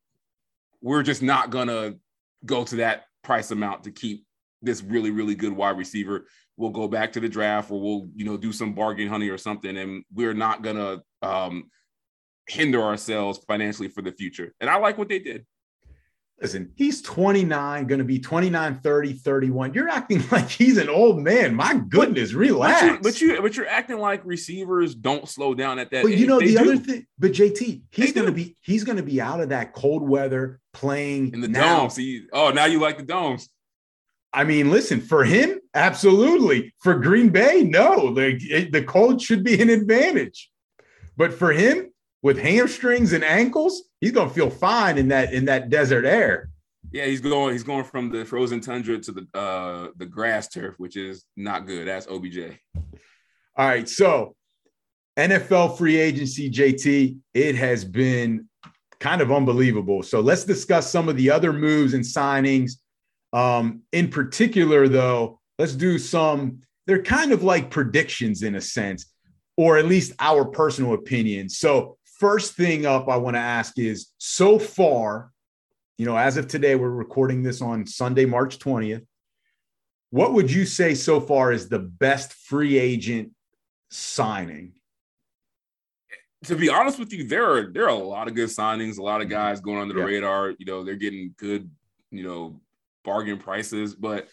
we're 0.81 1.03
just 1.03 1.21
not 1.21 1.51
going 1.51 1.67
to 1.67 1.99
go 2.43 2.63
to 2.63 2.77
that 2.77 3.03
price 3.23 3.51
amount 3.51 3.83
to 3.83 3.91
keep 3.91 4.25
this 4.61 4.83
really, 4.83 5.11
really 5.11 5.35
good 5.35 5.53
wide 5.53 5.77
receiver. 5.77 6.25
We'll 6.57 6.71
go 6.71 6.87
back 6.87 7.13
to 7.13 7.19
the 7.19 7.29
draft, 7.29 7.71
or 7.71 7.79
we'll, 7.79 8.09
you 8.15 8.25
know, 8.25 8.37
do 8.37 8.51
some 8.51 8.73
bargain 8.73 9.07
honey 9.07 9.29
or 9.29 9.37
something, 9.37 9.77
and 9.77 10.03
we're 10.13 10.33
not 10.33 10.61
going 10.61 10.75
to 10.75 11.01
um, 11.21 11.69
hinder 12.47 12.81
ourselves 12.81 13.39
financially 13.47 13.87
for 13.87 14.01
the 14.01 14.11
future. 14.11 14.53
And 14.59 14.69
I 14.69 14.77
like 14.77 14.97
what 14.97 15.09
they 15.09 15.19
did. 15.19 15.45
Listen, 16.41 16.71
he's 16.75 17.01
29, 17.01 17.87
going 17.87 17.99
to 17.99 18.05
be 18.05 18.17
29, 18.17 18.79
30, 18.79 19.13
31. 19.13 19.73
You're 19.73 19.89
acting 19.89 20.23
like 20.31 20.49
he's 20.49 20.77
an 20.77 20.89
old 20.89 21.21
man. 21.21 21.53
My 21.53 21.75
goodness, 21.89 22.33
relax. 22.33 22.81
But, 22.81 22.89
you, 22.89 22.99
but 23.01 23.21
you 23.21 23.41
but 23.41 23.57
you're 23.57 23.67
acting 23.67 23.99
like 23.99 24.23
receivers 24.23 24.95
don't 24.95 25.27
slow 25.27 25.53
down 25.53 25.79
at 25.79 25.91
that. 25.91 26.03
But 26.03 26.17
you 26.17 26.27
know 26.27 26.39
the 26.39 26.53
do. 26.53 26.59
other 26.59 26.77
thing, 26.77 27.05
but 27.17 27.31
JT, 27.31 27.81
he's 27.91 28.13
going 28.13 28.27
to 28.27 28.31
be 28.31 28.55
he's 28.61 28.85
to 28.85 29.03
be 29.03 29.19
out 29.19 29.41
of 29.41 29.49
that 29.49 29.73
cold 29.73 30.07
weather 30.07 30.61
playing 30.73 31.33
in 31.33 31.41
the 31.41 31.49
now. 31.49 31.81
dome. 31.81 31.89
See, 31.89 32.25
oh, 32.31 32.51
now 32.51 32.65
you 32.65 32.79
like 32.79 32.97
the 32.97 33.03
domes. 33.03 33.49
I 34.31 34.43
mean, 34.43 34.69
listen, 34.69 35.01
for 35.01 35.23
him, 35.23 35.59
absolutely. 35.73 36.73
For 36.81 36.95
Green 36.95 37.29
Bay, 37.29 37.63
no. 37.63 38.13
The, 38.13 38.69
the 38.71 38.83
cold 38.83 39.21
should 39.21 39.43
be 39.43 39.59
an 39.61 39.69
advantage. 39.69 40.51
But 41.17 41.33
for 41.33 41.51
him, 41.51 41.91
with 42.21 42.37
hamstrings 42.37 43.13
and 43.13 43.23
ankles, 43.23 43.83
he's 44.01 44.11
gonna 44.11 44.29
feel 44.29 44.49
fine 44.49 44.97
in 44.97 45.07
that 45.09 45.33
in 45.33 45.45
that 45.45 45.69
desert 45.69 46.05
air. 46.05 46.49
Yeah, 46.91 47.05
he's 47.05 47.21
going. 47.21 47.53
He's 47.53 47.63
going 47.63 47.83
from 47.85 48.09
the 48.09 48.25
frozen 48.25 48.61
tundra 48.61 48.99
to 48.99 49.11
the 49.11 49.27
uh 49.37 49.87
the 49.97 50.05
grass 50.05 50.49
turf, 50.49 50.75
which 50.77 50.97
is 50.97 51.25
not 51.35 51.65
good. 51.65 51.87
That's 51.87 52.07
OBJ. 52.07 52.57
All 53.55 53.67
right, 53.67 53.87
so 53.87 54.35
NFL 55.17 55.77
free 55.77 55.97
agency, 55.97 56.49
JT, 56.49 57.17
it 57.33 57.55
has 57.55 57.83
been 57.83 58.47
kind 58.99 59.21
of 59.21 59.31
unbelievable. 59.31 60.03
So 60.03 60.21
let's 60.21 60.45
discuss 60.45 60.89
some 60.89 61.09
of 61.09 61.17
the 61.17 61.29
other 61.31 61.51
moves 61.51 61.93
and 61.93 62.03
signings. 62.03 62.73
Um, 63.33 63.81
in 63.91 64.09
particular, 64.09 64.87
though, 64.87 65.39
let's 65.57 65.75
do 65.75 65.97
some. 65.99 66.61
They're 66.87 67.03
kind 67.03 67.31
of 67.31 67.43
like 67.43 67.69
predictions 67.69 68.41
in 68.41 68.55
a 68.55 68.61
sense, 68.61 69.05
or 69.57 69.77
at 69.77 69.85
least 69.85 70.13
our 70.19 70.45
personal 70.45 70.93
opinions. 70.93 71.57
So 71.57 71.97
first 72.19 72.55
thing 72.55 72.85
up 72.85 73.07
I 73.07 73.17
want 73.17 73.35
to 73.35 73.41
ask 73.41 73.77
is 73.77 74.11
so 74.17 74.59
far, 74.59 75.31
you 75.97 76.05
know, 76.05 76.17
as 76.17 76.37
of 76.37 76.47
today, 76.47 76.75
we're 76.75 76.89
recording 76.89 77.43
this 77.43 77.61
on 77.61 77.85
Sunday, 77.85 78.25
March 78.25 78.57
20th. 78.59 79.05
What 80.11 80.33
would 80.33 80.51
you 80.51 80.65
say 80.65 80.95
so 80.95 81.21
far 81.21 81.51
is 81.51 81.69
the 81.69 81.79
best 81.79 82.33
free 82.33 82.77
agent 82.77 83.31
signing? 83.91 84.73
To 86.45 86.55
be 86.55 86.69
honest 86.69 86.97
with 86.97 87.13
you, 87.13 87.27
there 87.27 87.51
are 87.51 87.71
there 87.71 87.83
are 87.83 87.89
a 87.89 87.95
lot 87.95 88.27
of 88.27 88.33
good 88.33 88.49
signings, 88.49 88.97
a 88.97 89.03
lot 89.03 89.21
of 89.21 89.29
guys 89.29 89.59
going 89.59 89.77
under 89.77 89.93
the 89.93 89.99
yeah. 89.99 90.05
radar. 90.05 90.53
You 90.57 90.65
know, 90.65 90.83
they're 90.83 90.95
getting 90.95 91.35
good, 91.37 91.69
you 92.11 92.23
know, 92.23 92.61
bargain 93.09 93.39
prices. 93.39 93.95
But 93.95 94.27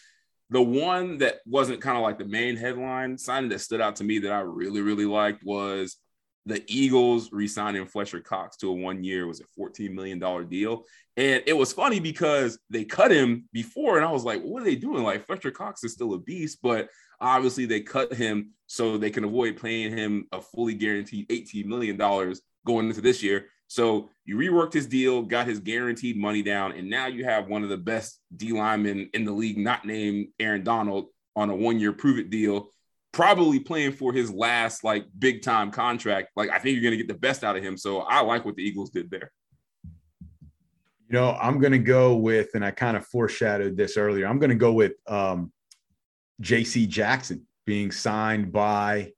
the 0.49 0.61
one 0.61 1.17
that 1.17 1.39
wasn't 1.45 1.81
kind 1.81 1.97
of 1.97 2.03
like 2.03 2.19
the 2.19 2.25
main 2.25 2.55
headline 2.55 3.17
signing 3.17 3.49
that 3.49 3.61
stood 3.61 3.81
out 3.81 3.95
to 3.97 4.03
me 4.03 4.19
that 4.19 4.31
I 4.31 4.41
really, 4.41 4.81
really 4.81 5.05
liked 5.05 5.43
was 5.43 5.97
the 6.45 6.63
Eagles 6.67 7.31
re-signing 7.33 7.85
Fletcher 7.87 8.21
Cox 8.21 8.55
to 8.57 8.69
a 8.69 8.73
one-year 8.73 9.27
was 9.27 9.41
a 9.41 9.59
$14 9.59 9.91
million 9.91 10.19
deal. 10.47 10.85
And 11.17 11.43
it 11.45 11.57
was 11.57 11.73
funny 11.73 11.99
because 11.99 12.59
they 12.69 12.85
cut 12.85 13.11
him 13.11 13.49
before, 13.51 13.97
and 13.97 14.05
I 14.05 14.11
was 14.11 14.23
like, 14.23 14.41
what 14.43 14.61
are 14.61 14.65
they 14.65 14.75
doing? 14.75 15.03
Like 15.03 15.25
Fletcher 15.25 15.51
Cox 15.51 15.83
is 15.83 15.93
still 15.93 16.13
a 16.13 16.19
beast, 16.19 16.59
but 16.61 16.89
obviously 17.19 17.65
they 17.65 17.81
cut 17.81 18.13
him 18.13 18.51
so 18.67 18.97
they 18.97 19.09
can 19.09 19.25
avoid 19.25 19.59
paying 19.59 19.97
him 19.97 20.27
a 20.31 20.39
fully 20.39 20.75
guaranteed 20.75 21.27
$18 21.27 21.65
million 21.65 21.97
going 21.97 22.87
into 22.87 23.01
this 23.01 23.21
year. 23.23 23.47
So 23.67 24.09
you 24.27 24.37
reworked 24.37 24.73
his 24.73 24.85
deal, 24.85 25.23
got 25.23 25.47
his 25.47 25.59
guaranteed 25.59 26.17
money 26.17 26.43
down, 26.43 26.73
and 26.73 26.87
now 26.87 27.07
you 27.07 27.25
have 27.25 27.47
one 27.47 27.63
of 27.63 27.69
the 27.69 27.77
best 27.77 28.19
D 28.35 28.51
linemen 28.51 29.09
in 29.13 29.25
the 29.25 29.31
league, 29.31 29.57
not 29.57 29.85
named 29.85 30.27
Aaron 30.39 30.63
Donald, 30.63 31.07
on 31.35 31.49
a 31.49 31.55
one-year 31.55 31.93
prove 31.93 32.19
it 32.19 32.29
deal 32.29 32.69
probably 33.17 33.59
playing 33.59 33.91
for 33.91 34.13
his 34.13 34.29
last 34.31 34.83
like 34.83 35.07
big 35.17 35.41
time 35.41 35.71
contract. 35.71 36.29
Like 36.35 36.51
I 36.51 36.59
think 36.59 36.73
you're 36.73 36.83
going 36.83 36.91
to 36.91 36.97
get 36.97 37.07
the 37.07 37.19
best 37.19 37.43
out 37.43 37.55
of 37.57 37.63
him. 37.63 37.75
So 37.75 38.01
I 38.01 38.21
like 38.21 38.45
what 38.45 38.55
the 38.55 38.61
Eagles 38.61 38.91
did 38.91 39.09
there. 39.09 39.31
You 39.83 41.13
know, 41.13 41.35
I'm 41.41 41.59
going 41.59 41.71
to 41.71 41.79
go 41.79 42.15
with, 42.15 42.49
and 42.53 42.63
I 42.63 42.69
kind 42.69 42.95
of 42.95 43.07
foreshadowed 43.07 43.75
this 43.75 43.97
earlier. 43.97 44.27
I'm 44.27 44.37
going 44.37 44.51
to 44.51 44.55
go 44.55 44.73
with 44.73 44.93
um, 45.07 45.51
J.C. 46.41 46.85
Jackson 46.85 47.47
being 47.65 47.91
signed 47.91 48.51
by 48.51 49.13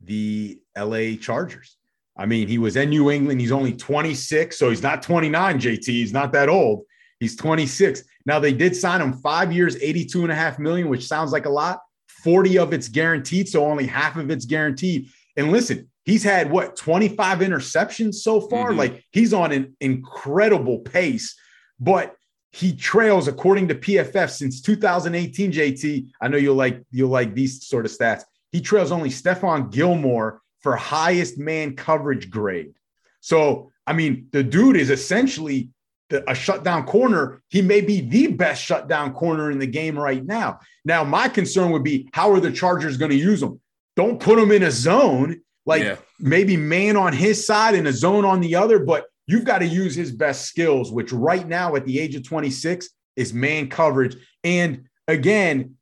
the 0.00 0.58
L.A. 0.74 1.16
Chargers. 1.16 1.76
I 2.16 2.26
mean, 2.26 2.48
he 2.48 2.58
was 2.58 2.76
in 2.76 2.90
New 2.90 3.10
England. 3.10 3.40
He's 3.40 3.52
only 3.52 3.72
26, 3.72 4.56
so 4.56 4.70
he's 4.70 4.82
not 4.82 5.02
29. 5.02 5.60
JT, 5.60 5.84
he's 5.84 6.12
not 6.12 6.32
that 6.32 6.48
old. 6.48 6.84
He's 7.18 7.36
26. 7.36 8.04
Now 8.26 8.38
they 8.38 8.52
did 8.52 8.76
sign 8.76 9.00
him 9.00 9.14
five 9.14 9.52
years, 9.52 9.76
82 9.76 10.22
and 10.22 10.32
a 10.32 10.34
half 10.34 10.58
million, 10.58 10.88
which 10.88 11.06
sounds 11.06 11.32
like 11.32 11.46
a 11.46 11.50
lot. 11.50 11.80
40 12.22 12.58
of 12.58 12.72
it's 12.72 12.88
guaranteed, 12.88 13.48
so 13.48 13.66
only 13.66 13.86
half 13.86 14.16
of 14.16 14.30
it's 14.30 14.46
guaranteed. 14.46 15.08
And 15.36 15.50
listen, 15.50 15.90
he's 16.04 16.22
had 16.22 16.50
what 16.50 16.76
25 16.76 17.40
interceptions 17.40 18.14
so 18.14 18.40
far. 18.40 18.70
Mm-hmm. 18.70 18.78
Like 18.78 19.04
he's 19.10 19.34
on 19.34 19.52
an 19.52 19.76
incredible 19.80 20.78
pace, 20.78 21.36
but 21.80 22.16
he 22.52 22.74
trails 22.74 23.26
according 23.26 23.68
to 23.68 23.74
PFF 23.74 24.30
since 24.30 24.62
2018. 24.62 25.52
JT, 25.52 26.10
I 26.20 26.28
know 26.28 26.36
you'll 26.36 26.54
like 26.54 26.82
you'll 26.90 27.10
like 27.10 27.34
these 27.34 27.66
sort 27.66 27.84
of 27.84 27.92
stats. 27.92 28.22
He 28.52 28.60
trails 28.60 28.92
only 28.92 29.10
Stephon 29.10 29.72
Gilmore 29.72 30.40
for 30.64 30.74
highest 30.74 31.38
man 31.38 31.76
coverage 31.76 32.30
grade. 32.30 32.72
So 33.20 33.70
I 33.86 33.92
mean, 33.92 34.28
the 34.32 34.42
dude 34.42 34.76
is 34.76 34.88
essentially 34.88 35.68
the, 36.08 36.28
a 36.28 36.34
shutdown 36.34 36.86
corner, 36.86 37.42
he 37.48 37.60
may 37.60 37.82
be 37.82 38.00
the 38.00 38.28
best 38.28 38.64
shutdown 38.64 39.12
corner 39.12 39.50
in 39.50 39.58
the 39.58 39.66
game 39.66 39.98
right 39.98 40.24
now. 40.24 40.60
Now, 40.84 41.04
my 41.04 41.28
concern 41.28 41.70
would 41.72 41.84
be 41.84 42.08
how 42.14 42.32
are 42.32 42.40
the 42.40 42.50
Chargers 42.50 42.96
going 42.96 43.10
to 43.10 43.16
use 43.16 43.42
him? 43.42 43.60
Don't 43.94 44.18
put 44.18 44.38
him 44.38 44.50
in 44.50 44.62
a 44.62 44.70
zone, 44.70 45.42
like 45.66 45.82
yeah. 45.82 45.96
maybe 46.18 46.56
man 46.56 46.96
on 46.96 47.12
his 47.12 47.46
side 47.46 47.74
and 47.74 47.86
a 47.86 47.92
zone 47.92 48.24
on 48.24 48.40
the 48.40 48.56
other, 48.56 48.78
but 48.78 49.04
you've 49.26 49.44
got 49.44 49.58
to 49.58 49.66
use 49.66 49.94
his 49.94 50.12
best 50.12 50.46
skills, 50.46 50.90
which 50.90 51.12
right 51.12 51.46
now 51.46 51.74
at 51.76 51.84
the 51.84 52.00
age 52.00 52.14
of 52.14 52.26
26 52.26 52.88
is 53.16 53.34
man 53.34 53.68
coverage. 53.68 54.16
And 54.42 54.86
again, 55.08 55.76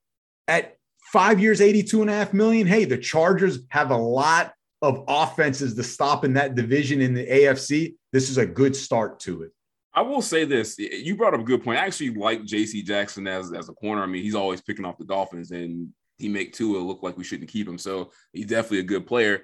at 0.48 0.76
five 1.12 1.40
years, 1.40 1.60
82 1.60 2.02
and 2.02 2.10
a 2.10 2.14
half 2.14 2.32
million, 2.32 2.66
hey, 2.66 2.84
the 2.84 2.98
Chargers 2.98 3.60
have 3.70 3.90
a 3.90 3.96
lot 3.96 4.54
of 4.82 5.04
offenses 5.06 5.74
to 5.76 5.82
stop 5.82 6.24
in 6.24 6.34
that 6.34 6.54
division 6.54 7.00
in 7.00 7.14
the 7.14 7.26
AFC. 7.26 7.94
This 8.12 8.28
is 8.28 8.36
a 8.36 8.44
good 8.44 8.76
start 8.76 9.20
to 9.20 9.42
it. 9.42 9.52
I 9.94 10.02
will 10.02 10.22
say 10.22 10.44
this: 10.44 10.78
you 10.78 11.16
brought 11.16 11.34
up 11.34 11.40
a 11.40 11.44
good 11.44 11.62
point. 11.62 11.78
I 11.78 11.86
actually 11.86 12.10
like 12.10 12.44
J.C. 12.44 12.82
Jackson 12.82 13.26
as 13.26 13.52
as 13.52 13.68
a 13.68 13.74
corner. 13.74 14.02
I 14.02 14.06
mean, 14.06 14.22
he's 14.22 14.34
always 14.34 14.60
picking 14.60 14.84
off 14.84 14.98
the 14.98 15.04
Dolphins, 15.04 15.50
and 15.50 15.88
he 16.18 16.28
make 16.28 16.52
Tua 16.52 16.78
look 16.78 17.02
like 17.02 17.16
we 17.16 17.24
shouldn't 17.24 17.50
keep 17.50 17.68
him. 17.68 17.78
So 17.78 18.10
he's 18.32 18.46
definitely 18.46 18.80
a 18.80 18.84
good 18.84 19.06
player. 19.06 19.42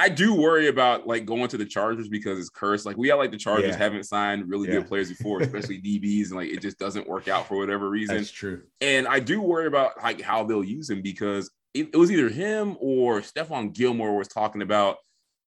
I 0.00 0.08
do 0.08 0.32
worry 0.32 0.68
about 0.68 1.08
like 1.08 1.26
going 1.26 1.48
to 1.48 1.56
the 1.56 1.64
Chargers 1.64 2.08
because 2.08 2.38
it's 2.38 2.50
cursed. 2.50 2.86
Like 2.86 2.96
we 2.96 3.08
have 3.08 3.18
like 3.18 3.32
the 3.32 3.36
Chargers 3.36 3.70
yeah. 3.70 3.76
haven't 3.76 4.04
signed 4.04 4.48
really 4.48 4.68
yeah. 4.68 4.74
good 4.76 4.86
players 4.86 5.08
before, 5.08 5.40
especially 5.42 5.82
DBs, 5.82 6.28
and 6.28 6.36
like 6.36 6.50
it 6.50 6.62
just 6.62 6.78
doesn't 6.78 7.08
work 7.08 7.26
out 7.26 7.48
for 7.48 7.56
whatever 7.56 7.90
reason. 7.90 8.16
That's 8.16 8.30
true. 8.30 8.62
And 8.80 9.08
I 9.08 9.18
do 9.18 9.42
worry 9.42 9.66
about 9.66 10.00
like 10.00 10.20
how 10.20 10.44
they'll 10.44 10.62
use 10.62 10.88
him 10.88 11.02
because 11.02 11.50
it, 11.80 11.96
was 11.96 12.10
either 12.10 12.28
him 12.28 12.76
or 12.80 13.20
Stephon 13.20 13.72
Gilmore 13.72 14.16
was 14.16 14.28
talking 14.28 14.62
about 14.62 14.96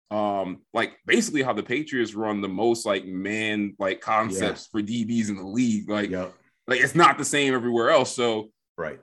um 0.09 0.61
like 0.73 0.93
basically 1.05 1.43
how 1.43 1.51
the 1.51 1.63
Patriots 1.63 2.13
run 2.13 2.39
the 2.39 2.47
most 2.47 2.85
like 2.85 3.05
man 3.05 3.75
like 3.77 3.99
concepts 3.99 4.69
yeah. 4.73 4.79
for 4.79 4.85
DBs 4.85 5.29
in 5.29 5.35
the 5.35 5.43
league. 5.43 5.89
Like, 5.89 6.09
yep. 6.09 6.33
like 6.67 6.81
it's 6.81 6.95
not 6.95 7.17
the 7.17 7.25
same 7.25 7.53
everywhere 7.53 7.89
else. 7.89 8.15
So 8.15 8.49
right. 8.77 8.99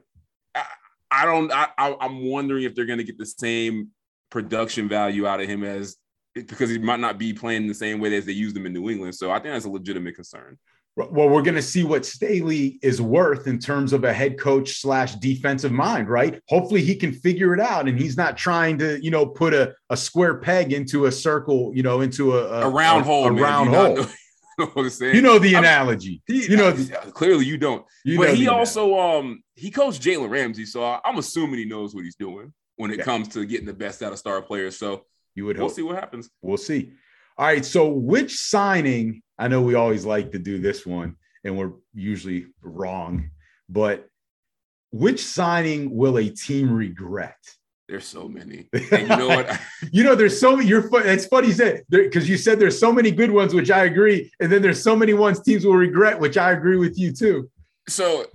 I, 0.55 0.65
I 1.11 1.25
don't 1.27 1.53
I, 1.53 1.69
I'm 1.79 2.25
wondering 2.25 2.65
if 2.65 2.75
they're 2.75 2.87
gonna 2.87 3.03
get 3.03 3.19
the 3.19 3.27
same 3.27 3.91
production 4.31 4.89
value 4.89 5.27
out 5.27 5.41
of 5.41 5.49
him 5.49 5.63
as 5.63 5.97
because 6.35 6.69
he 6.69 6.79
might 6.79 7.01
not 7.01 7.19
be 7.19 7.33
playing 7.33 7.69
the 7.69 7.75
same 7.75 8.01
way 8.01 8.15
as 8.17 8.27
they 8.27 8.33
used 8.33 8.57
him 8.57 8.67
in 8.67 8.73
New 8.73 8.91
England. 8.91 9.15
So 9.15 9.31
I 9.31 9.35
think 9.35 9.55
that's 9.55 9.67
a 9.67 9.71
legitimate 9.71 10.17
concern. 10.17 10.59
Well, 10.97 11.29
we're 11.29 11.43
going 11.43 11.57
to 11.57 11.63
see 11.63 11.83
what 11.83 12.07
Staley 12.07 12.79
is 12.81 13.03
worth 13.03 13.49
in 13.49 13.59
terms 13.59 13.93
of 13.93 14.05
a 14.05 14.13
head 14.13 14.39
coach 14.39 14.81
slash 14.81 15.17
defensive 15.17 15.73
mind, 15.73 16.09
right? 16.09 16.41
Hopefully 16.49 16.83
he 16.83 16.95
can 16.95 17.13
figure 17.13 17.53
it 17.53 17.59
out 17.59 17.89
and 17.89 17.99
he's 17.99 18.17
not 18.17 18.37
trying 18.37 18.79
to, 18.79 19.03
you 19.03 19.11
know, 19.11 19.27
put 19.27 19.53
a, 19.55 19.75
a 19.91 19.97
square 19.97 20.37
peg 20.37 20.73
into 20.73 21.07
a 21.07 21.13
circle, 21.13 21.73
you 21.75 21.83
know, 21.83 22.01
into 22.01 22.39
a, 22.39 22.45
a, 22.45 22.69
a 22.69 22.71
round 22.71 23.05
hole. 23.05 23.27
A 23.27 23.33
man. 23.33 23.43
round 23.43 23.71
you 23.71 23.77
hole. 23.77 23.97
Know, 23.97 24.07
you, 24.59 24.85
know 25.01 25.13
you 25.13 25.23
know 25.23 25.39
the 25.41 25.55
analogy. 25.55 26.23
He, 26.29 26.49
you 26.49 26.57
know, 26.57 26.73
clearly 27.13 27.45
you 27.45 27.59
don't. 27.59 27.85
You 28.05 28.19
but 28.19 28.37
he 28.37 28.47
also 28.47 28.97
um 28.97 29.43
he 29.57 29.73
coached 29.73 30.01
Jalen 30.01 30.31
Ramsey, 30.31 30.65
so 30.65 31.01
I'm 31.05 31.19
assuming 31.19 31.59
he 31.59 31.65
knows 31.65 31.93
what 31.93 32.05
he's 32.05 32.15
doing 32.15 32.53
when 32.77 32.93
it 32.93 32.99
yeah. 32.99 33.05
comes 33.05 33.29
to 33.29 33.45
getting 33.45 33.67
the 33.67 33.75
best 33.75 34.01
out 34.03 34.13
of 34.13 34.19
star 34.19 34.41
players. 34.43 34.79
So 34.79 35.07
you 35.35 35.45
would 35.47 35.57
we'll 35.57 35.67
hope. 35.67 35.77
see 35.77 35.83
what 35.83 35.97
happens. 35.97 36.31
We'll 36.41 36.57
see. 36.57 36.93
All 37.37 37.47
right. 37.47 37.65
So 37.65 37.89
which 37.89 38.37
signing? 38.37 39.23
I 39.39 39.49
know 39.49 39.63
we 39.63 39.75
always 39.75 40.05
like 40.05 40.33
to 40.33 40.39
do 40.39 40.59
this 40.59 40.87
one, 40.87 41.17
and 41.43 41.59
we're 41.59 41.73
usually 41.93 42.47
wrong, 42.63 43.31
but 43.69 44.09
which 44.91 45.25
signing 45.25 45.95
will 45.95 46.19
a 46.19 46.29
team 46.29 46.73
regret? 46.73 47.37
There's 47.89 48.07
so 48.07 48.29
many. 48.29 48.69
And 48.73 49.03
you 49.03 49.17
know 49.17 49.29
what? 49.29 49.61
you 49.93 50.05
know, 50.05 50.15
there's 50.15 50.39
so 50.41 50.57
many. 50.57 50.69
You're. 50.69 50.89
It's 51.07 51.27
funny 51.27 51.49
you 51.49 51.53
said 51.53 51.83
because 51.91 52.29
you 52.29 52.39
said 52.39 52.59
there's 52.59 52.79
so 52.79 52.93
many 52.93 53.11
good 53.11 53.31
ones, 53.31 53.53
which 53.53 53.71
I 53.71 53.85
agree, 53.85 54.31
and 54.41 54.51
then 54.51 54.63
there's 54.63 54.83
so 54.83 54.97
many 54.97 55.13
ones 55.13 55.41
teams 55.41 55.67
will 55.67 55.75
regret, 55.75 56.19
which 56.19 56.37
I 56.37 56.53
agree 56.53 56.77
with 56.77 56.99
you 56.99 57.13
too. 57.13 57.51
So 57.89 58.27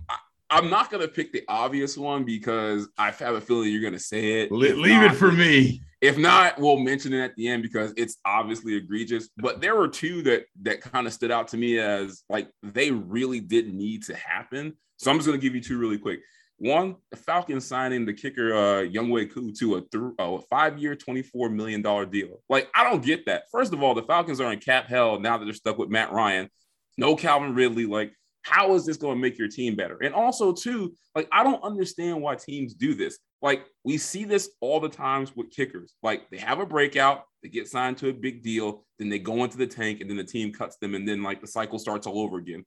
I'm 0.50 0.70
not 0.70 0.92
gonna 0.92 1.08
pick 1.08 1.32
the 1.32 1.44
obvious 1.48 1.98
one 1.98 2.26
because 2.26 2.88
I 2.98 3.12
have 3.12 3.36
a 3.36 3.42
feeling 3.42 3.72
you're 3.72 3.82
gonna 3.82 4.00
say 4.00 4.42
it. 4.42 4.52
Leave 4.52 4.78
not, 4.78 5.14
it 5.14 5.16
for 5.16 5.32
me. 5.32 5.82
If 6.02 6.18
not, 6.18 6.58
we'll 6.58 6.80
mention 6.80 7.14
it 7.14 7.22
at 7.22 7.36
the 7.36 7.50
end 7.50 7.62
because 7.62 7.94
it's 7.98 8.18
obviously 8.26 8.76
egregious. 8.76 9.30
But 9.36 9.60
there 9.60 9.76
were 9.76 9.88
two 9.88 10.22
that 10.24 10.46
that 10.62 10.82
kind 10.82 11.08
of 11.08 11.14
stood 11.14 11.32
out 11.32 11.50
to 11.50 11.58
me 11.58 11.78
as 11.78 12.24
like 12.30 12.50
they 12.64 12.92
really 12.92 13.42
didn't 13.42 13.78
need 13.78 14.04
to 14.04 14.16
happen. 14.16 14.78
So 14.98 15.12
I'm 15.12 15.18
just 15.18 15.28
gonna 15.28 15.40
give 15.40 15.56
you 15.56 15.62
two 15.62 15.78
really 15.78 15.98
quick. 15.98 16.22
One, 16.58 16.98
the 17.12 17.18
Falcons 17.18 17.66
signing 17.66 18.06
the 18.06 18.14
kicker 18.14 18.54
uh 18.54 18.84
Younghoe 18.84 19.32
Koo 19.34 19.52
to 19.54 19.78
a, 19.78 20.24
a 20.24 20.42
five-year, 20.50 20.96
$24 20.96 21.54
million 21.54 21.82
deal. 22.10 22.42
Like, 22.50 22.70
I 22.76 22.84
don't 22.84 23.04
get 23.04 23.26
that. 23.26 23.44
First 23.52 23.74
of 23.74 23.82
all, 23.82 23.94
the 23.94 24.04
Falcons 24.04 24.42
are 24.42 24.52
in 24.52 24.60
cap 24.60 24.88
hell 24.88 25.20
now 25.20 25.38
that 25.38 25.46
they're 25.46 25.54
stuck 25.54 25.78
with 25.78 25.90
Matt 25.90 26.12
Ryan. 26.12 26.50
No 26.98 27.16
Calvin 27.16 27.56
Ridley. 27.56 27.86
Like, 27.86 28.14
how 28.42 28.74
is 28.74 28.86
this 28.86 28.98
going 28.98 29.16
to 29.16 29.22
make 29.22 29.38
your 29.38 29.48
team 29.48 29.76
better? 29.76 29.98
And 30.02 30.14
also, 30.14 30.54
too, 30.54 30.94
like 31.16 31.28
I 31.32 31.44
don't 31.44 31.64
understand 31.64 32.22
why 32.22 32.36
teams 32.36 32.74
do 32.74 32.94
this. 32.94 33.20
Like 33.42 33.66
we 33.84 33.98
see 33.98 34.26
this 34.26 34.50
all 34.60 34.80
the 34.80 34.90
times 34.90 35.36
with 35.36 35.52
kickers. 35.52 35.96
Like 36.04 36.30
they 36.30 36.38
have 36.38 36.60
a 36.60 36.66
breakout, 36.66 37.24
they 37.42 37.50
get 37.50 37.68
signed 37.68 37.98
to 38.00 38.10
a 38.10 38.14
big 38.14 38.44
deal, 38.44 38.86
then 38.98 39.10
they 39.10 39.20
go 39.20 39.44
into 39.44 39.58
the 39.58 39.68
tank, 39.68 40.02
and 40.02 40.10
then 40.10 40.18
the 40.18 40.24
team 40.24 40.52
cuts 40.52 40.78
them, 40.78 40.96
and 40.96 41.08
then 41.08 41.24
like 41.24 41.42
the 41.42 41.48
cycle 41.48 41.80
starts 41.80 42.08
all 42.08 42.20
over 42.20 42.38
again. 42.38 42.66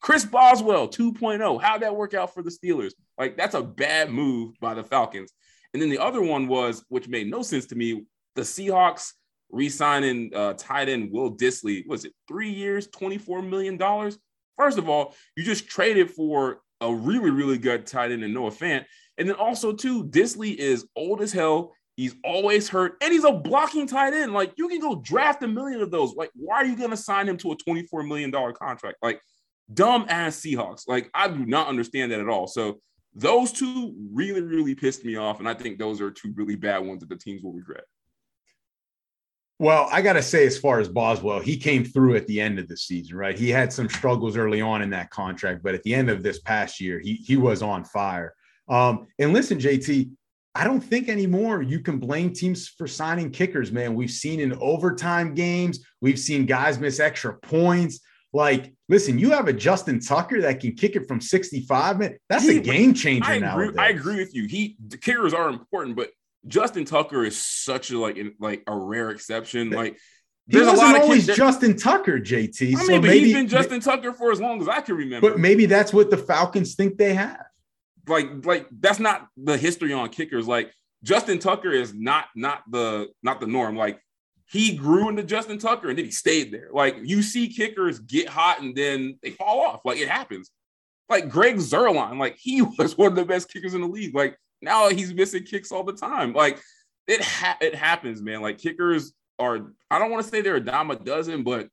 Chris 0.00 0.24
Boswell 0.24 0.86
2.0. 0.86 1.62
How'd 1.62 1.80
that 1.80 1.96
work 1.96 2.12
out 2.12 2.34
for 2.34 2.42
the 2.42 2.50
Steelers? 2.50 2.92
Like 3.18 3.36
that's 3.36 3.54
a 3.54 3.62
bad 3.62 4.10
move 4.10 4.52
by 4.60 4.74
the 4.74 4.84
Falcons. 4.84 5.32
And 5.72 5.82
then 5.82 5.90
the 5.90 5.98
other 5.98 6.22
one 6.22 6.46
was, 6.46 6.84
which 6.88 7.08
made 7.08 7.28
no 7.28 7.42
sense 7.42 7.66
to 7.66 7.74
me, 7.74 8.04
the 8.36 8.42
Seahawks 8.42 9.12
re-signing 9.50 10.30
uh, 10.34 10.54
tight 10.54 10.88
end 10.88 11.10
Will 11.10 11.34
Dissly. 11.34 11.86
Was 11.88 12.04
it 12.04 12.12
three 12.28 12.50
years, 12.50 12.86
$24 12.88 13.48
million? 13.48 13.78
First 14.56 14.78
of 14.78 14.88
all, 14.88 15.14
you 15.36 15.44
just 15.44 15.68
traded 15.68 16.10
for 16.10 16.60
a 16.80 16.94
really, 16.94 17.30
really 17.30 17.58
good 17.58 17.86
tight 17.86 18.12
end 18.12 18.22
in 18.24 18.32
Noah 18.32 18.50
Fant. 18.50 18.84
And 19.18 19.28
then 19.28 19.36
also, 19.36 19.72
too, 19.72 20.04
Dissly 20.04 20.54
is 20.56 20.86
old 20.96 21.20
as 21.22 21.32
hell. 21.32 21.72
He's 21.96 22.14
always 22.24 22.68
hurt, 22.68 22.96
and 23.00 23.12
he's 23.12 23.22
a 23.22 23.32
blocking 23.32 23.86
tight 23.86 24.14
end. 24.14 24.32
Like 24.32 24.52
you 24.56 24.66
can 24.68 24.80
go 24.80 24.96
draft 24.96 25.44
a 25.44 25.48
million 25.48 25.80
of 25.80 25.92
those. 25.92 26.14
Like, 26.14 26.30
why 26.34 26.56
are 26.56 26.64
you 26.64 26.74
to 26.90 26.96
sign 26.96 27.28
him 27.28 27.36
to 27.38 27.52
a 27.52 27.56
$24 27.56 28.06
million 28.06 28.32
contract? 28.32 28.96
Like, 29.00 29.20
dumb 29.72 30.06
ass 30.08 30.40
Seahawks. 30.40 30.88
Like, 30.88 31.08
I 31.14 31.28
do 31.28 31.46
not 31.46 31.68
understand 31.68 32.10
that 32.10 32.20
at 32.20 32.28
all. 32.28 32.48
So 32.48 32.80
those 33.14 33.52
two 33.52 33.94
really, 34.12 34.40
really 34.40 34.74
pissed 34.74 35.04
me 35.04 35.16
off. 35.16 35.38
And 35.38 35.48
I 35.48 35.54
think 35.54 35.78
those 35.78 36.00
are 36.00 36.10
two 36.10 36.32
really 36.34 36.56
bad 36.56 36.78
ones 36.78 37.00
that 37.00 37.08
the 37.08 37.16
teams 37.16 37.42
will 37.42 37.52
regret. 37.52 37.84
Well, 39.60 39.88
I 39.92 40.02
got 40.02 40.14
to 40.14 40.22
say, 40.22 40.46
as 40.46 40.58
far 40.58 40.80
as 40.80 40.88
Boswell, 40.88 41.38
he 41.38 41.56
came 41.56 41.84
through 41.84 42.16
at 42.16 42.26
the 42.26 42.40
end 42.40 42.58
of 42.58 42.66
the 42.66 42.76
season, 42.76 43.16
right? 43.16 43.38
He 43.38 43.50
had 43.50 43.72
some 43.72 43.88
struggles 43.88 44.36
early 44.36 44.60
on 44.60 44.82
in 44.82 44.90
that 44.90 45.10
contract, 45.10 45.62
but 45.62 45.74
at 45.74 45.82
the 45.84 45.94
end 45.94 46.10
of 46.10 46.22
this 46.22 46.40
past 46.40 46.80
year, 46.80 46.98
he 46.98 47.14
he 47.14 47.36
was 47.36 47.62
on 47.62 47.84
fire. 47.84 48.34
Um, 48.68 49.06
and 49.18 49.32
listen, 49.32 49.58
JT, 49.58 50.10
I 50.56 50.64
don't 50.64 50.80
think 50.80 51.08
anymore 51.08 51.62
you 51.62 51.80
can 51.80 51.98
blame 51.98 52.32
teams 52.32 52.68
for 52.68 52.86
signing 52.88 53.30
kickers, 53.30 53.70
man. 53.70 53.94
We've 53.94 54.10
seen 54.10 54.40
in 54.40 54.52
overtime 54.54 55.34
games, 55.34 55.84
we've 56.00 56.18
seen 56.18 56.46
guys 56.46 56.78
miss 56.78 56.98
extra 56.98 57.34
points. 57.34 58.00
Like, 58.32 58.74
listen, 58.88 59.20
you 59.20 59.30
have 59.30 59.46
a 59.46 59.52
Justin 59.52 60.00
Tucker 60.00 60.40
that 60.40 60.58
can 60.58 60.74
kick 60.74 60.96
it 60.96 61.06
from 61.06 61.20
65, 61.20 62.00
man. 62.00 62.18
That's 62.28 62.48
he, 62.48 62.58
a 62.58 62.60
game 62.60 62.92
changer 62.92 63.30
I 63.30 63.38
now. 63.38 63.70
I 63.78 63.90
agree 63.90 64.16
with 64.16 64.34
you. 64.34 64.48
He 64.48 64.76
the 64.88 64.98
kickers 64.98 65.32
are 65.32 65.48
important, 65.48 65.94
but 65.94 66.10
Justin 66.46 66.84
Tucker 66.84 67.24
is 67.24 67.42
such 67.42 67.90
a 67.90 67.98
like 67.98 68.18
like 68.38 68.62
a 68.66 68.76
rare 68.76 69.10
exception. 69.10 69.70
Like 69.70 69.98
there's 70.46 70.66
a 70.66 70.72
lot 70.72 70.96
of 70.96 71.02
always 71.02 71.26
Justin 71.26 71.76
Tucker, 71.76 72.20
JT. 72.20 72.62
I 72.62 72.64
mean, 72.64 72.76
so 72.76 73.00
but 73.00 73.02
maybe, 73.02 73.24
he's 73.26 73.34
been 73.34 73.48
Justin 73.48 73.80
Tucker 73.80 74.12
for 74.12 74.30
as 74.30 74.40
long 74.40 74.60
as 74.60 74.68
I 74.68 74.80
can 74.80 74.96
remember. 74.96 75.30
But 75.30 75.38
maybe 75.38 75.66
that's 75.66 75.92
what 75.92 76.10
the 76.10 76.18
Falcons 76.18 76.74
think 76.74 76.98
they 76.98 77.14
have. 77.14 77.44
Like, 78.06 78.44
like 78.44 78.66
that's 78.70 79.00
not 79.00 79.28
the 79.36 79.56
history 79.56 79.94
on 79.94 80.10
kickers. 80.10 80.46
Like 80.46 80.70
Justin 81.02 81.38
Tucker 81.38 81.70
is 81.70 81.94
not 81.94 82.26
not 82.36 82.62
the 82.70 83.08
not 83.22 83.40
the 83.40 83.46
norm. 83.46 83.76
Like 83.76 84.00
he 84.46 84.76
grew 84.76 85.08
into 85.08 85.22
Justin 85.22 85.58
Tucker 85.58 85.88
and 85.88 85.98
then 85.98 86.04
he 86.04 86.10
stayed 86.10 86.52
there. 86.52 86.68
Like 86.72 86.96
you 87.02 87.22
see 87.22 87.48
kickers 87.48 87.98
get 88.00 88.28
hot 88.28 88.60
and 88.60 88.76
then 88.76 89.18
they 89.22 89.30
fall 89.30 89.60
off. 89.62 89.80
Like 89.84 89.98
it 89.98 90.08
happens. 90.08 90.50
Like 91.08 91.30
Greg 91.30 91.56
Zuerlein, 91.56 92.18
like 92.18 92.36
he 92.38 92.60
was 92.78 92.98
one 92.98 93.08
of 93.08 93.16
the 93.16 93.24
best 93.24 93.50
kickers 93.50 93.74
in 93.74 93.80
the 93.80 93.88
league. 93.88 94.14
Like 94.14 94.36
now 94.62 94.88
he's 94.88 95.12
missing 95.12 95.44
kicks 95.44 95.72
all 95.72 95.84
the 95.84 95.92
time. 95.92 96.32
Like 96.32 96.60
it 97.06 97.22
ha- 97.22 97.58
it 97.60 97.74
happens, 97.74 98.22
man. 98.22 98.40
Like 98.40 98.58
kickers 98.58 99.12
are 99.38 99.72
I 99.90 99.98
don't 99.98 100.10
want 100.10 100.24
to 100.24 100.30
say 100.30 100.40
they're 100.40 100.56
a 100.56 100.60
dime 100.60 100.90
a 100.90 100.96
dozen, 100.96 101.42
but 101.42 101.68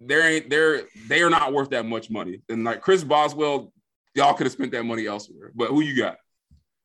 they're 0.00 0.28
ain't 0.28 0.50
they're 0.50 0.82
they 1.08 1.22
are 1.22 1.30
not 1.30 1.52
worth 1.52 1.70
that 1.70 1.86
much 1.86 2.10
money. 2.10 2.42
And 2.48 2.64
like 2.64 2.80
Chris 2.80 3.04
Boswell, 3.04 3.72
y'all 4.14 4.34
could 4.34 4.46
have 4.46 4.52
spent 4.52 4.72
that 4.72 4.84
money 4.84 5.06
elsewhere. 5.06 5.52
But 5.54 5.68
who 5.68 5.80
you 5.80 5.96
got? 5.96 6.16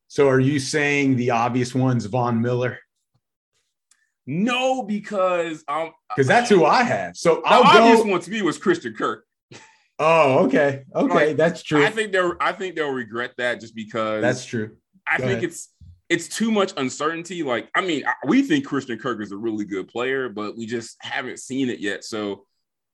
So 0.08 0.28
are 0.28 0.40
you 0.40 0.60
saying 0.60 1.18
the 1.18 1.32
obvious 1.32 1.76
one's 1.76 2.06
Von 2.06 2.42
Miller? 2.42 2.80
No, 4.26 4.84
because 4.84 5.64
um 5.68 5.92
because 6.16 6.28
that's 6.28 6.50
who 6.50 6.66
I 6.66 6.84
have. 6.84 7.18
So 7.18 7.36
the 7.36 7.42
I'll 7.48 7.64
obvious 7.64 8.04
go... 8.04 8.12
one 8.12 8.22
to 8.22 8.32
me 8.32 8.42
was 8.42 8.58
Christian 8.58 8.94
Kirk. 8.94 9.26
Oh, 10.02 10.46
okay, 10.46 10.86
okay, 10.96 11.28
like, 11.28 11.36
that's 11.36 11.62
true. 11.62 11.84
I 11.84 11.90
think 11.90 12.14
they'll 12.14 12.36
I 12.40 12.54
think 12.54 12.76
they'll 12.76 12.92
regret 12.92 13.34
that 13.38 13.60
just 13.60 13.76
because 13.76 14.22
that's 14.22 14.46
true. 14.46 14.78
I 15.10 15.18
Go 15.18 15.24
think 15.26 15.38
ahead. 15.40 15.44
it's 15.46 15.70
it's 16.10 16.28
too 16.28 16.52
much 16.52 16.74
uncertainty. 16.76 17.44
Like, 17.44 17.70
I 17.76 17.82
mean, 17.82 18.04
we 18.26 18.42
think 18.42 18.66
Christian 18.66 18.98
Kirk 18.98 19.22
is 19.22 19.32
a 19.32 19.38
really 19.38 19.64
good 19.64 19.88
player, 19.88 20.28
but 20.28 20.58
we 20.58 20.66
just 20.66 20.98
haven't 21.00 21.40
seen 21.40 21.70
it 21.70 21.80
yet. 21.80 22.04
So, 22.04 22.46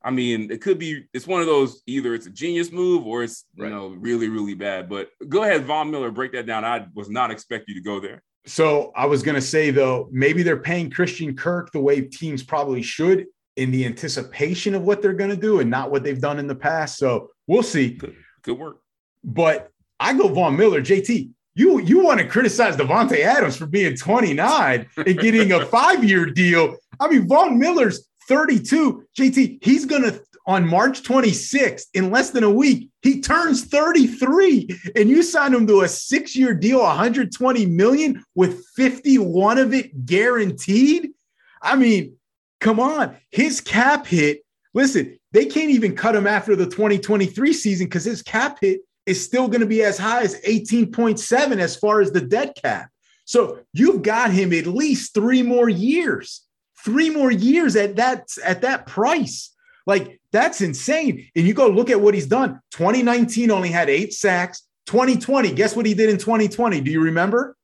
I 0.04 0.12
mean, 0.12 0.52
it 0.52 0.62
could 0.62 0.78
be 0.78 1.06
it's 1.14 1.26
one 1.26 1.40
of 1.40 1.48
those 1.48 1.82
either 1.88 2.14
it's 2.14 2.28
a 2.28 2.32
genius 2.32 2.72
move 2.72 3.08
or 3.08 3.24
it's 3.24 3.46
right. 3.58 3.70
you 3.70 3.74
know 3.74 3.88
really 3.88 4.28
really 4.28 4.54
bad. 4.54 4.90
But 4.90 5.10
go 5.28 5.44
ahead, 5.44 5.66
Von 5.66 5.90
Miller, 5.90 6.12
break 6.12 6.34
that 6.34 6.46
down. 6.46 6.66
I 6.66 6.88
was 6.94 7.10
not 7.10 7.32
expect 7.32 7.70
you 7.70 7.76
to 7.76 7.82
go 7.82 8.00
there. 8.00 8.22
So 8.46 8.92
I 8.96 9.08
was 9.08 9.24
going 9.24 9.36
to 9.36 9.42
say 9.42 9.72
though, 9.72 10.08
maybe 10.12 10.44
they're 10.44 10.58
paying 10.58 10.92
Christian 10.92 11.36
Kirk 11.36 11.72
the 11.72 11.80
way 11.80 12.02
teams 12.02 12.44
probably 12.44 12.84
should 12.84 13.26
in 13.56 13.72
the 13.72 13.86
anticipation 13.86 14.76
of 14.76 14.84
what 14.84 15.02
they're 15.02 15.14
going 15.14 15.30
to 15.30 15.36
do 15.36 15.62
and 15.62 15.70
not 15.70 15.90
what 15.90 16.04
they've 16.04 16.20
done 16.20 16.38
in 16.38 16.46
the 16.46 16.56
past. 16.56 16.98
So 16.98 17.32
we'll 17.48 17.64
see. 17.64 17.92
Good, 17.92 18.16
good 18.44 18.60
work. 18.60 18.82
But 19.24 19.72
I 20.00 20.14
go 20.14 20.28
Von 20.28 20.58
Miller, 20.58 20.82
JT 20.82 21.32
you 21.56 21.80
you 21.80 22.04
want 22.04 22.20
to 22.20 22.28
criticize 22.28 22.76
Davante 22.78 23.20
Adams 23.20 23.58
for 23.58 23.66
being 23.66 23.96
29 23.96 24.88
and 24.98 25.20
getting 25.20 25.52
a 25.54 25.66
five-year 25.66 26.28
deal. 26.28 26.76
I 27.00 27.08
mean, 27.08 27.28
Von 27.28 27.58
Miller's 27.58 28.08
32. 28.28 29.06
JT, 29.18 29.64
he's 29.64 29.86
gonna 29.86 30.20
on 30.48 30.68
March 30.68 31.02
26th, 31.02 31.88
in 31.94 32.12
less 32.12 32.30
than 32.30 32.44
a 32.44 32.50
week, 32.50 32.90
he 33.02 33.20
turns 33.20 33.66
33. 33.66 34.70
And 34.96 35.10
you 35.10 35.24
signed 35.24 35.56
him 35.56 35.66
to 35.68 35.82
a 35.82 35.88
six-year 35.88 36.54
deal, 36.54 36.80
120 36.82 37.66
million 37.66 38.24
with 38.36 38.64
51 38.76 39.58
of 39.58 39.74
it 39.74 40.06
guaranteed. 40.06 41.12
I 41.62 41.76
mean, 41.76 42.18
come 42.60 42.80
on, 42.80 43.18
his 43.32 43.60
cap 43.60 44.06
hit. 44.06 44.42
Listen, 44.74 45.18
they 45.32 45.46
can't 45.46 45.72
even 45.72 45.96
cut 45.96 46.16
him 46.16 46.28
after 46.28 46.56
the 46.56 46.66
2023 46.66 47.54
season 47.54 47.88
because 47.88 48.06
his 48.06 48.22
cap 48.22 48.60
hit 48.62 48.82
is 49.06 49.24
still 49.24 49.48
going 49.48 49.62
to 49.62 49.68
be 49.68 49.84
as 49.84 49.98
high 49.98 50.24
as 50.24 50.40
18.7 50.42 51.58
as 51.58 51.76
far 51.76 52.02
as 52.02 52.12
the 52.12 52.22
dead 52.22 52.54
cap. 52.56 52.90
So 53.26 53.60
you've 53.74 54.02
got 54.02 54.32
him 54.32 54.54
at 54.54 54.68
least 54.68 55.14
three 55.14 55.42
more 55.42 55.70
years, 55.70 56.44
three 56.84 57.10
more 57.10 57.32
years 57.32 57.76
at 57.76 57.96
that 57.96 58.28
at 58.44 58.62
that 58.62 58.86
price. 58.86 59.52
Like 59.88 60.20
that's 60.32 60.62
insane. 60.62 61.28
And 61.36 61.48
you 61.48 61.54
go 61.54 61.68
look 61.68 61.90
at 61.90 62.00
what 62.00 62.14
he's 62.14 62.28
done. 62.28 62.60
2019 62.72 63.52
only 63.52 63.70
had 63.70 63.90
eight 63.90 64.14
sacks. 64.14 64.64
2020, 64.88 65.52
guess 65.54 65.76
what 65.76 65.86
he 65.86 65.96
did 65.96 66.10
in 66.10 66.18
2020? 66.18 66.82
Do 66.82 66.92
you 66.92 67.02
remember? 67.02 67.58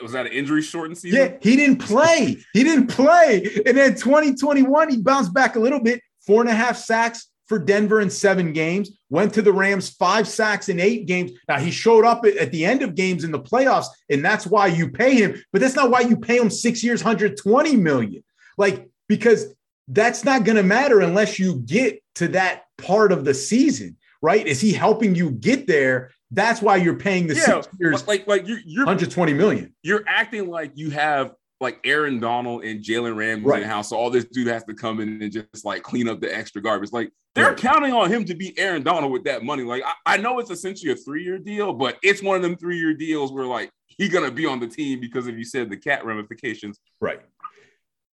Was 0.00 0.12
that 0.12 0.26
an 0.26 0.32
injury 0.32 0.62
shortened 0.62 0.96
season? 0.96 1.18
Yeah, 1.18 1.36
he 1.42 1.56
didn't 1.56 1.78
play. 1.78 2.36
he 2.52 2.64
didn't 2.64 2.86
play. 2.86 3.42
And 3.66 3.76
then 3.76 3.94
2021, 3.94 4.90
he 4.90 4.96
bounced 4.98 5.34
back 5.34 5.56
a 5.56 5.58
little 5.58 5.80
bit, 5.80 6.00
four 6.24 6.40
and 6.40 6.48
a 6.48 6.54
half 6.54 6.76
sacks, 6.76 7.28
for 7.48 7.58
Denver 7.58 8.00
in 8.00 8.10
seven 8.10 8.52
games, 8.52 8.90
went 9.10 9.32
to 9.34 9.42
the 9.42 9.52
Rams 9.52 9.88
five 9.88 10.28
sacks 10.28 10.68
in 10.68 10.78
eight 10.78 11.06
games. 11.06 11.32
Now 11.48 11.58
he 11.58 11.70
showed 11.70 12.04
up 12.04 12.24
at, 12.24 12.52
the 12.52 12.64
end 12.64 12.82
of 12.82 12.94
games 12.94 13.24
in 13.24 13.32
the 13.32 13.40
playoffs, 13.40 13.86
and 14.10 14.24
that's 14.24 14.46
why 14.46 14.66
you 14.66 14.90
pay 14.90 15.14
him, 15.14 15.42
but 15.52 15.60
that's 15.60 15.74
not 15.74 15.90
why 15.90 16.00
you 16.00 16.16
pay 16.16 16.36
him 16.36 16.50
six 16.50 16.84
years, 16.84 17.02
120 17.02 17.76
million. 17.76 18.22
Like, 18.56 18.88
because 19.08 19.54
that's 19.88 20.24
not 20.24 20.44
going 20.44 20.56
to 20.56 20.62
matter 20.62 21.00
unless 21.00 21.38
you 21.38 21.56
get 21.60 22.02
to 22.16 22.28
that 22.28 22.64
part 22.76 23.12
of 23.12 23.24
the 23.24 23.34
season, 23.34 23.96
right? 24.20 24.46
Is 24.46 24.60
he 24.60 24.72
helping 24.72 25.14
you 25.14 25.30
get 25.30 25.66
there? 25.66 26.10
That's 26.30 26.60
why 26.60 26.76
you're 26.76 26.98
paying 26.98 27.26
the 27.26 27.34
yeah, 27.34 27.44
six 27.44 27.68
years, 27.80 28.06
like 28.06 28.26
like 28.26 28.46
you're, 28.46 28.60
you're 28.66 28.84
120 28.84 29.32
million. 29.32 29.74
You're 29.82 30.04
acting 30.06 30.50
like 30.50 30.72
you 30.74 30.90
have 30.90 31.32
like 31.60 31.80
Aaron 31.84 32.20
Donald 32.20 32.64
and 32.64 32.84
Jalen 32.84 33.16
Ramsey 33.16 33.44
right. 33.44 33.62
in 33.62 33.68
the 33.68 33.74
house. 33.74 33.88
So 33.88 33.96
all 33.96 34.10
this 34.10 34.24
dude 34.24 34.46
has 34.46 34.64
to 34.64 34.74
come 34.74 35.00
in 35.00 35.20
and 35.22 35.32
just 35.32 35.64
like 35.64 35.82
clean 35.82 36.08
up 36.08 36.20
the 36.20 36.34
extra 36.34 36.62
garbage. 36.62 36.92
Like 36.92 37.10
they're 37.38 37.54
counting 37.54 37.92
on 37.92 38.10
him 38.10 38.24
to 38.26 38.34
be 38.34 38.58
Aaron 38.58 38.82
Donald 38.82 39.12
with 39.12 39.24
that 39.24 39.42
money. 39.42 39.62
Like 39.62 39.82
I, 39.84 40.14
I 40.14 40.16
know 40.16 40.38
it's 40.38 40.50
essentially 40.50 40.92
a 40.92 40.96
three-year 40.96 41.38
deal, 41.38 41.72
but 41.72 41.98
it's 42.02 42.22
one 42.22 42.36
of 42.36 42.42
them 42.42 42.56
three-year 42.56 42.94
deals 42.94 43.32
where 43.32 43.46
like 43.46 43.70
he's 43.86 44.12
gonna 44.12 44.30
be 44.30 44.46
on 44.46 44.60
the 44.60 44.68
team 44.68 45.00
because 45.00 45.26
of 45.26 45.38
you 45.38 45.44
said 45.44 45.70
the 45.70 45.76
cat 45.76 46.04
ramifications. 46.04 46.78
Right. 47.00 47.20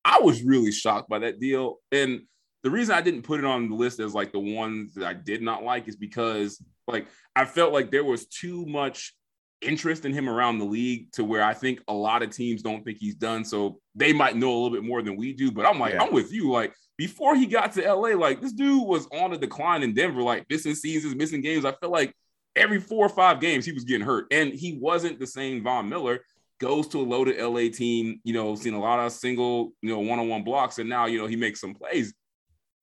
I 0.05 0.21
was 0.21 0.43
really 0.43 0.73
shocked 0.73 1.09
by 1.09 1.21
that 1.21 1.41
deal. 1.41 1.79
And 1.91 2.23
the 2.63 2.71
reason 2.71 2.95
I 2.95 3.01
didn't 3.01 3.23
put 3.23 3.41
it 3.41 3.47
on 3.47 3.69
the 3.69 3.75
list 3.75 4.01
as 4.01 4.15
like 4.15 4.33
the 4.33 4.39
ones 4.39 4.95
that 4.95 5.07
I 5.07 5.15
did 5.15 5.43
not 5.43 5.63
like 5.63 5.89
is 5.89 5.97
because 5.97 6.63
like 6.87 7.07
I 7.35 7.45
felt 7.45 7.73
like 7.73 7.91
there 7.91 8.05
was 8.05 8.27
too 8.27 8.67
much 8.67 9.15
interest 9.61 10.05
in 10.05 10.13
him 10.13 10.29
around 10.29 10.59
the 10.59 10.65
league 10.65 11.11
to 11.13 11.25
where 11.25 11.43
I 11.43 11.55
think 11.55 11.81
a 11.89 11.95
lot 11.95 12.23
of 12.23 12.31
teams 12.31 12.63
don't 12.63 12.85
think 12.85 12.99
he's 12.99 13.15
done. 13.15 13.45
So 13.45 13.79
they 13.95 14.13
might 14.13 14.37
know 14.37 14.51
a 14.51 14.57
little 14.57 14.71
bit 14.71 14.85
more 14.85 15.03
than 15.03 15.17
we 15.17 15.33
do. 15.33 15.51
But 15.51 15.67
I'm 15.67 15.79
like, 15.79 15.95
yeah. 15.95 16.03
I'm 16.03 16.13
with 16.13 16.33
you. 16.33 16.51
Like 16.51 16.75
before 16.97 17.35
he 17.35 17.47
got 17.47 17.73
to 17.73 17.95
LA, 17.95 18.11
like 18.11 18.41
this 18.41 18.53
dude 18.53 18.87
was 18.87 19.07
on 19.13 19.33
a 19.33 19.39
decline 19.39 19.83
in 19.83 19.95
Denver, 19.95 20.23
like 20.23 20.47
missing 20.49 20.75
seasons, 20.75 21.15
missing 21.15 21.41
games. 21.41 21.65
I 21.65 21.73
feel 21.73 21.91
like 21.91 22.15
every 22.57 22.81
four 22.81 23.07
or 23.07 23.11
five 23.11 23.41
games 23.41 23.65
he 23.65 23.73
was 23.73 23.85
getting 23.85 24.07
hurt. 24.07 24.27
And 24.31 24.53
he 24.53 24.79
wasn't 24.81 25.19
the 25.19 25.27
same 25.27 25.63
Von 25.63 25.89
Miller. 25.89 26.21
Goes 26.61 26.87
to 26.89 27.01
a 27.01 27.03
loaded 27.03 27.41
LA 27.41 27.69
team, 27.69 28.21
you 28.23 28.33
know, 28.33 28.55
seen 28.55 28.75
a 28.75 28.81
lot 28.81 29.01
of 29.01 29.11
single, 29.13 29.73
you 29.83 29.91
know, 29.91 29.99
one-on-one 29.99 30.45
blocks, 30.45 30.79
and 30.79 30.89
now 30.89 31.07
you 31.07 31.19
know 31.19 31.27
he 31.27 31.37
makes 31.37 31.61
some 31.61 31.75
plays. 31.75 32.15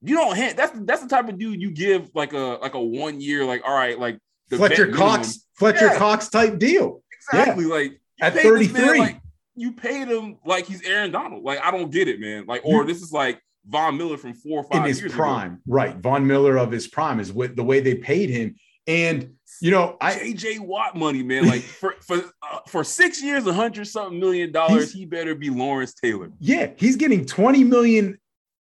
You 0.01 0.15
don't 0.15 0.35
hand 0.35 0.57
that's 0.57 0.77
that's 0.81 1.01
the 1.01 1.07
type 1.07 1.29
of 1.29 1.39
dude 1.39 1.61
you 1.61 1.71
give 1.71 2.09
like 2.13 2.33
a 2.33 2.59
like 2.61 2.73
a 2.73 2.81
one 2.81 3.21
year, 3.21 3.45
like 3.45 3.61
all 3.65 3.73
right, 3.73 3.97
like 3.97 4.19
Fletcher 4.49 4.91
Cox, 4.91 5.47
Fletcher 5.55 5.87
yeah. 5.87 5.97
Cox 5.97 6.27
type 6.27 6.59
deal. 6.59 7.01
Exactly. 7.13 7.65
Yeah. 7.65 7.73
Like 7.73 8.01
at 8.21 8.33
33. 8.33 8.99
Like, 8.99 9.21
you 9.55 9.71
paid 9.71 10.07
him 10.07 10.37
like 10.45 10.65
he's 10.65 10.81
Aaron 10.83 11.11
Donald. 11.11 11.43
Like, 11.43 11.59
I 11.61 11.71
don't 11.71 11.91
get 11.91 12.07
it, 12.07 12.19
man. 12.19 12.45
Like, 12.47 12.61
or 12.65 12.85
this 12.85 13.01
is 13.01 13.11
like 13.11 13.41
Von 13.67 13.97
Miller 13.97 14.17
from 14.17 14.33
four 14.33 14.61
or 14.61 14.63
five 14.63 14.81
in 14.81 14.87
his 14.87 15.01
prime. 15.13 15.53
Ago. 15.53 15.61
Right. 15.67 15.95
Von 15.95 16.25
Miller 16.25 16.57
of 16.57 16.71
his 16.71 16.87
prime 16.87 17.19
is 17.19 17.31
what 17.31 17.55
the 17.55 17.63
way 17.63 17.79
they 17.79 17.95
paid 17.95 18.29
him. 18.29 18.55
And 18.87 19.35
you 19.61 19.69
know, 19.69 19.97
I 20.01 20.13
JJ 20.13 20.59
Watt 20.61 20.95
money, 20.95 21.21
man. 21.21 21.47
Like 21.47 21.61
for 21.79 21.95
for 22.01 22.17
uh, 22.41 22.59
for 22.67 22.83
six 22.83 23.21
years, 23.21 23.45
a 23.45 23.53
hundred 23.53 23.85
something 23.85 24.19
million 24.19 24.51
dollars, 24.51 24.91
he 24.91 25.05
better 25.05 25.35
be 25.35 25.49
Lawrence 25.49 25.93
Taylor. 25.93 26.31
Yeah, 26.39 26.71
he's 26.77 26.95
getting 26.95 27.25
20 27.25 27.63
million. 27.63 28.17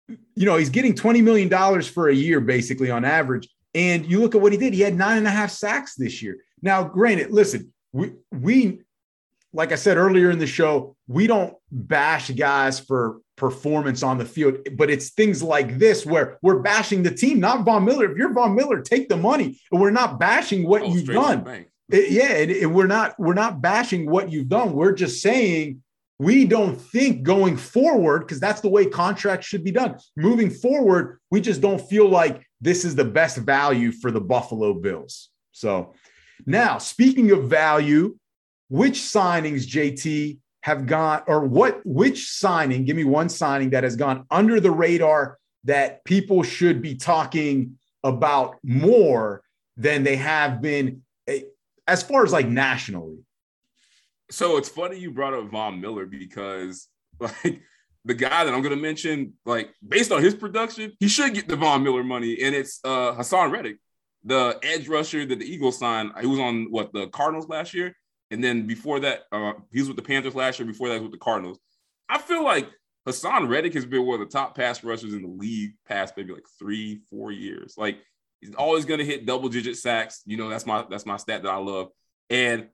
You 0.08 0.46
know, 0.46 0.56
he's 0.56 0.70
getting 0.70 0.94
20 0.94 1.22
million 1.22 1.48
dollars 1.48 1.88
for 1.88 2.08
a 2.08 2.14
year, 2.14 2.40
basically 2.40 2.90
on 2.90 3.04
average. 3.04 3.48
And 3.74 4.04
you 4.04 4.20
look 4.20 4.34
at 4.34 4.40
what 4.40 4.52
he 4.52 4.58
did, 4.58 4.74
he 4.74 4.80
had 4.80 4.96
nine 4.96 5.18
and 5.18 5.26
a 5.26 5.30
half 5.30 5.50
sacks 5.50 5.94
this 5.94 6.20
year. 6.20 6.38
Now, 6.60 6.82
granted, 6.84 7.30
listen, 7.30 7.72
we 7.92 8.12
we 8.30 8.82
like 9.52 9.72
I 9.72 9.76
said 9.76 9.96
earlier 9.96 10.30
in 10.30 10.38
the 10.38 10.46
show, 10.46 10.96
we 11.08 11.26
don't 11.26 11.54
bash 11.70 12.30
guys 12.30 12.78
for 12.78 13.20
performance 13.36 14.02
on 14.02 14.18
the 14.18 14.24
field, 14.24 14.58
but 14.76 14.90
it's 14.90 15.10
things 15.10 15.42
like 15.42 15.78
this 15.78 16.04
where 16.04 16.38
we're 16.42 16.60
bashing 16.60 17.02
the 17.02 17.10
team, 17.10 17.40
not 17.40 17.64
Von 17.64 17.84
Miller. 17.84 18.10
If 18.10 18.16
you're 18.16 18.32
Von 18.32 18.54
Miller, 18.54 18.80
take 18.80 19.08
the 19.08 19.16
money. 19.16 19.58
And 19.72 19.80
we're 19.80 19.90
not 19.90 20.20
bashing 20.20 20.66
what 20.66 20.82
oh, 20.82 20.92
you've 20.92 21.06
done. 21.06 21.66
It, 21.88 22.10
yeah, 22.10 22.32
and, 22.32 22.50
and 22.50 22.74
we're 22.74 22.86
not 22.86 23.18
we're 23.18 23.34
not 23.34 23.60
bashing 23.60 24.08
what 24.08 24.30
you've 24.30 24.48
done. 24.48 24.72
We're 24.74 24.92
just 24.92 25.20
saying 25.22 25.82
we 26.20 26.44
don't 26.44 26.76
think 26.76 27.22
going 27.22 27.56
forward 27.56 28.20
because 28.20 28.38
that's 28.38 28.60
the 28.60 28.68
way 28.68 28.86
contracts 28.86 29.46
should 29.46 29.64
be 29.64 29.72
done. 29.72 29.96
Moving 30.16 30.50
forward, 30.50 31.18
we 31.30 31.40
just 31.40 31.60
don't 31.60 31.80
feel 31.80 32.08
like 32.08 32.46
this 32.60 32.84
is 32.84 32.94
the 32.94 33.04
best 33.04 33.38
value 33.38 33.90
for 33.90 34.10
the 34.10 34.20
Buffalo 34.20 34.74
Bills. 34.74 35.30
So 35.52 35.94
now, 36.46 36.78
speaking 36.78 37.30
of 37.32 37.44
value, 37.44 38.18
which 38.70 39.00
signings, 39.00 39.66
JT, 39.66 40.38
have 40.62 40.86
gone, 40.86 41.22
or 41.26 41.44
what, 41.44 41.80
which 41.84 42.30
signing, 42.30 42.84
give 42.84 42.96
me 42.96 43.04
one 43.04 43.28
signing 43.28 43.70
that 43.70 43.82
has 43.82 43.96
gone 43.96 44.26
under 44.30 44.60
the 44.60 44.70
radar 44.70 45.38
that 45.64 46.04
people 46.04 46.42
should 46.44 46.80
be 46.80 46.94
talking 46.94 47.78
about 48.04 48.58
more 48.62 49.42
than 49.76 50.04
they 50.04 50.16
have 50.16 50.62
been 50.62 51.02
eh, 51.26 51.40
as 51.88 52.02
far 52.02 52.22
as 52.22 52.32
like 52.32 52.46
nationally? 52.46 53.18
So 54.30 54.56
it's 54.56 54.68
funny 54.68 54.98
you 54.98 55.10
brought 55.10 55.34
up 55.34 55.50
Von 55.50 55.80
Miller 55.80 56.06
because, 56.06 56.86
like, 57.20 57.60
the 58.04 58.14
guy 58.14 58.44
that 58.44 58.54
I'm 58.54 58.62
going 58.62 58.74
to 58.74 58.80
mention, 58.80 59.34
like 59.44 59.74
based 59.86 60.12
on 60.12 60.22
his 60.22 60.34
production, 60.34 60.92
he 61.00 61.08
should 61.08 61.34
get 61.34 61.48
the 61.48 61.56
Von 61.56 61.82
Miller 61.82 62.04
money, 62.04 62.40
and 62.40 62.54
it's 62.54 62.78
uh, 62.84 63.14
Haason 63.14 63.50
Reddick, 63.50 63.78
the 64.22 64.58
edge 64.62 64.86
rusher 64.88 65.26
that 65.26 65.38
the 65.40 65.44
Eagles 65.44 65.78
signed. 65.78 66.12
He 66.20 66.26
was 66.26 66.38
on 66.38 66.70
what 66.70 66.92
the 66.92 67.08
Cardinals 67.08 67.48
last 67.48 67.74
year, 67.74 67.94
and 68.30 68.42
then 68.42 68.66
before 68.66 69.00
that, 69.00 69.22
uh, 69.32 69.52
he 69.72 69.80
was 69.80 69.88
with 69.88 69.96
the 69.96 70.02
Panthers 70.02 70.34
last 70.34 70.58
year. 70.58 70.66
Before 70.66 70.88
that, 70.88 70.94
was 70.94 71.02
with 71.02 71.12
the 71.12 71.18
Cardinals. 71.18 71.58
I 72.08 72.18
feel 72.18 72.44
like 72.44 72.68
Haason 73.06 73.48
Reddick 73.48 73.74
has 73.74 73.86
been 73.86 74.06
one 74.06 74.20
of 74.20 74.26
the 74.26 74.32
top 74.32 74.56
pass 74.56 74.84
rushers 74.84 75.14
in 75.14 75.22
the 75.22 75.28
league 75.28 75.72
past 75.86 76.16
maybe 76.16 76.32
like 76.32 76.46
three, 76.58 77.00
four 77.10 77.32
years. 77.32 77.74
Like 77.76 77.98
he's 78.40 78.54
always 78.54 78.84
going 78.84 78.98
to 78.98 79.06
hit 79.06 79.26
double 79.26 79.48
digit 79.48 79.76
sacks. 79.76 80.22
You 80.26 80.36
know, 80.36 80.48
that's 80.48 80.66
my 80.66 80.84
that's 80.88 81.06
my 81.06 81.16
stat 81.16 81.42
that 81.42 81.50
I 81.50 81.56
love. 81.56 81.88
And 82.28 82.68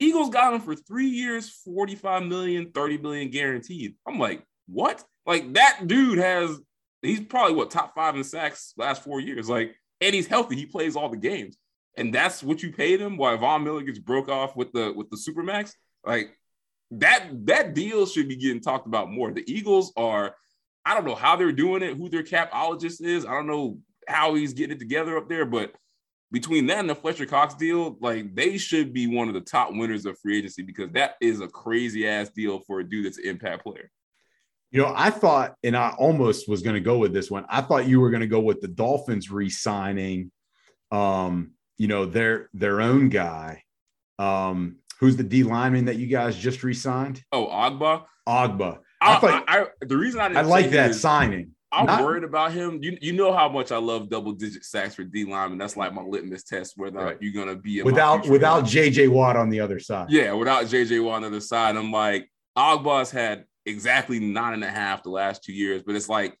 Eagles 0.00 0.30
got 0.30 0.54
him 0.54 0.60
for 0.60 0.74
three 0.76 1.08
years, 1.08 1.50
45 1.64 2.24
million, 2.24 2.70
30 2.72 2.98
million 2.98 3.30
guaranteed. 3.30 3.94
I'm 4.06 4.18
like, 4.18 4.44
what? 4.66 5.04
Like 5.26 5.52
that 5.54 5.86
dude 5.86 6.18
has 6.18 6.58
he's 7.02 7.20
probably 7.20 7.54
what 7.54 7.70
top 7.70 7.94
five 7.94 8.16
in 8.16 8.24
sacks 8.24 8.74
last 8.76 9.02
four 9.02 9.20
years. 9.20 9.48
Like, 9.48 9.74
and 10.00 10.14
he's 10.14 10.26
healthy. 10.26 10.56
He 10.56 10.66
plays 10.66 10.96
all 10.96 11.08
the 11.08 11.16
games. 11.16 11.56
And 11.98 12.14
that's 12.14 12.42
what 12.42 12.62
you 12.62 12.72
paid 12.72 13.00
him 13.00 13.16
while 13.16 13.36
Von 13.36 13.64
Miller 13.64 13.82
gets 13.82 13.98
broke 13.98 14.28
off 14.28 14.56
with 14.56 14.72
the 14.72 14.92
with 14.96 15.10
the 15.10 15.16
Supermax. 15.16 15.72
Like 16.06 16.36
that 16.92 17.28
that 17.46 17.74
deal 17.74 18.06
should 18.06 18.28
be 18.28 18.36
getting 18.36 18.60
talked 18.60 18.86
about 18.86 19.10
more. 19.10 19.32
The 19.32 19.44
Eagles 19.52 19.92
are, 19.96 20.34
I 20.84 20.94
don't 20.94 21.04
know 21.04 21.14
how 21.14 21.36
they're 21.36 21.52
doing 21.52 21.82
it, 21.82 21.96
who 21.96 22.08
their 22.08 22.22
capologist 22.22 23.02
is. 23.02 23.26
I 23.26 23.32
don't 23.32 23.48
know 23.48 23.78
how 24.06 24.34
he's 24.34 24.54
getting 24.54 24.76
it 24.76 24.78
together 24.78 25.18
up 25.18 25.28
there, 25.28 25.44
but 25.44 25.74
between 26.30 26.66
that 26.66 26.78
and 26.78 26.88
the 26.88 26.94
Fletcher 26.94 27.26
Cox 27.26 27.54
deal, 27.54 27.96
like 28.00 28.34
they 28.34 28.58
should 28.58 28.92
be 28.92 29.06
one 29.06 29.28
of 29.28 29.34
the 29.34 29.40
top 29.40 29.70
winners 29.72 30.06
of 30.06 30.18
free 30.18 30.38
agency 30.38 30.62
because 30.62 30.90
that 30.92 31.16
is 31.20 31.40
a 31.40 31.48
crazy 31.48 32.06
ass 32.06 32.28
deal 32.30 32.60
for 32.60 32.80
a 32.80 32.88
dude 32.88 33.06
that's 33.06 33.18
an 33.18 33.26
impact 33.26 33.64
player. 33.64 33.90
You 34.70 34.82
know, 34.82 34.92
I 34.94 35.10
thought, 35.10 35.54
and 35.64 35.74
I 35.74 35.94
almost 35.98 36.48
was 36.48 36.62
going 36.62 36.74
to 36.74 36.80
go 36.80 36.98
with 36.98 37.14
this 37.14 37.30
one. 37.30 37.46
I 37.48 37.62
thought 37.62 37.86
you 37.86 38.00
were 38.00 38.10
going 38.10 38.20
to 38.20 38.26
go 38.26 38.40
with 38.40 38.60
the 38.60 38.68
Dolphins 38.68 39.30
re-signing, 39.30 40.30
um, 40.90 41.52
you 41.78 41.88
know, 41.88 42.04
their 42.04 42.50
their 42.52 42.80
own 42.80 43.08
guy. 43.08 43.62
Um, 44.18 44.76
who's 45.00 45.16
the 45.16 45.22
D 45.22 45.44
lineman 45.44 45.86
that 45.86 45.96
you 45.96 46.08
guys 46.08 46.36
just 46.36 46.62
re-signed? 46.62 47.22
Oh, 47.32 47.46
Ogbah. 47.46 48.04
Ogbah. 48.28 48.78
I, 49.00 49.16
I 49.16 49.20
thought 49.20 49.44
I, 49.46 49.60
I, 49.60 49.66
the 49.80 49.96
reason 49.96 50.20
I 50.20 50.40
I 50.40 50.42
like 50.42 50.70
that 50.70 50.90
is, 50.90 51.00
signing. 51.00 51.52
I'm 51.70 51.86
Not, 51.86 52.02
worried 52.02 52.24
about 52.24 52.52
him. 52.52 52.80
You 52.82 52.98
you 53.00 53.12
know 53.12 53.32
how 53.32 53.48
much 53.48 53.72
I 53.72 53.76
love 53.76 54.08
double 54.08 54.32
digit 54.32 54.64
sacks 54.64 54.94
for 54.94 55.04
D 55.04 55.24
lineman. 55.24 55.58
That's 55.58 55.76
like 55.76 55.92
my 55.92 56.02
litmus 56.02 56.42
test 56.42 56.74
whether 56.76 56.98
right. 56.98 57.16
you're 57.20 57.32
gonna 57.32 57.56
be 57.56 57.82
without 57.82 58.26
without 58.28 58.64
JJ 58.64 59.08
Watt 59.08 59.36
on 59.36 59.50
the 59.50 59.60
other 59.60 59.78
side. 59.78 60.10
Yeah, 60.10 60.32
without 60.32 60.64
JJ 60.64 61.04
Watt 61.04 61.16
on 61.16 61.22
the 61.22 61.28
other 61.28 61.40
side. 61.40 61.76
I'm 61.76 61.92
like 61.92 62.28
Ogbah's 62.56 63.10
had 63.10 63.44
exactly 63.66 64.18
nine 64.18 64.54
and 64.54 64.64
a 64.64 64.70
half 64.70 65.02
the 65.02 65.10
last 65.10 65.44
two 65.44 65.52
years, 65.52 65.82
but 65.82 65.94
it's 65.94 66.08
like 66.08 66.36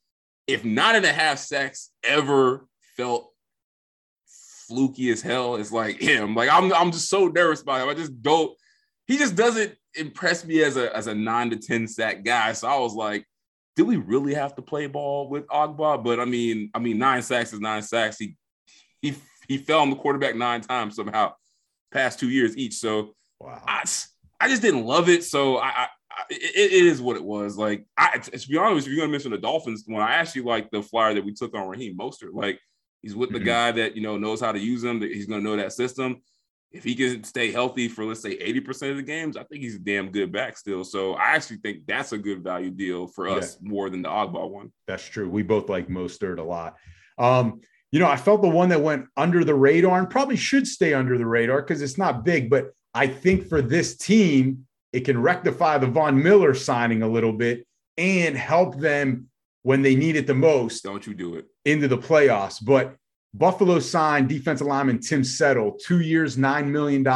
if 0.46 0.64
nine 0.64 0.96
and 0.96 1.04
a 1.04 1.12
half 1.12 1.38
sacks 1.38 1.90
ever 2.02 2.66
felt 2.96 3.30
fluky 4.68 5.10
as 5.10 5.22
hell, 5.22 5.56
it's 5.56 5.72
like 5.72 6.00
him. 6.00 6.34
Like 6.34 6.50
I'm 6.50 6.72
I'm 6.72 6.92
just 6.92 7.08
so 7.08 7.28
nervous 7.28 7.62
about 7.62 7.82
him. 7.82 7.88
I 7.88 7.94
just 7.94 8.22
don't. 8.22 8.56
He 9.06 9.16
just 9.16 9.36
doesn't 9.36 9.74
impress 9.94 10.44
me 10.44 10.62
as 10.62 10.76
a 10.76 10.94
as 10.94 11.06
a 11.06 11.14
nine 11.14 11.50
to 11.50 11.56
ten 11.56 11.88
sack 11.88 12.24
guy. 12.24 12.52
So 12.52 12.68
I 12.68 12.78
was 12.78 12.94
like 12.94 13.24
do 13.78 13.84
we 13.84 13.96
really 13.96 14.34
have 14.34 14.56
to 14.56 14.60
play 14.60 14.88
ball 14.88 15.28
with 15.28 15.46
Ogbah? 15.46 16.02
But 16.02 16.18
I 16.18 16.24
mean, 16.24 16.68
I 16.74 16.80
mean, 16.80 16.98
nine 16.98 17.22
sacks 17.22 17.52
is 17.52 17.60
nine 17.60 17.82
sacks. 17.82 18.18
He 18.18 18.36
he 19.00 19.14
he 19.46 19.56
fell 19.56 19.78
on 19.78 19.90
the 19.90 19.94
quarterback 19.94 20.34
nine 20.34 20.62
times 20.62 20.96
somehow, 20.96 21.34
past 21.92 22.18
two 22.18 22.28
years 22.28 22.56
each. 22.56 22.74
So 22.74 23.14
wow. 23.38 23.62
I, 23.68 23.84
I 24.40 24.48
just 24.48 24.62
didn't 24.62 24.84
love 24.84 25.08
it. 25.08 25.22
So 25.22 25.58
I, 25.58 25.68
I 25.68 25.88
it, 26.28 26.72
it 26.72 26.86
is 26.86 27.00
what 27.00 27.14
it 27.14 27.22
was. 27.22 27.56
Like 27.56 27.86
I 27.96 28.18
to 28.18 28.48
be 28.48 28.56
honest, 28.56 28.88
if 28.88 28.92
you're 28.92 29.00
gonna 29.00 29.12
mention 29.12 29.30
the 29.30 29.38
Dolphins, 29.38 29.84
when 29.86 30.02
I 30.02 30.14
actually 30.14 30.42
like 30.42 30.72
the 30.72 30.82
flyer 30.82 31.14
that 31.14 31.24
we 31.24 31.32
took 31.32 31.54
on 31.54 31.68
Raheem 31.68 31.96
Mostert, 31.96 32.34
like 32.34 32.58
he's 33.02 33.14
with 33.14 33.30
the 33.30 33.38
mm-hmm. 33.38 33.46
guy 33.46 33.72
that 33.72 33.96
you 33.96 34.02
know 34.02 34.16
knows 34.16 34.40
how 34.40 34.52
to 34.52 34.58
use 34.58 34.84
him. 34.84 35.00
That 35.00 35.12
he's 35.12 35.26
gonna 35.26 35.42
know 35.42 35.56
that 35.56 35.72
system 35.72 36.22
if 36.70 36.84
he 36.84 36.94
can 36.94 37.24
stay 37.24 37.50
healthy 37.50 37.88
for 37.88 38.04
let's 38.04 38.20
say 38.20 38.36
80% 38.36 38.90
of 38.90 38.96
the 38.96 39.02
games, 39.02 39.36
I 39.36 39.44
think 39.44 39.62
he's 39.62 39.76
a 39.76 39.80
damn 39.80 40.10
good 40.10 40.30
back 40.30 40.58
still. 40.58 40.84
So 40.84 41.14
I 41.14 41.34
actually 41.34 41.58
think 41.58 41.86
that's 41.86 42.12
a 42.12 42.18
good 42.18 42.42
value 42.44 42.70
deal 42.70 43.06
for 43.06 43.28
us 43.28 43.56
yeah. 43.60 43.70
more 43.70 43.88
than 43.88 44.02
the 44.02 44.08
Ogbah 44.08 44.50
one. 44.50 44.72
That's 44.86 45.04
true. 45.04 45.28
We 45.30 45.42
both 45.42 45.70
like 45.70 45.88
Mostert 45.88 46.38
a 46.38 46.42
lot. 46.42 46.76
Um, 47.16 47.62
you 47.90 48.00
know, 48.00 48.06
I 48.06 48.16
felt 48.16 48.42
the 48.42 48.48
one 48.48 48.68
that 48.68 48.82
went 48.82 49.06
under 49.16 49.44
the 49.44 49.54
radar 49.54 49.98
and 49.98 50.10
probably 50.10 50.36
should 50.36 50.66
stay 50.66 50.92
under 50.92 51.16
the 51.16 51.26
radar 51.26 51.62
because 51.62 51.80
it's 51.80 51.96
not 51.96 52.22
big. 52.22 52.50
But 52.50 52.72
I 52.92 53.06
think 53.06 53.48
for 53.48 53.62
this 53.62 53.96
team, 53.96 54.66
it 54.92 55.00
can 55.00 55.20
rectify 55.20 55.78
the 55.78 55.86
Von 55.86 56.22
Miller 56.22 56.52
signing 56.52 57.02
a 57.02 57.08
little 57.08 57.32
bit 57.32 57.66
and 57.96 58.36
help 58.36 58.76
them 58.76 59.28
when 59.62 59.80
they 59.80 59.96
need 59.96 60.16
it 60.16 60.26
the 60.26 60.34
most. 60.34 60.84
Don't 60.84 61.06
you 61.06 61.14
do 61.14 61.36
it 61.36 61.46
into 61.68 61.86
the 61.86 61.98
playoffs. 61.98 62.64
But 62.64 62.96
Buffalo 63.34 63.78
signed 63.78 64.28
defensive 64.28 64.66
lineman 64.66 65.00
Tim 65.00 65.22
Settle, 65.22 65.72
two 65.72 66.00
years, 66.00 66.36
$9 66.36 66.66
million. 66.68 67.06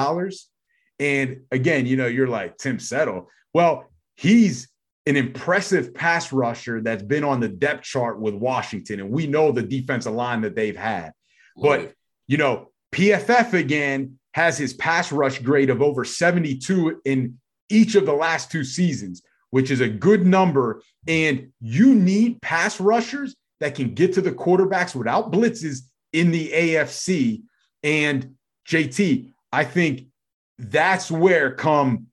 And 1.01 1.41
again, 1.51 1.87
you 1.87 1.97
know, 1.97 2.07
you're 2.07 2.29
like, 2.29 2.59
Tim 2.59 2.79
Settle. 2.79 3.29
Well, 3.55 3.91
he's 4.17 4.69
an 5.07 5.17
impressive 5.17 5.95
pass 5.95 6.33
rusher 6.33 6.81
that's 6.81 7.03
been 7.03 7.25
on 7.25 7.41
the 7.41 7.49
depth 7.49 7.83
chart 7.83 8.21
with 8.21 8.35
Washington. 8.35 9.01
And 9.01 9.11
we 9.11 9.27
know 9.27 9.51
the 9.51 9.63
defensive 9.63 10.13
line 10.13 10.43
that 10.43 10.55
they've 10.55 10.77
had. 10.77 11.13
but, 11.57 11.95
you 12.29 12.37
know, 12.37 12.71
PFF 12.93 13.55
again 13.55 14.19
has 14.35 14.57
his 14.57 14.75
pass 14.75 15.11
rush 15.13 15.39
grade 15.41 15.71
of 15.71 15.83
over 15.83 16.05
72 16.05 17.01
in 17.05 17.39
each 17.69 17.95
of 17.95 18.07
the 18.07 18.13
last 18.13 18.51
two 18.51 18.65
seasons, 18.65 19.23
which 19.51 19.71
is 19.71 19.81
a 19.81 19.89
good 19.89 20.27
number. 20.27 20.83
And 21.09 21.53
you 21.61 21.95
need 21.95 22.41
pass 22.43 22.81
rushers 22.81 23.35
that 23.63 23.75
can 23.75 23.95
get 23.95 24.13
to 24.15 24.21
the 24.21 24.33
quarterbacks 24.33 24.95
without 24.95 25.33
blitzes 25.33 25.81
in 26.13 26.31
the 26.31 26.51
AFC. 26.51 27.43
And 27.83 28.35
JT, 28.69 29.33
I 29.53 29.65
think 29.65 30.07
that's 30.59 31.11
where 31.11 31.55
come 31.55 32.07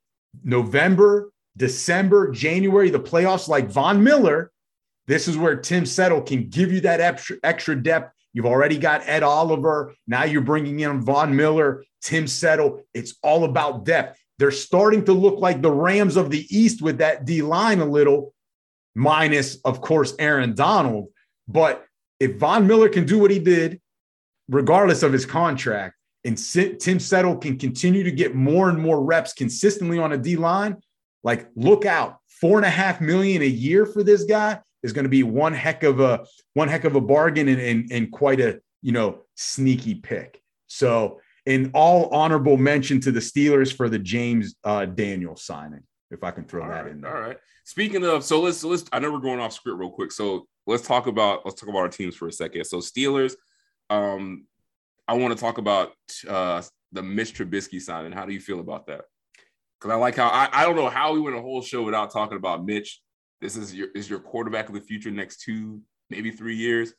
November, 0.43 1.31
December, 1.57 2.31
January, 2.31 2.89
the 2.89 2.99
playoffs, 2.99 3.47
like 3.47 3.67
Von 3.67 4.03
Miller, 4.03 4.51
this 5.09 5.27
is 5.27 5.37
where 5.37 5.55
Tim 5.55 5.87
Settle 5.87 6.21
can 6.21 6.49
give 6.49 6.71
you 6.71 6.81
that 6.81 7.01
extra, 7.43 7.75
depth. 7.81 8.13
You've 8.31 8.45
already 8.45 8.77
got 8.77 9.01
Ed 9.07 9.23
Oliver. 9.23 9.95
Now 10.05 10.23
you're 10.23 10.41
bringing 10.41 10.79
in 10.81 11.01
Von 11.01 11.35
Miller, 11.35 11.83
Tim 12.03 12.27
Settle. 12.27 12.83
It's 12.93 13.15
all 13.23 13.43
about 13.45 13.85
depth. 13.85 14.19
They're 14.37 14.51
starting 14.51 15.03
to 15.05 15.13
look 15.13 15.39
like 15.39 15.63
the 15.63 15.71
Rams 15.71 16.15
of 16.15 16.29
the 16.29 16.45
East 16.55 16.83
with 16.83 16.99
that 16.99 17.25
D 17.25 17.41
line 17.41 17.79
a 17.79 17.85
little, 17.85 18.35
minus, 18.93 19.55
of 19.65 19.81
course, 19.81 20.13
Aaron 20.19 20.53
Donald. 20.53 21.07
But 21.49 21.85
if 22.19 22.37
Von 22.37 22.67
Miller 22.67 22.89
can 22.89 23.05
do 23.05 23.19
what 23.19 23.31
he 23.31 23.39
did, 23.39 23.81
regardless 24.47 25.03
of 25.03 25.11
his 25.11 25.25
contract, 25.25 25.95
and 26.23 26.37
Tim 26.37 26.99
Settle 26.99 27.37
can 27.37 27.57
continue 27.57 28.03
to 28.03 28.11
get 28.11 28.35
more 28.35 28.69
and 28.69 28.79
more 28.79 29.01
reps 29.03 29.33
consistently 29.33 29.99
on 29.99 30.11
a 30.11 30.17
D 30.17 30.35
line, 30.35 30.77
like 31.23 31.49
look 31.55 31.85
out. 31.85 32.17
Four 32.27 32.57
and 32.57 32.65
a 32.65 32.69
half 32.69 33.01
million 33.01 33.41
a 33.41 33.45
year 33.45 33.85
for 33.85 34.03
this 34.03 34.23
guy 34.23 34.59
is 34.83 34.93
going 34.93 35.03
to 35.03 35.09
be 35.09 35.23
one 35.23 35.53
heck 35.53 35.83
of 35.83 35.99
a 35.99 36.25
one 36.53 36.67
heck 36.67 36.85
of 36.85 36.95
a 36.95 37.01
bargain 37.01 37.47
and, 37.47 37.59
and, 37.59 37.91
and 37.91 38.11
quite 38.11 38.39
a 38.39 38.61
you 38.81 38.91
know 38.91 39.21
sneaky 39.35 39.95
pick. 39.95 40.41
So 40.67 41.19
in 41.45 41.71
all 41.73 42.09
honorable 42.13 42.57
mention 42.57 42.99
to 43.01 43.11
the 43.11 43.19
Steelers 43.19 43.75
for 43.75 43.89
the 43.89 43.99
James 43.99 44.55
uh, 44.63 44.85
Daniel 44.85 45.35
signing, 45.35 45.83
if 46.11 46.23
I 46.23 46.31
can 46.31 46.45
throw 46.45 46.63
all 46.63 46.69
that 46.69 46.83
right, 46.83 46.91
in 46.91 47.01
there. 47.01 47.15
All 47.15 47.21
right. 47.21 47.37
Speaking 47.65 48.05
of, 48.05 48.23
so 48.23 48.41
let's 48.41 48.63
let's. 48.63 48.85
I 48.91 48.99
know 48.99 49.11
we're 49.11 49.19
going 49.19 49.39
off 49.39 49.53
script 49.53 49.77
real 49.77 49.89
quick, 49.89 50.11
so 50.11 50.47
let's 50.69 50.87
talk 50.87 51.07
about 51.07 51.45
let's 51.45 51.59
talk 51.59 51.69
about 51.69 51.79
our 51.79 51.89
teams 51.89 52.15
for 52.15 52.27
a 52.27 52.31
second. 52.31 52.63
So 52.65 52.77
Steelers, 52.77 53.33
um, 53.89 54.45
I 55.07 55.13
want 55.13 55.35
to 55.35 55.39
talk 55.39 55.57
about 55.57 55.93
uh, 56.27 56.61
the 56.91 57.01
Mitch 57.01 57.33
Trubisky 57.33 57.81
signing. 57.81 58.11
How 58.11 58.25
do 58.25 58.33
you 58.33 58.39
feel 58.39 58.59
about 58.59 58.85
that? 58.87 59.01
Because 59.79 59.93
I 59.93 59.95
like 59.95 60.15
how 60.15 60.27
I, 60.29 60.49
I 60.53 60.63
don't 60.63 60.75
know 60.75 60.89
how 60.89 61.13
we 61.13 61.19
went 61.19 61.35
a 61.35 61.41
whole 61.41 61.61
show 61.61 61.81
without 61.81 62.11
talking 62.11 62.37
about 62.37 62.65
Mitch. 62.65 63.01
This 63.41 63.57
is 63.57 63.73
your 63.73 63.87
is 63.95 64.09
your 64.09 64.19
quarterback 64.19 64.69
of 64.69 64.75
the 64.75 64.81
future 64.81 65.11
next 65.11 65.41
two 65.41 65.81
maybe 66.09 66.31
three 66.31 66.55
years. 66.55 66.93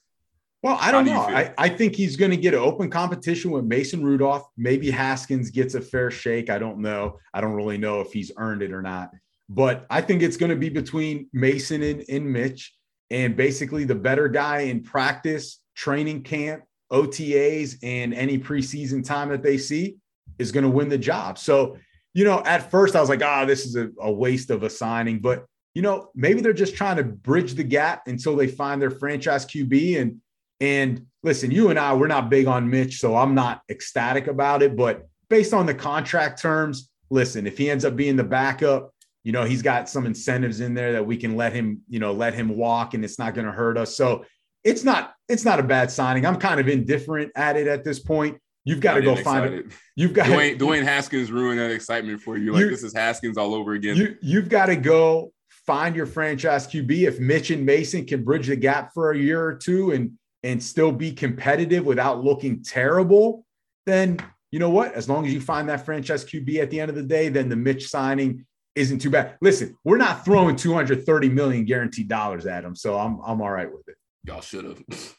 Well, 0.62 0.77
I 0.79 0.91
don't 0.91 1.05
do 1.05 1.12
know. 1.12 1.21
I, 1.21 1.55
I 1.57 1.68
think 1.71 1.95
he's 1.95 2.16
going 2.16 2.33
to 2.33 2.37
get 2.37 2.53
an 2.53 2.61
open 2.61 2.91
competition 2.91 3.51
with 3.51 3.64
Mason 3.64 4.05
Rudolph. 4.05 4.47
Maybe 4.59 4.91
Haskins 4.91 5.51
gets 5.51 5.75
a 5.75 5.81
fair 5.81 6.11
shake. 6.11 6.51
I 6.51 6.59
don't 6.59 6.81
know. 6.81 7.18
I 7.33 7.41
don't 7.41 7.55
really 7.55 7.79
know 7.79 8.03
if 8.03 8.12
he's 8.12 8.31
earned 8.37 8.61
it 8.62 8.71
or 8.71 8.83
not. 8.83 9.11
But 9.49 9.87
I 9.89 10.03
think 10.03 10.23
it's 10.23 10.37
going 10.37 10.51
to 10.51 10.57
be 10.57 10.68
between 10.68 11.29
Mason 11.33 11.83
and, 11.83 12.05
and 12.11 12.31
Mitch. 12.31 12.75
And 13.11 13.36
basically, 13.36 13.84
the 13.84 13.94
better 13.94 14.28
guy 14.28 14.61
in 14.61 14.82
practice, 14.82 15.61
training 15.74 16.22
camp, 16.22 16.62
OTAs, 16.92 17.76
and 17.82 18.14
any 18.14 18.38
preseason 18.38 19.04
time 19.04 19.28
that 19.30 19.42
they 19.42 19.58
see 19.58 19.96
is 20.38 20.52
going 20.52 20.64
to 20.64 20.70
win 20.70 20.88
the 20.88 20.98
job. 20.98 21.38
So, 21.38 21.76
you 22.14 22.24
know, 22.24 22.42
at 22.44 22.70
first 22.70 22.96
I 22.96 23.00
was 23.00 23.08
like, 23.08 23.22
ah, 23.22 23.42
oh, 23.42 23.46
this 23.46 23.66
is 23.66 23.76
a, 23.76 23.90
a 24.00 24.11
waste 24.11 24.50
of 24.50 24.62
a 24.62 24.70
signing. 24.70 25.20
But, 25.20 25.44
you 25.74 25.82
know, 25.82 26.11
maybe 26.14 26.40
they're 26.40 26.52
just 26.52 26.74
trying 26.74 26.96
to 26.96 27.04
bridge 27.04 27.54
the 27.54 27.64
gap 27.64 28.06
until 28.06 28.36
they 28.36 28.46
find 28.46 28.80
their 28.80 28.90
franchise 28.90 29.46
QB. 29.46 30.00
And, 30.00 30.20
and 30.61 31.06
listen, 31.22 31.50
you 31.50 31.70
and 31.70 31.78
I, 31.78 31.94
we're 31.94 32.08
not 32.08 32.30
big 32.30 32.46
on 32.46 32.68
Mitch, 32.68 33.00
so 33.00 33.16
I'm 33.16 33.34
not 33.34 33.62
ecstatic 33.68 34.26
about 34.26 34.62
it. 34.62 34.76
But 34.76 35.08
based 35.28 35.54
on 35.54 35.66
the 35.66 35.74
contract 35.74 36.40
terms, 36.40 36.90
listen, 37.11 37.46
if 37.46 37.58
he 37.58 37.70
ends 37.70 37.84
up 37.84 37.96
being 37.96 38.16
the 38.16 38.24
backup, 38.24 38.92
you 39.23 39.33
know, 39.33 39.45
he's 39.45 39.62
got 39.62 39.89
some 39.89 40.07
incentives 40.07 40.61
in 40.61 40.75
there 40.75 40.93
that 40.93 41.07
we 41.07 41.16
can 41.16 41.37
let 41.37 41.53
him, 41.53 41.83
you 41.89 41.99
know, 41.99 42.12
let 42.12 42.35
him 42.35 42.57
walk 42.57 42.95
and 42.95 43.05
it's 43.05 43.18
not 43.18 43.35
going 43.35 43.47
to 43.47 43.53
hurt 43.53 43.77
us. 43.77 43.97
So 43.97 44.25
it's 44.64 44.85
not, 44.85 45.14
it's 45.29 45.45
not 45.45 45.61
a 45.61 45.62
bad 45.62 45.91
signing. 45.91 46.25
I'm 46.25 46.37
kind 46.37 46.61
of 46.61 46.68
indifferent 46.68 47.33
at 47.37 47.57
it 47.57 47.66
at 47.66 47.85
this 47.85 47.99
point. 47.99 48.39
You've 48.64 48.81
got 48.81 48.95
to 48.95 49.03
go 49.03 49.16
find 49.16 49.55
it. 49.55 49.66
You've 49.97 50.12
got 50.12 50.27
Dwayne, 50.27 50.59
Dwayne 50.59 50.83
Haskins 50.83 51.33
ruined 51.33 51.59
that 51.61 51.71
excitement 51.71 52.21
for 52.21 52.37
you. 52.37 52.53
Like 52.53 52.61
you, 52.61 52.71
this 52.71 52.83
is 52.83 52.95
Haskins 52.95 53.39
all 53.39 53.55
over 53.55 53.73
again. 53.73 53.97
You, 53.97 54.16
you've 54.21 54.49
got 54.49 54.66
to 54.66 54.77
go 54.77 55.33
find 55.66 55.97
your 55.97 56.07
franchise 56.07 56.66
QB. 56.66 57.09
If 57.09 57.21
Mitch 57.21 57.51
and 57.51 57.64
Mason 57.64 58.05
can 58.05 58.23
bridge 58.23 58.49
the 58.49 58.57
gap 58.57 58.93
for 58.93 59.12
a 59.12 59.18
year 59.18 59.43
or 59.43 59.55
two 59.55 59.93
and 59.93 60.12
and 60.43 60.62
still 60.62 60.91
be 60.91 61.12
competitive 61.12 61.85
without 61.85 62.25
looking 62.25 62.62
terrible, 62.62 63.45
then 63.87 64.18
you 64.51 64.59
know 64.59 64.71
what? 64.71 64.95
As 64.95 65.09
long 65.09 65.27
as 65.27 65.33
you 65.33 65.41
find 65.41 65.68
that 65.68 65.85
franchise 65.85 66.25
QB 66.25 66.62
at 66.62 66.71
the 66.71 66.81
end 66.81 66.89
of 66.89 66.97
the 66.97 67.03
day, 67.03 67.29
then 67.29 67.49
the 67.49 67.57
Mitch 67.57 67.89
signing 67.89 68.47
isn't 68.75 69.01
too 69.01 69.11
bad. 69.11 69.37
Listen, 69.41 69.77
we're 69.85 69.97
not 69.97 70.25
throwing 70.25 70.57
230 70.57 71.29
million 71.29 71.64
guaranteed 71.64 72.09
dollars 72.09 72.47
at 72.47 72.64
him, 72.64 72.75
so 72.75 72.99
I'm 72.99 73.21
I'm 73.25 73.41
all 73.41 73.51
right 73.51 73.71
with 73.71 73.89
it. 73.89 73.97
Y'all 74.25 74.41
should 74.41 74.64
have. 74.64 74.83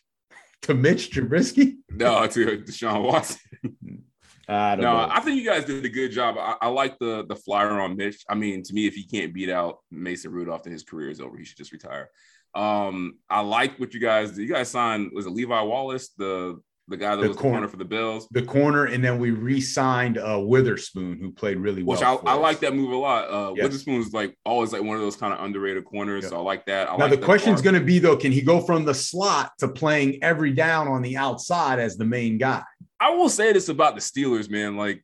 to 0.64 0.74
Mitch 0.74 1.12
Trubisky? 1.12 1.78
No, 1.90 2.26
to 2.28 2.58
Deshaun 2.60 3.04
Watson. 3.04 3.40
I 4.48 4.76
no, 4.76 4.82
know. 4.82 5.10
I 5.10 5.22
think 5.22 5.38
you 5.38 5.46
guys 5.46 5.66
did 5.66 5.86
a 5.86 5.90
good 5.90 6.12
job. 6.12 6.36
I, 6.38 6.56
I, 6.62 6.68
like 6.68 7.00
the 7.00 7.26
the 7.26 7.36
flyer 7.36 7.80
on 7.80 7.96
Mitch. 7.96 8.24
I 8.28 8.36
mean, 8.36 8.64
to 8.64 8.74
me, 8.74 8.86
if 8.86 8.96
he 8.96 9.06
can't 9.06 9.34
beat 9.34 9.50
out 9.50 9.78
Mason 9.92 10.32
Rudolph, 10.32 10.64
then 10.64 10.74
his 10.74 10.84
career 10.84 11.10
is 11.10 11.22
over. 11.22 11.38
He 11.38 11.46
should 11.46 11.58
just 11.58 11.72
retire. 11.72 12.10
Um, 12.54 13.20
I 13.30 13.42
like 13.42 13.80
what 13.80 13.94
you 13.94 14.02
guys 14.02 14.32
did. 14.32 14.40
You 14.40 14.54
guys 14.54 14.70
signed 14.70 15.12
was 15.14 15.26
it 15.26 15.30
Levi 15.30 15.62
Wallace, 15.62 16.10
the 16.18 16.60
the 16.92 16.98
guy 16.98 17.16
that 17.16 17.22
the 17.22 17.30
was 17.30 17.38
corner, 17.38 17.52
the 17.52 17.58
corner 17.58 17.68
for 17.68 17.78
the 17.78 17.86
Bills, 17.86 18.28
the 18.32 18.44
corner, 18.44 18.86
and 18.86 19.04
then 19.04 19.18
we 19.18 19.32
re-signed 19.32 20.18
uh, 20.18 20.40
Witherspoon, 20.40 21.18
who 21.20 21.32
played 21.32 21.58
really 21.58 21.82
well. 21.82 21.98
Which 21.98 22.06
I, 22.06 22.14
I 22.14 22.36
like 22.36 22.60
that 22.60 22.76
move 22.76 22.92
a 22.92 22.96
lot. 22.96 23.32
Uh, 23.32 23.54
yes. 23.56 23.64
Witherspoon 23.64 24.02
is 24.02 24.14
like 24.14 24.38
always 24.46 24.72
like 24.72 24.84
one 24.84 24.96
of 24.96 25.02
those 25.02 25.16
kind 25.16 25.34
of 25.34 25.44
underrated 25.44 25.86
corners, 25.86 26.30
so 26.30 26.38
I 26.38 26.42
like 26.42 26.66
that. 26.68 26.90
I 26.90 26.98
now 26.98 27.08
like 27.08 27.20
the 27.20 27.26
question's 27.26 27.62
going 27.62 27.76
to 27.76 27.82
be 27.82 27.98
though, 27.98 28.18
can 28.18 28.32
he 28.32 28.42
go 28.42 28.62
from 28.62 28.86
the 28.86 28.94
slot 28.94 29.54
to 29.60 29.68
playing 29.68 30.24
every 30.24 30.54
down 30.54 30.88
on 30.88 31.02
the 31.02 31.18
outside 31.18 31.80
as 31.80 31.98
the 31.98 32.06
main 32.06 32.38
guy? 32.38 32.64
I 33.00 33.10
will 33.12 33.30
say 33.30 33.52
this 33.54 33.70
about 33.70 33.96
the 33.96 34.02
Steelers, 34.02 34.50
man. 34.50 34.78
Like 34.78 35.04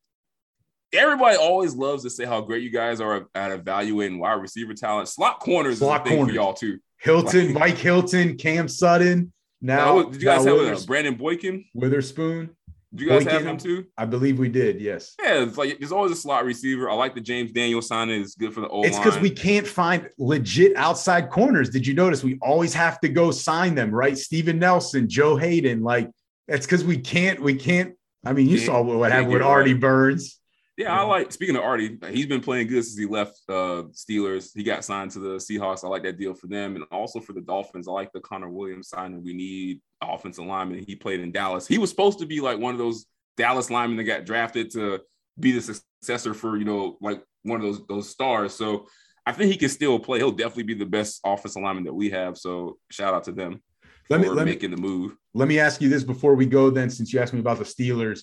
everybody 0.93 1.38
always 1.38 1.75
loves 1.75 2.03
to 2.03 2.09
say 2.09 2.25
how 2.25 2.41
great 2.41 2.63
you 2.63 2.69
guys 2.69 3.01
are 3.01 3.27
at 3.33 3.51
evaluating 3.51 4.19
wide 4.19 4.33
receiver 4.33 4.73
talent. 4.73 5.07
Slot 5.07 5.39
corners 5.39 5.79
slot 5.79 6.01
is 6.01 6.01
a 6.01 6.09
thing 6.09 6.17
corners. 6.17 6.35
for 6.35 6.41
y'all 6.41 6.53
too. 6.53 6.79
Hilton, 6.99 7.53
like, 7.53 7.59
Mike 7.59 7.77
Hilton, 7.77 8.38
Cam 8.38 8.67
Sutton. 8.67 9.31
Now, 9.62 10.03
did 10.03 10.22
you 10.22 10.28
guys 10.28 10.45
have 10.45 10.55
Withers- 10.55 10.86
Brandon 10.86 11.16
Boykin? 11.16 11.66
Witherspoon. 11.74 12.51
Did 12.93 13.03
you 13.03 13.10
guys 13.10 13.26
Boykin, 13.26 13.38
have 13.38 13.45
him 13.45 13.58
too? 13.58 13.86
I 13.97 14.05
believe 14.05 14.39
we 14.39 14.49
did. 14.49 14.80
Yes. 14.80 15.14
Yeah, 15.22 15.43
it's 15.43 15.58
like 15.58 15.78
there's 15.80 15.91
always 15.91 16.12
a 16.12 16.16
slot 16.16 16.45
receiver. 16.45 16.89
I 16.89 16.93
like 16.93 17.16
the 17.16 17.22
James 17.22 17.51
Daniel 17.51 17.82
signing. 17.82 18.22
It's 18.22 18.36
good 18.36 18.53
for 18.53 18.62
the 18.62 18.70
old. 18.70 18.86
It's 18.86 18.97
because 18.97 19.20
we 19.20 19.30
can't 19.30 19.68
find 19.68 20.08
legit 20.18 20.76
outside 20.78 21.30
corners. 21.30 21.70
Did 21.70 21.86
you 21.86 21.93
notice 21.93 22.24
we 22.24 22.38
always 22.41 22.74
have 22.74 22.99
to 23.01 23.10
go 23.10 23.32
sign 23.32 23.76
them, 23.76 23.91
right? 23.91 24.18
Steven 24.18 24.58
Nelson, 24.58 25.10
Joe 25.10 25.36
Haden. 25.36 25.84
Like 25.84 26.10
that's 26.47 26.66
because 26.66 26.86
we 26.86 26.97
can't. 26.97 27.41
We 27.41 27.55
can't. 27.55 27.93
I 28.26 28.34
mean, 28.34 28.47
you 28.47 28.58
saw 28.58 28.82
what, 28.82 28.97
what 28.97 29.12
happened 29.12 29.34
with 29.34 29.41
Artie 29.41 29.74
Burns. 29.74 30.39
Yeah, 30.78 30.95
I 30.95 31.03
like 31.03 31.32
speaking 31.32 31.55
of 31.55 31.63
Artie, 31.63 31.97
he's 32.11 32.28
been 32.28 32.39
playing 32.39 32.67
good 32.67 32.86
since 32.86 32.97
he 32.97 33.07
left 33.07 33.41
uh 33.49 33.84
Steelers. 33.91 34.51
He 34.55 34.61
got 34.61 34.86
signed 34.86 35.09
to 35.11 35.19
the 35.19 35.36
Seahawks. 35.38 35.84
I 35.84 35.88
like 35.88 36.03
that 36.03 36.19
deal 36.19 36.36
for 36.36 36.45
them. 36.45 36.75
And 36.75 36.86
also 36.91 37.19
for 37.19 37.34
the 37.34 37.41
Dolphins. 37.41 37.88
I 37.88 37.91
like 37.91 38.11
the 38.13 38.21
Connor 38.21 38.49
Williams 38.49 38.89
signing. 38.89 39.23
We 39.23 39.34
need 39.34 39.82
offensive 40.01 40.45
lineman. 40.45 40.86
He 40.88 40.95
played 40.95 41.19
in 41.19 41.32
Dallas. 41.32 41.67
He 41.67 41.80
was 41.80 41.89
supposed 41.89 42.19
to 42.19 42.28
be 42.28 42.41
like 42.41 42.59
one 42.59 42.75
of 42.75 42.78
those 42.78 43.07
Dallas 43.38 43.71
linemen 43.71 43.97
that 43.97 44.03
got 44.03 44.25
drafted 44.25 44.69
to 44.71 45.01
be 45.39 45.51
the 45.51 45.61
successor 45.61 46.36
for, 46.36 46.57
you 46.57 46.65
know, 46.65 46.97
like 47.01 47.23
one 47.41 47.59
of 47.59 47.65
those 47.65 47.86
those 47.88 48.09
stars. 48.09 48.53
So 48.53 48.88
I 49.25 49.32
think 49.32 49.51
he 49.51 49.57
can 49.57 49.69
still 49.69 49.97
play. 49.97 50.19
He'll 50.19 50.32
definitely 50.32 50.63
be 50.63 50.75
the 50.75 50.86
best 50.86 51.21
offensive 51.25 51.63
lineman 51.63 51.86
that 51.86 51.93
we 51.93 52.11
have. 52.11 52.38
So 52.38 52.78
shout 52.91 53.15
out 53.15 53.23
to 53.23 53.32
them 53.32 53.63
let 54.09 54.21
me, 54.21 54.30
let 54.30 54.45
making 54.45 54.69
me, 54.69 54.75
the 54.75 54.82
move. 54.82 55.15
Let 55.34 55.47
me 55.47 55.59
ask 55.59 55.82
you 55.82 55.89
this 55.89 56.03
before 56.03 56.36
we 56.36 56.45
go 56.45 56.69
then, 56.69 56.89
since 56.89 57.11
you 57.11 57.19
asked 57.19 57.34
me 57.34 57.39
about 57.39 57.57
the 57.57 57.63
Steelers 57.63 58.21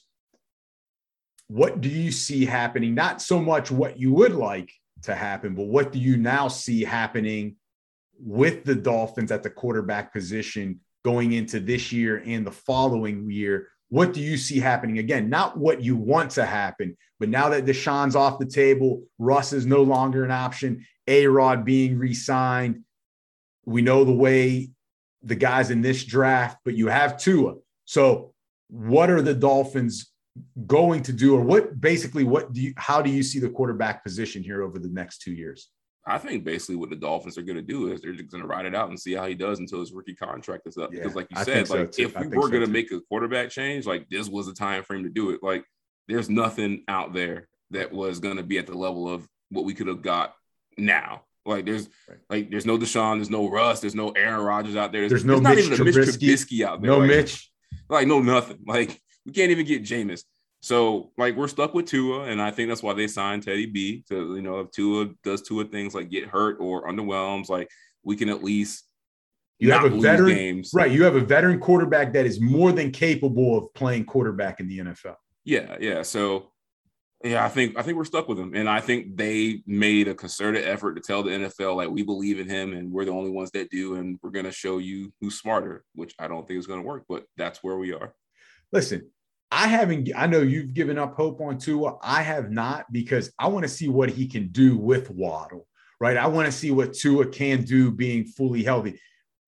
what 1.49 1.81
do 1.81 1.89
you 1.89 2.11
see 2.11 2.45
happening? 2.45 2.95
Not 2.95 3.21
so 3.21 3.41
much 3.41 3.71
what 3.71 3.99
you 3.99 4.13
would 4.15 4.35
like 4.35 4.73
to 5.03 5.15
happen, 5.15 5.55
but 5.55 5.67
what 5.67 5.93
do 5.93 5.99
you 5.99 6.17
now 6.17 6.49
see 6.49 6.83
happening 6.83 7.57
with 8.19 8.65
the 8.65 8.75
Dolphins 8.75 9.33
at 9.33 9.43
the 9.43 9.51
quarterback 9.51 10.13
position 10.13 10.81
going 11.05 11.33
into 11.33 11.61
this 11.61 11.93
year 11.93 12.23
and 12.25 12.47
the 12.47 12.53
following 12.53 13.31
year. 13.31 13.69
What 13.91 14.13
do 14.13 14.21
you 14.21 14.37
see 14.37 14.59
happening 14.59 14.99
again? 14.99 15.29
Not 15.29 15.57
what 15.57 15.83
you 15.83 15.97
want 15.97 16.31
to 16.33 16.47
happen, 16.47 16.97
but 17.21 17.29
now 17.29 17.51
that 17.51 17.67
Deshaun's 17.67 18.17
off 18.17 18.39
the 18.39 18.47
table, 18.47 19.03
Russ 19.19 19.53
is 19.53 19.67
no 19.67 19.83
longer 19.83 20.25
an 20.25 20.31
option, 20.31 20.85
A 21.07 21.27
Rod 21.27 21.65
being 21.65 21.99
re 21.99 22.15
signed. 22.15 22.81
We 23.67 23.83
know 23.83 24.05
the 24.05 24.13
way 24.13 24.71
the 25.23 25.37
guys 25.37 25.71
in 25.71 25.83
this 25.83 26.05
draft, 26.05 26.59
but 26.65 26.75
you 26.75 26.89
have 26.89 27.19
Tua. 27.19 27.55
So, 27.85 28.33
what 28.69 29.11
are 29.11 29.23
the 29.23 29.35
Dolphins 29.35 30.11
going 30.67 31.03
to 31.05 31.13
do, 31.13 31.37
or 31.37 31.41
what 31.41 31.81
basically 31.81 32.25
what 32.25 32.53
do 32.53 32.61
you 32.61 32.75
how 32.77 33.01
do 33.01 33.11
you 33.11 33.23
see 33.23 33.39
the 33.39 33.49
quarterback 33.49 34.03
position 34.03 34.43
here 34.43 34.63
over 34.63 34.79
the 34.79 34.89
next 34.89 35.19
two 35.19 35.33
years? 35.33 35.69
I 36.07 36.19
think 36.19 36.45
basically 36.45 36.77
what 36.77 36.91
the 36.91 36.97
Dolphins 36.97 37.39
are 37.39 37.43
going 37.43 37.57
to 37.57 37.63
do 37.63 37.91
is 37.91 38.03
they're 38.03 38.13
just 38.13 38.31
going 38.31 38.43
to 38.43 38.49
ride 38.49 38.67
it 38.67 38.75
out 38.75 38.91
and 38.91 39.01
see 39.01 39.15
how 39.15 39.27
he 39.27 39.35
does 39.35 39.59
until 39.59 39.81
his 39.81 39.93
rookie 39.93 40.15
contract 40.15 40.67
is 40.67 40.77
up. 40.77 40.93
Yeah, 40.93 41.01
because, 41.01 41.15
like 41.15 41.29
you 41.31 41.39
I 41.39 41.45
said, 41.45 41.71
like 41.71 41.95
so 41.95 42.03
if 42.03 42.19
we 42.19 42.27
were 42.27 42.43
so 42.43 42.49
going 42.51 42.65
to 42.65 42.71
make 42.71 42.93
a 42.93 43.01
quarterback 43.01 43.49
change, 43.49 43.87
like 43.87 44.09
this 44.11 44.29
was 44.29 44.47
the 44.47 44.53
time 44.53 44.83
frame 44.83 45.05
to 45.05 45.09
do 45.09 45.31
it. 45.31 45.43
Like 45.43 45.65
there's 46.09 46.29
nothing 46.29 46.85
out 46.89 47.15
there 47.15 47.49
that 47.71 47.91
was 47.91 48.19
going 48.19 48.37
to 48.37 48.43
be 48.43 48.59
at 48.59 48.67
the 48.67 48.77
level 48.77 49.09
of 49.09 49.27
what 49.49 49.65
we 49.65 49.73
could 49.73 49.87
have 49.87 50.03
got 50.03 50.35
now. 50.77 51.23
Like 51.47 51.65
there's 51.65 51.89
right. 52.09 52.19
like 52.29 52.51
there's 52.51 52.67
no 52.67 52.79
Deshaun, 52.79 53.17
there's 53.17 53.31
no 53.31 53.49
Russ, 53.49 53.81
there's 53.81 53.95
no 53.95 54.11
Aaron 54.11 54.45
Rodgers 54.45 54.77
out 54.77 54.93
there. 54.93 55.09
There's, 55.09 55.23
there's 55.23 55.25
no 55.25 55.41
there's 55.41 55.57
Mitch 55.57 55.79
not 55.79 55.79
even 55.79 55.81
a 55.81 55.85
Mitch 55.85 56.09
Trubisky 56.09 56.67
out 56.67 56.83
there. 56.83 56.91
No 56.91 56.99
like, 56.99 57.09
Mitch. 57.09 57.51
Like 57.89 58.07
no 58.07 58.21
nothing. 58.21 58.59
Like 58.67 59.01
we 59.27 59.33
can't 59.33 59.51
even 59.51 59.67
get 59.67 59.83
Jameis. 59.83 60.25
So 60.61 61.13
like 61.19 61.37
we're 61.37 61.49
stuck 61.49 61.75
with 61.75 61.87
Tua, 61.87 62.25
and 62.25 62.41
I 62.41 62.51
think 62.51 62.69
that's 62.69 62.83
why 62.83 62.95
they 62.95 63.07
signed 63.07 63.43
Teddy 63.43 63.67
B. 63.67 64.05
To 64.09 64.35
you 64.37 64.43
know, 64.43 64.61
if 64.61 64.71
Tua 64.71 65.11
does 65.23 65.43
Tua 65.43 65.65
things 65.65 65.95
like 65.95 66.11
get 66.11 66.27
hurt 66.27 66.57
or 66.59 66.89
underwhelms, 66.89 67.49
like 67.49 67.69
we 68.03 68.17
can 68.17 68.29
at 68.29 68.43
least 68.43 68.85
you 69.59 69.73
have 69.73 69.85
a 69.85 69.91
veteran 69.91 70.35
games. 70.35 70.71
right. 70.75 70.91
You 70.91 71.05
have 71.05 71.17
a 71.17 71.21
veteran 71.21 71.61
quarterback 71.61 72.13
that 72.15 72.27
is 72.27 72.41
more 72.41 72.73
than 72.73 72.91
capable 72.91 73.59
of 73.59 73.75
playing 73.75 74.05
quarterback 74.05 74.61
in 74.61 74.69
the 74.69 74.79
NFL. 74.79 75.17
Yeah, 75.45 75.77
yeah. 75.81 76.03
So 76.03 76.51
yeah, 77.23 77.45
I 77.45 77.49
think 77.49 77.79
I 77.79 77.83
think 77.83 77.97
we're 77.97 78.05
stuck 78.05 78.29
with 78.29 78.39
him, 78.39 78.55
and 78.55 78.69
I 78.69 78.81
think 78.81 79.17
they 79.17 79.63
made 79.67 80.09
a 80.09 80.15
concerted 80.15 80.65
effort 80.65 80.95
to 80.95 81.01
tell 81.01 81.23
the 81.23 81.31
NFL 81.31 81.77
like 81.77 81.89
we 81.89 82.03
believe 82.03 82.39
in 82.39 82.49
him, 82.49 82.75
and 82.75 82.93
we're 82.93 83.07
the 83.07 83.13
only 83.13 83.31
ones 83.31 83.51
that 83.53 83.71
do, 83.71 83.95
and 83.95 84.19
we're 84.23 84.31
going 84.31 84.45
to 84.45 84.53
show 84.53 84.79
you 84.79 85.13
who's 85.21 85.39
smarter, 85.39 85.85
which 85.95 86.15
I 86.19 86.29
don't 86.29 86.47
think 86.47 86.59
is 86.59 86.67
going 86.67 86.81
to 86.81 86.87
work, 86.87 87.05
but 87.09 87.25
that's 87.37 87.63
where 87.63 87.77
we 87.77 87.95
are. 87.95 88.15
Listen, 88.73 89.11
I 89.55 89.69
haven't, 89.69 90.11
I 90.17 90.27
know 90.27 90.41
you've 90.41 90.75
given 90.75 90.99
up 90.99 91.15
hope 91.15 91.41
on 91.41 91.59
Tua. 91.59 91.97
I 92.03 92.23
have 92.23 92.51
not 92.51 92.93
because 92.93 93.33
I 93.39 93.47
want 93.47 93.63
to 93.63 93.69
see 93.69 93.89
what 93.89 94.11
he 94.11 94.27
can 94.27 94.49
do 94.49 94.77
with 94.77 95.11
Waddle, 95.11 95.69
right? 96.01 96.17
I 96.17 96.27
want 96.27 96.47
to 96.47 96.53
see 96.53 96.73
what 96.73 96.93
Tua 96.93 97.27
can 97.27 97.63
do 97.63 97.93
being 97.93 98.25
fully 98.25 98.65
healthy. 98.65 99.01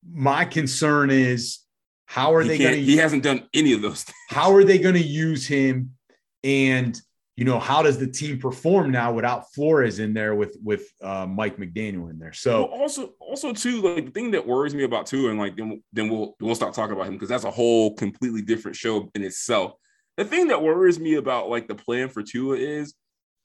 My 0.08 0.44
concern 0.44 1.10
is 1.10 1.58
how 2.04 2.32
are 2.34 2.42
he 2.42 2.50
they 2.50 2.58
going 2.58 2.74
to? 2.74 2.82
He 2.82 2.96
hasn't 2.98 3.24
done 3.24 3.48
any 3.52 3.72
of 3.72 3.82
those 3.82 4.04
things. 4.04 4.16
How 4.30 4.54
are 4.54 4.62
they 4.62 4.78
going 4.78 4.94
to 4.94 5.02
use 5.02 5.44
him? 5.44 5.96
And 6.44 6.98
you 7.34 7.44
know, 7.44 7.58
how 7.58 7.82
does 7.82 7.98
the 7.98 8.06
team 8.06 8.38
perform 8.38 8.92
now 8.92 9.12
without 9.12 9.52
Flores 9.54 9.98
in 9.98 10.14
there 10.14 10.36
with 10.36 10.56
with 10.62 10.88
uh, 11.02 11.26
Mike 11.26 11.56
McDaniel 11.56 12.10
in 12.10 12.20
there? 12.20 12.32
So 12.32 12.66
well, 12.66 12.80
also 12.80 13.14
also 13.18 13.52
too, 13.52 13.82
like 13.82 14.04
the 14.04 14.12
thing 14.12 14.30
that 14.30 14.46
worries 14.46 14.72
me 14.72 14.84
about 14.84 15.06
Tua 15.06 15.30
and 15.30 15.38
like 15.40 15.56
then 15.56 15.82
then 15.92 16.08
we'll 16.08 16.36
we'll 16.40 16.54
start 16.54 16.74
talking 16.74 16.94
about 16.94 17.08
him 17.08 17.14
because 17.14 17.28
that's 17.28 17.44
a 17.44 17.50
whole 17.50 17.94
completely 17.94 18.42
different 18.42 18.76
show 18.76 19.10
in 19.16 19.24
itself 19.24 19.72
the 20.16 20.24
thing 20.24 20.48
that 20.48 20.62
worries 20.62 20.98
me 20.98 21.14
about 21.14 21.48
like 21.48 21.68
the 21.68 21.74
plan 21.74 22.08
for 22.08 22.22
Tua 22.22 22.56
is 22.56 22.94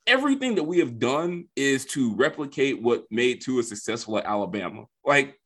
everything 0.07 0.55
that 0.55 0.63
we 0.63 0.79
have 0.79 0.99
done 0.99 1.45
is 1.55 1.85
to 1.85 2.15
replicate 2.15 2.81
what 2.81 3.05
made 3.11 3.41
Tua 3.41 3.63
successful 3.63 4.17
at 4.17 4.25
Alabama. 4.25 4.85
Like 5.05 5.39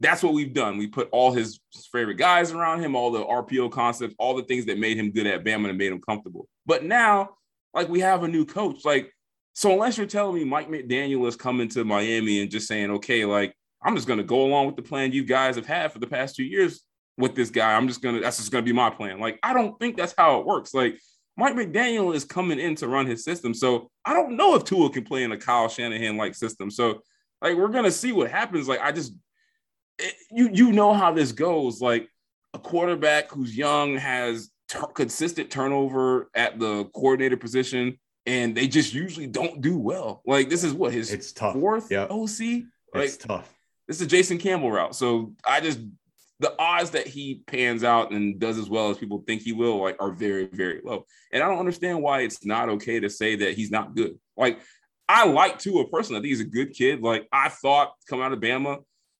that's 0.00 0.22
what 0.22 0.34
we've 0.34 0.52
done. 0.52 0.76
We 0.76 0.86
put 0.86 1.08
all 1.10 1.32
his 1.32 1.58
favorite 1.90 2.16
guys 2.16 2.52
around 2.52 2.80
him, 2.80 2.94
all 2.94 3.10
the 3.10 3.24
RPO 3.24 3.72
concepts, 3.72 4.14
all 4.18 4.36
the 4.36 4.42
things 4.42 4.66
that 4.66 4.78
made 4.78 4.98
him 4.98 5.10
good 5.10 5.26
at 5.26 5.44
Bama 5.44 5.68
and 5.68 5.78
made 5.78 5.92
him 5.92 6.00
comfortable. 6.00 6.48
But 6.66 6.84
now, 6.84 7.30
like 7.72 7.88
we 7.88 8.00
have 8.00 8.22
a 8.22 8.28
new 8.28 8.44
coach. 8.44 8.84
Like, 8.84 9.12
so 9.54 9.72
unless 9.72 9.96
you're 9.96 10.06
telling 10.06 10.34
me 10.34 10.44
Mike 10.44 10.68
McDaniel 10.68 11.26
is 11.26 11.36
coming 11.36 11.68
to 11.68 11.84
Miami 11.84 12.42
and 12.42 12.50
just 12.50 12.68
saying, 12.68 12.90
okay, 12.90 13.24
like 13.24 13.54
I'm 13.82 13.94
just 13.94 14.08
gonna 14.08 14.22
go 14.22 14.44
along 14.44 14.66
with 14.66 14.76
the 14.76 14.82
plan 14.82 15.12
you 15.12 15.24
guys 15.24 15.56
have 15.56 15.66
had 15.66 15.92
for 15.92 15.98
the 15.98 16.06
past 16.06 16.36
two 16.36 16.44
years, 16.44 16.82
with 17.18 17.34
this 17.34 17.50
guy. 17.50 17.74
I'm 17.74 17.88
just 17.88 18.02
gonna 18.02 18.20
that's 18.20 18.38
just 18.38 18.52
gonna 18.52 18.62
be 18.62 18.72
my 18.72 18.90
plan. 18.90 19.18
Like, 19.20 19.38
I 19.42 19.52
don't 19.52 19.78
think 19.78 19.96
that's 19.96 20.14
how 20.16 20.40
it 20.40 20.46
works. 20.46 20.74
Like 20.74 20.98
Mike 21.36 21.54
McDaniel 21.54 22.14
is 22.14 22.24
coming 22.24 22.58
in 22.58 22.74
to 22.76 22.88
run 22.88 23.06
his 23.06 23.24
system. 23.24 23.52
So 23.54 23.90
I 24.04 24.14
don't 24.14 24.36
know 24.36 24.54
if 24.54 24.64
Tua 24.64 24.90
can 24.90 25.04
play 25.04 25.22
in 25.22 25.32
a 25.32 25.36
Kyle 25.36 25.68
Shanahan 25.68 26.16
like 26.16 26.34
system. 26.34 26.70
So 26.70 27.02
like 27.42 27.56
we're 27.56 27.68
gonna 27.68 27.90
see 27.90 28.12
what 28.12 28.30
happens. 28.30 28.68
Like 28.68 28.80
I 28.80 28.92
just 28.92 29.12
it, 29.98 30.14
you 30.30 30.50
you 30.52 30.72
know 30.72 30.92
how 30.92 31.12
this 31.12 31.32
goes. 31.32 31.80
Like 31.80 32.08
a 32.54 32.58
quarterback 32.58 33.30
who's 33.30 33.56
young 33.56 33.96
has 33.96 34.50
consistent 34.94 35.50
turnover 35.50 36.30
at 36.34 36.58
the 36.58 36.84
coordinator 36.94 37.36
position, 37.36 37.98
and 38.24 38.56
they 38.56 38.66
just 38.66 38.94
usually 38.94 39.26
don't 39.26 39.60
do 39.60 39.76
well. 39.76 40.22
Like 40.26 40.48
this 40.48 40.64
is 40.64 40.72
what 40.72 40.92
his 40.92 41.12
it's 41.12 41.32
tough. 41.32 41.54
fourth 41.54 41.90
yep. 41.90 42.10
OC. 42.10 42.64
Like, 42.94 43.04
it's 43.04 43.16
tough. 43.18 43.52
This 43.86 44.00
is 44.00 44.06
Jason 44.06 44.38
Campbell 44.38 44.70
route. 44.70 44.94
So 44.94 45.34
I 45.44 45.60
just 45.60 45.80
the 46.40 46.54
odds 46.58 46.90
that 46.90 47.06
he 47.06 47.42
pans 47.46 47.82
out 47.82 48.12
and 48.12 48.38
does 48.38 48.58
as 48.58 48.68
well 48.68 48.90
as 48.90 48.98
people 48.98 49.24
think 49.26 49.42
he 49.42 49.52
will 49.52 49.82
like 49.82 49.96
are 50.00 50.12
very 50.12 50.46
very 50.46 50.80
low. 50.84 51.04
And 51.32 51.42
i 51.42 51.48
don't 51.48 51.58
understand 51.58 52.02
why 52.02 52.20
it's 52.20 52.44
not 52.44 52.68
okay 52.68 53.00
to 53.00 53.10
say 53.10 53.36
that 53.36 53.54
he's 53.54 53.70
not 53.70 53.94
good. 53.94 54.18
Like 54.36 54.60
i 55.08 55.24
like 55.26 55.58
to 55.60 55.78
a 55.78 55.88
person 55.88 56.16
i 56.16 56.18
think 56.18 56.26
he's 56.26 56.40
a 56.40 56.44
good 56.44 56.72
kid. 56.72 57.02
Like 57.02 57.26
i 57.32 57.48
thought 57.48 57.92
coming 58.08 58.24
out 58.24 58.32
of 58.32 58.40
bama 58.40 58.78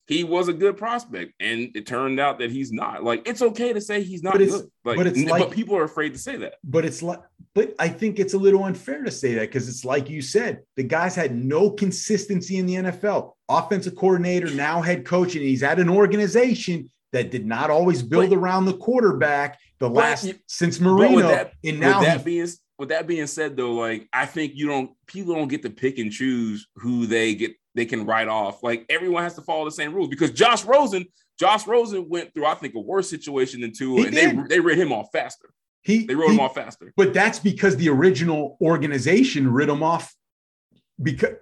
he 0.09 0.23
was 0.23 0.47
a 0.47 0.53
good 0.53 0.77
prospect 0.77 1.33
and 1.41 1.71
it 1.75 1.85
turned 1.85 2.21
out 2.21 2.39
that 2.39 2.53
he's 2.53 2.71
not. 2.71 3.03
Like 3.03 3.27
it's 3.27 3.43
okay 3.43 3.73
to 3.73 3.81
say 3.81 4.03
he's 4.03 4.23
not 4.23 4.35
but 4.35 4.39
good 4.39 4.71
like, 4.85 4.97
but 4.97 5.07
it's 5.09 5.19
like, 5.25 5.43
but 5.43 5.51
people 5.51 5.77
are 5.77 5.83
afraid 5.83 6.13
to 6.13 6.19
say 6.19 6.37
that. 6.37 6.55
But 6.63 6.85
it's 6.85 7.03
like 7.03 7.21
but 7.57 7.75
i 7.81 7.89
think 7.89 8.21
it's 8.21 8.35
a 8.35 8.39
little 8.39 8.63
unfair 8.63 9.03
to 9.03 9.11
say 9.11 9.35
that 9.35 9.49
because 9.49 9.69
it's 9.69 9.85
like 9.85 10.09
you 10.09 10.23
said 10.23 10.61
the 10.77 10.85
guys 10.85 11.17
had 11.17 11.35
no 11.35 11.71
consistency 11.71 12.59
in 12.59 12.67
the 12.67 12.75
nfl 12.75 13.33
offensive 13.49 13.97
coordinator 13.97 14.51
now 14.51 14.81
head 14.81 15.05
coach 15.05 15.35
and 15.35 15.45
he's 15.45 15.65
at 15.65 15.81
an 15.81 15.89
organization 15.89 16.89
that 17.17 17.31
did 17.31 17.47
not 17.47 17.71
always 17.71 18.03
build 18.03 18.31
but, 18.31 18.37
around 18.37 18.67
the 18.67 18.77
quarterback 18.77 19.59
the 19.79 19.89
last 19.89 20.33
since 20.47 20.81
Marino. 20.81 21.29
That, 21.29 21.53
and 21.65 21.81
now 21.81 22.01
with 22.01 22.09
that 22.09 22.25
being 22.25 22.49
with 22.79 22.91
that 22.91 23.07
being 23.07 23.27
said, 23.27 23.57
though, 23.57 23.73
like 23.73 24.09
I 24.13 24.27
think 24.27 24.53
you 24.55 24.67
don't 24.67 24.91
people 25.07 25.35
don't 25.35 25.49
get 25.49 25.63
to 25.63 25.71
pick 25.71 25.99
and 25.99 26.13
choose 26.13 26.69
who 26.77 27.07
they 27.07 27.35
get 27.35 27.53
they 27.75 27.87
can 27.87 28.05
write 28.05 28.29
off. 28.29 28.63
Like 28.63 28.85
everyone 28.89 29.23
has 29.23 29.35
to 29.35 29.43
follow 29.43 29.65
the 29.65 29.71
same 29.71 29.95
rules 29.95 30.09
because 30.09 30.31
Josh 30.31 30.65
Rosen, 30.65 31.07
Josh 31.39 31.67
Rosen 31.67 32.09
went 32.09 32.35
through 32.35 32.47
I 32.47 32.55
think 32.55 32.75
a 32.75 32.81
worse 32.81 33.09
situation 33.09 33.63
than 33.63 33.73
Tua, 33.73 34.03
and 34.03 34.15
did. 34.15 34.39
they 34.39 34.57
they 34.57 34.61
read 34.61 34.79
him 34.79 34.93
off 34.93 35.09
faster. 35.13 35.51
He 35.83 36.05
they 36.05 36.15
wrote 36.15 36.29
he, 36.29 36.35
him 36.35 36.41
off 36.41 36.55
faster. 36.55 36.93
But 36.97 37.15
that's 37.15 37.39
because 37.39 37.77
the 37.77 37.89
original 37.89 38.59
organization 38.61 39.51
writ 39.51 39.71
him 39.71 39.83
off 39.83 40.15
because 41.03 41.35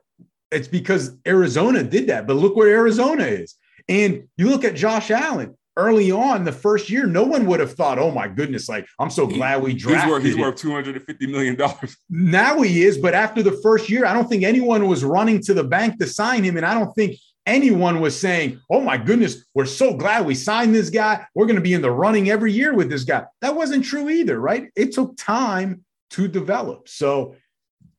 it's 0.53 0.69
because 0.69 1.17
Arizona 1.27 1.83
did 1.83 2.07
that. 2.09 2.29
But 2.29 2.37
look 2.37 2.55
where 2.55 2.69
Arizona 2.69 3.25
is. 3.25 3.57
And 3.89 4.29
you 4.37 4.49
look 4.49 4.65
at 4.65 4.77
Josh 4.77 5.11
Allen 5.11 5.57
early 5.77 6.11
on 6.11 6.45
the 6.45 6.53
first 6.53 6.89
year, 6.91 7.07
no 7.07 7.25
one 7.25 7.47
would 7.47 7.61
have 7.61 7.75
thought, 7.75 7.99
oh 7.99 8.11
my 8.11 8.29
goodness, 8.29 8.69
like 8.69 8.87
I'm 8.99 9.11
so 9.11 9.27
glad 9.27 9.63
we 9.63 9.75
drafted. 9.75 10.25
He's 10.25 10.37
worth, 10.37 10.57
he's 10.59 10.71
worth 10.73 11.07
$250 11.07 11.31
million. 11.31 11.57
Now 12.11 12.61
he 12.61 12.85
is, 12.85 12.99
but 12.99 13.15
after 13.15 13.43
the 13.43 13.59
first 13.63 13.89
year, 13.89 14.07
I 14.07 14.13
don't 14.13 14.29
think 14.29 14.45
anyone 14.45 14.87
was 14.87 15.05
running 15.05 15.41
to 15.43 15.55
the 15.55 15.65
bank 15.65 15.99
to 15.99 16.07
sign 16.07 16.45
him. 16.45 16.57
And 16.57 16.65
I 16.65 16.75
don't 16.75 16.93
think 16.95 17.17
anyone 17.47 18.01
was 18.01 18.19
saying, 18.19 18.61
oh 18.71 18.81
my 18.81 18.97
goodness, 18.97 19.45
we're 19.55 19.67
so 19.67 19.95
glad 19.95 20.27
we 20.27 20.35
signed 20.35 20.75
this 20.75 20.91
guy. 20.91 21.27
We're 21.35 21.47
going 21.47 21.57
to 21.57 21.63
be 21.63 21.75
in 21.75 21.83
the 21.83 21.91
running 21.91 22.31
every 22.31 22.53
year 22.53 22.75
with 22.75 22.89
this 22.89 23.05
guy. 23.05 23.25
That 23.41 23.57
wasn't 23.57 23.85
true 23.85 24.09
either, 24.09 24.39
right? 24.39 24.71
It 24.77 24.93
took 24.93 25.17
time 25.17 25.85
to 26.11 26.29
develop. 26.29 26.89
So 26.89 27.37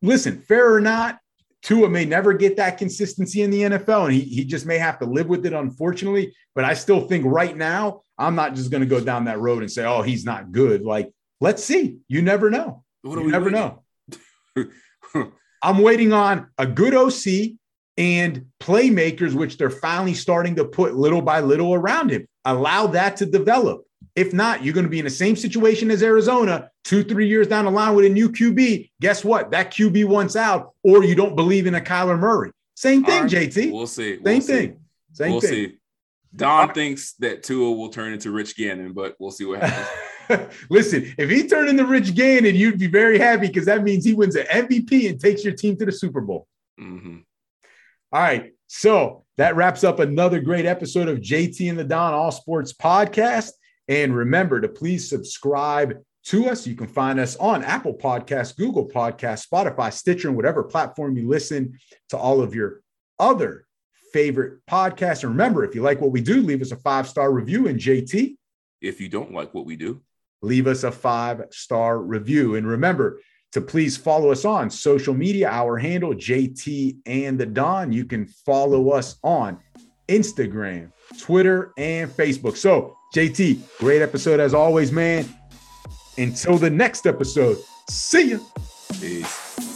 listen, 0.02 0.42
fair 0.42 0.74
or 0.74 0.82
not, 0.82 1.20
Tua 1.66 1.90
may 1.90 2.06
never 2.06 2.32
get 2.32 2.58
that 2.58 2.78
consistency 2.78 3.42
in 3.42 3.50
the 3.50 3.62
NFL, 3.62 4.06
and 4.06 4.14
he, 4.14 4.22
he 4.22 4.46
just 4.46 4.68
may 4.68 4.78
have 4.78 5.00
to 5.00 5.06
live 5.06 5.26
with 5.26 5.48
it, 5.48 5.54
unfortunately. 5.54 6.32
But 6.54 6.64
I 6.64 6.76
still 6.76 7.08
think 7.08 7.26
right 7.26 7.58
now, 7.58 8.02
I'm 8.20 8.36
not 8.36 8.54
just 8.54 8.70
going 8.70 8.82
to 8.82 8.88
go 8.88 9.00
down 9.00 9.26
that 9.26 9.40
road 9.40 9.64
and 9.64 9.72
say, 9.72 9.84
oh, 9.84 10.04
he's 10.04 10.26
not 10.26 10.52
good. 10.52 10.84
Like, 10.84 11.12
let's 11.42 11.64
see. 11.64 11.98
You 12.08 12.22
never 12.22 12.52
know. 12.52 12.84
You 13.04 13.32
never 13.32 13.52
waiting? 13.52 13.80
know. 14.56 15.32
I'm 15.64 15.80
waiting 15.80 16.14
on 16.14 16.52
a 16.60 16.68
good 16.68 16.94
OC 16.94 17.58
and 17.98 18.46
playmakers, 18.62 19.34
which 19.34 19.58
they're 19.58 19.72
finally 19.72 20.14
starting 20.14 20.58
to 20.58 20.66
put 20.66 20.96
little 20.96 21.24
by 21.24 21.40
little 21.40 21.74
around 21.74 22.12
him. 22.12 22.28
Allow 22.46 22.88
that 22.88 23.18
to 23.18 23.26
develop. 23.26 23.82
If 24.16 24.34
not, 24.34 24.64
you're 24.64 24.74
going 24.74 24.86
to 24.86 24.90
be 24.90 25.00
in 25.00 25.06
the 25.06 25.12
same 25.12 25.36
situation 25.36 25.92
as 25.92 26.02
Arizona 26.02 26.72
two, 26.86 27.04
three 27.04 27.28
years 27.28 27.48
down 27.48 27.66
the 27.66 27.72
line 27.72 27.96
with 27.96 28.06
a 28.06 28.10
new 28.10 28.30
QB. 28.30 28.90
Guess 29.02 29.26
what? 29.26 29.52
That 29.52 29.72
QB 29.72 30.06
wants 30.06 30.36
out, 30.36 30.74
or 30.84 31.04
you 31.04 31.16
don't 31.16 31.36
believe 31.36 31.68
in 31.68 31.76
a 31.76 31.82
Kyler 31.82 32.18
Murray. 32.18 32.52
Same 32.76 33.04
thing, 33.04 33.24
right. 33.24 33.32
JT. 33.32 33.72
We'll 33.72 33.88
see. 33.88 34.16
Same 34.16 34.24
we'll 34.24 34.42
thing. 34.42 34.72
See. 34.72 34.74
Same 35.14 35.32
we'll 35.32 35.42
thing. 35.42 35.50
See. 35.50 35.78
Don 36.36 36.74
thinks 36.74 37.14
that 37.20 37.44
Tua 37.44 37.72
will 37.72 37.90
turn 37.90 38.14
into 38.14 38.32
Rich 38.32 38.58
Gannon, 38.58 38.94
but 38.94 39.16
we'll 39.20 39.32
see 39.32 39.46
what 39.46 39.62
happens. 39.62 40.50
Listen, 40.70 41.14
if 41.18 41.30
he 41.30 41.48
turned 41.48 41.70
into 41.70 41.86
Rich 41.86 42.14
Gannon, 42.16 42.56
you'd 42.56 42.80
be 42.80 42.88
very 42.88 43.18
happy 43.18 43.48
because 43.48 43.66
that 43.66 43.84
means 43.84 44.04
he 44.04 44.14
wins 44.14 44.36
an 44.36 44.46
MVP 44.48 45.10
and 45.10 45.20
takes 45.20 45.44
your 45.44 45.54
team 45.54 45.78
to 45.78 45.86
the 45.86 45.92
Super 45.92 46.22
Bowl. 46.22 46.48
Mm-hmm. 46.80 47.18
All 48.12 48.22
right. 48.22 48.52
So 48.68 49.24
that 49.38 49.56
wraps 49.56 49.84
up 49.84 50.00
another 50.00 50.40
great 50.40 50.66
episode 50.66 51.08
of 51.08 51.20
JT 51.20 51.70
and 51.70 51.78
the 51.78 51.84
Don 51.84 52.14
All 52.14 52.32
Sports 52.32 52.74
Podcast. 52.74 53.52
And 53.88 54.16
remember 54.16 54.62
to 54.62 54.68
please 54.68 55.10
subscribe 55.10 55.98
to 56.26 56.50
us. 56.50 56.66
You 56.66 56.76
can 56.76 56.88
find 56.88 57.20
us 57.20 57.36
on 57.38 57.64
Apple 57.64 57.94
Podcasts, 57.94 58.56
Google 58.56 58.88
Podcasts, 58.88 59.48
Spotify, 59.48 59.94
Stitcher, 59.94 60.28
and 60.28 60.36
whatever 60.36 60.64
platform 60.64 61.18
you 61.18 61.28
listen 61.28 61.78
to 62.10 62.18
all 62.18 62.42
of 62.42 62.56
your 62.56 62.82
other 63.20 63.66
favorite 64.12 64.60
podcasts. 64.66 65.24
And 65.24 65.32
remember, 65.32 65.64
if 65.64 65.76
you 65.76 65.82
like 65.82 66.02
what 66.02 66.12
we 66.12 66.22
do, 66.22 66.42
leave 66.42 66.62
us 66.62 66.72
a 66.72 66.78
five 66.78 67.08
star 67.08 67.32
review. 67.32 67.68
And 67.68 67.80
JT, 67.80 68.36
If 68.82 69.00
you 69.00 69.10
don't 69.10 69.34
like 69.34 69.54
what 69.54 69.66
we 69.66 69.76
do, 69.76 70.02
leave 70.42 70.68
us 70.68 70.84
a 70.84 70.92
five 70.92 71.44
star 71.52 72.00
review. 72.00 72.56
And 72.56 72.68
remember 72.68 73.20
to 73.52 73.62
please 73.62 73.96
follow 73.96 74.32
us 74.32 74.46
on 74.46 74.70
social 74.70 75.14
media. 75.14 75.50
Our 75.50 75.78
handle, 75.78 76.14
JT 76.14 76.98
and 77.06 77.40
the 77.40 77.46
Don. 77.46 77.92
You 77.92 78.06
can 78.06 78.26
follow 78.26 78.90
us 78.90 79.18
on 79.24 79.60
Instagram, 80.08 80.92
Twitter, 81.20 81.72
and 81.78 82.10
Facebook. 82.10 82.58
So, 82.58 82.98
JT, 83.16 83.78
great 83.80 84.02
episode 84.02 84.42
as 84.42 84.54
always, 84.54 84.92
man. 84.92 85.26
Until 86.18 86.58
the 86.58 86.70
next 86.70 87.08
episode, 87.08 87.58
see 87.90 88.32
ya. 88.32 88.40
peace. 89.00 89.75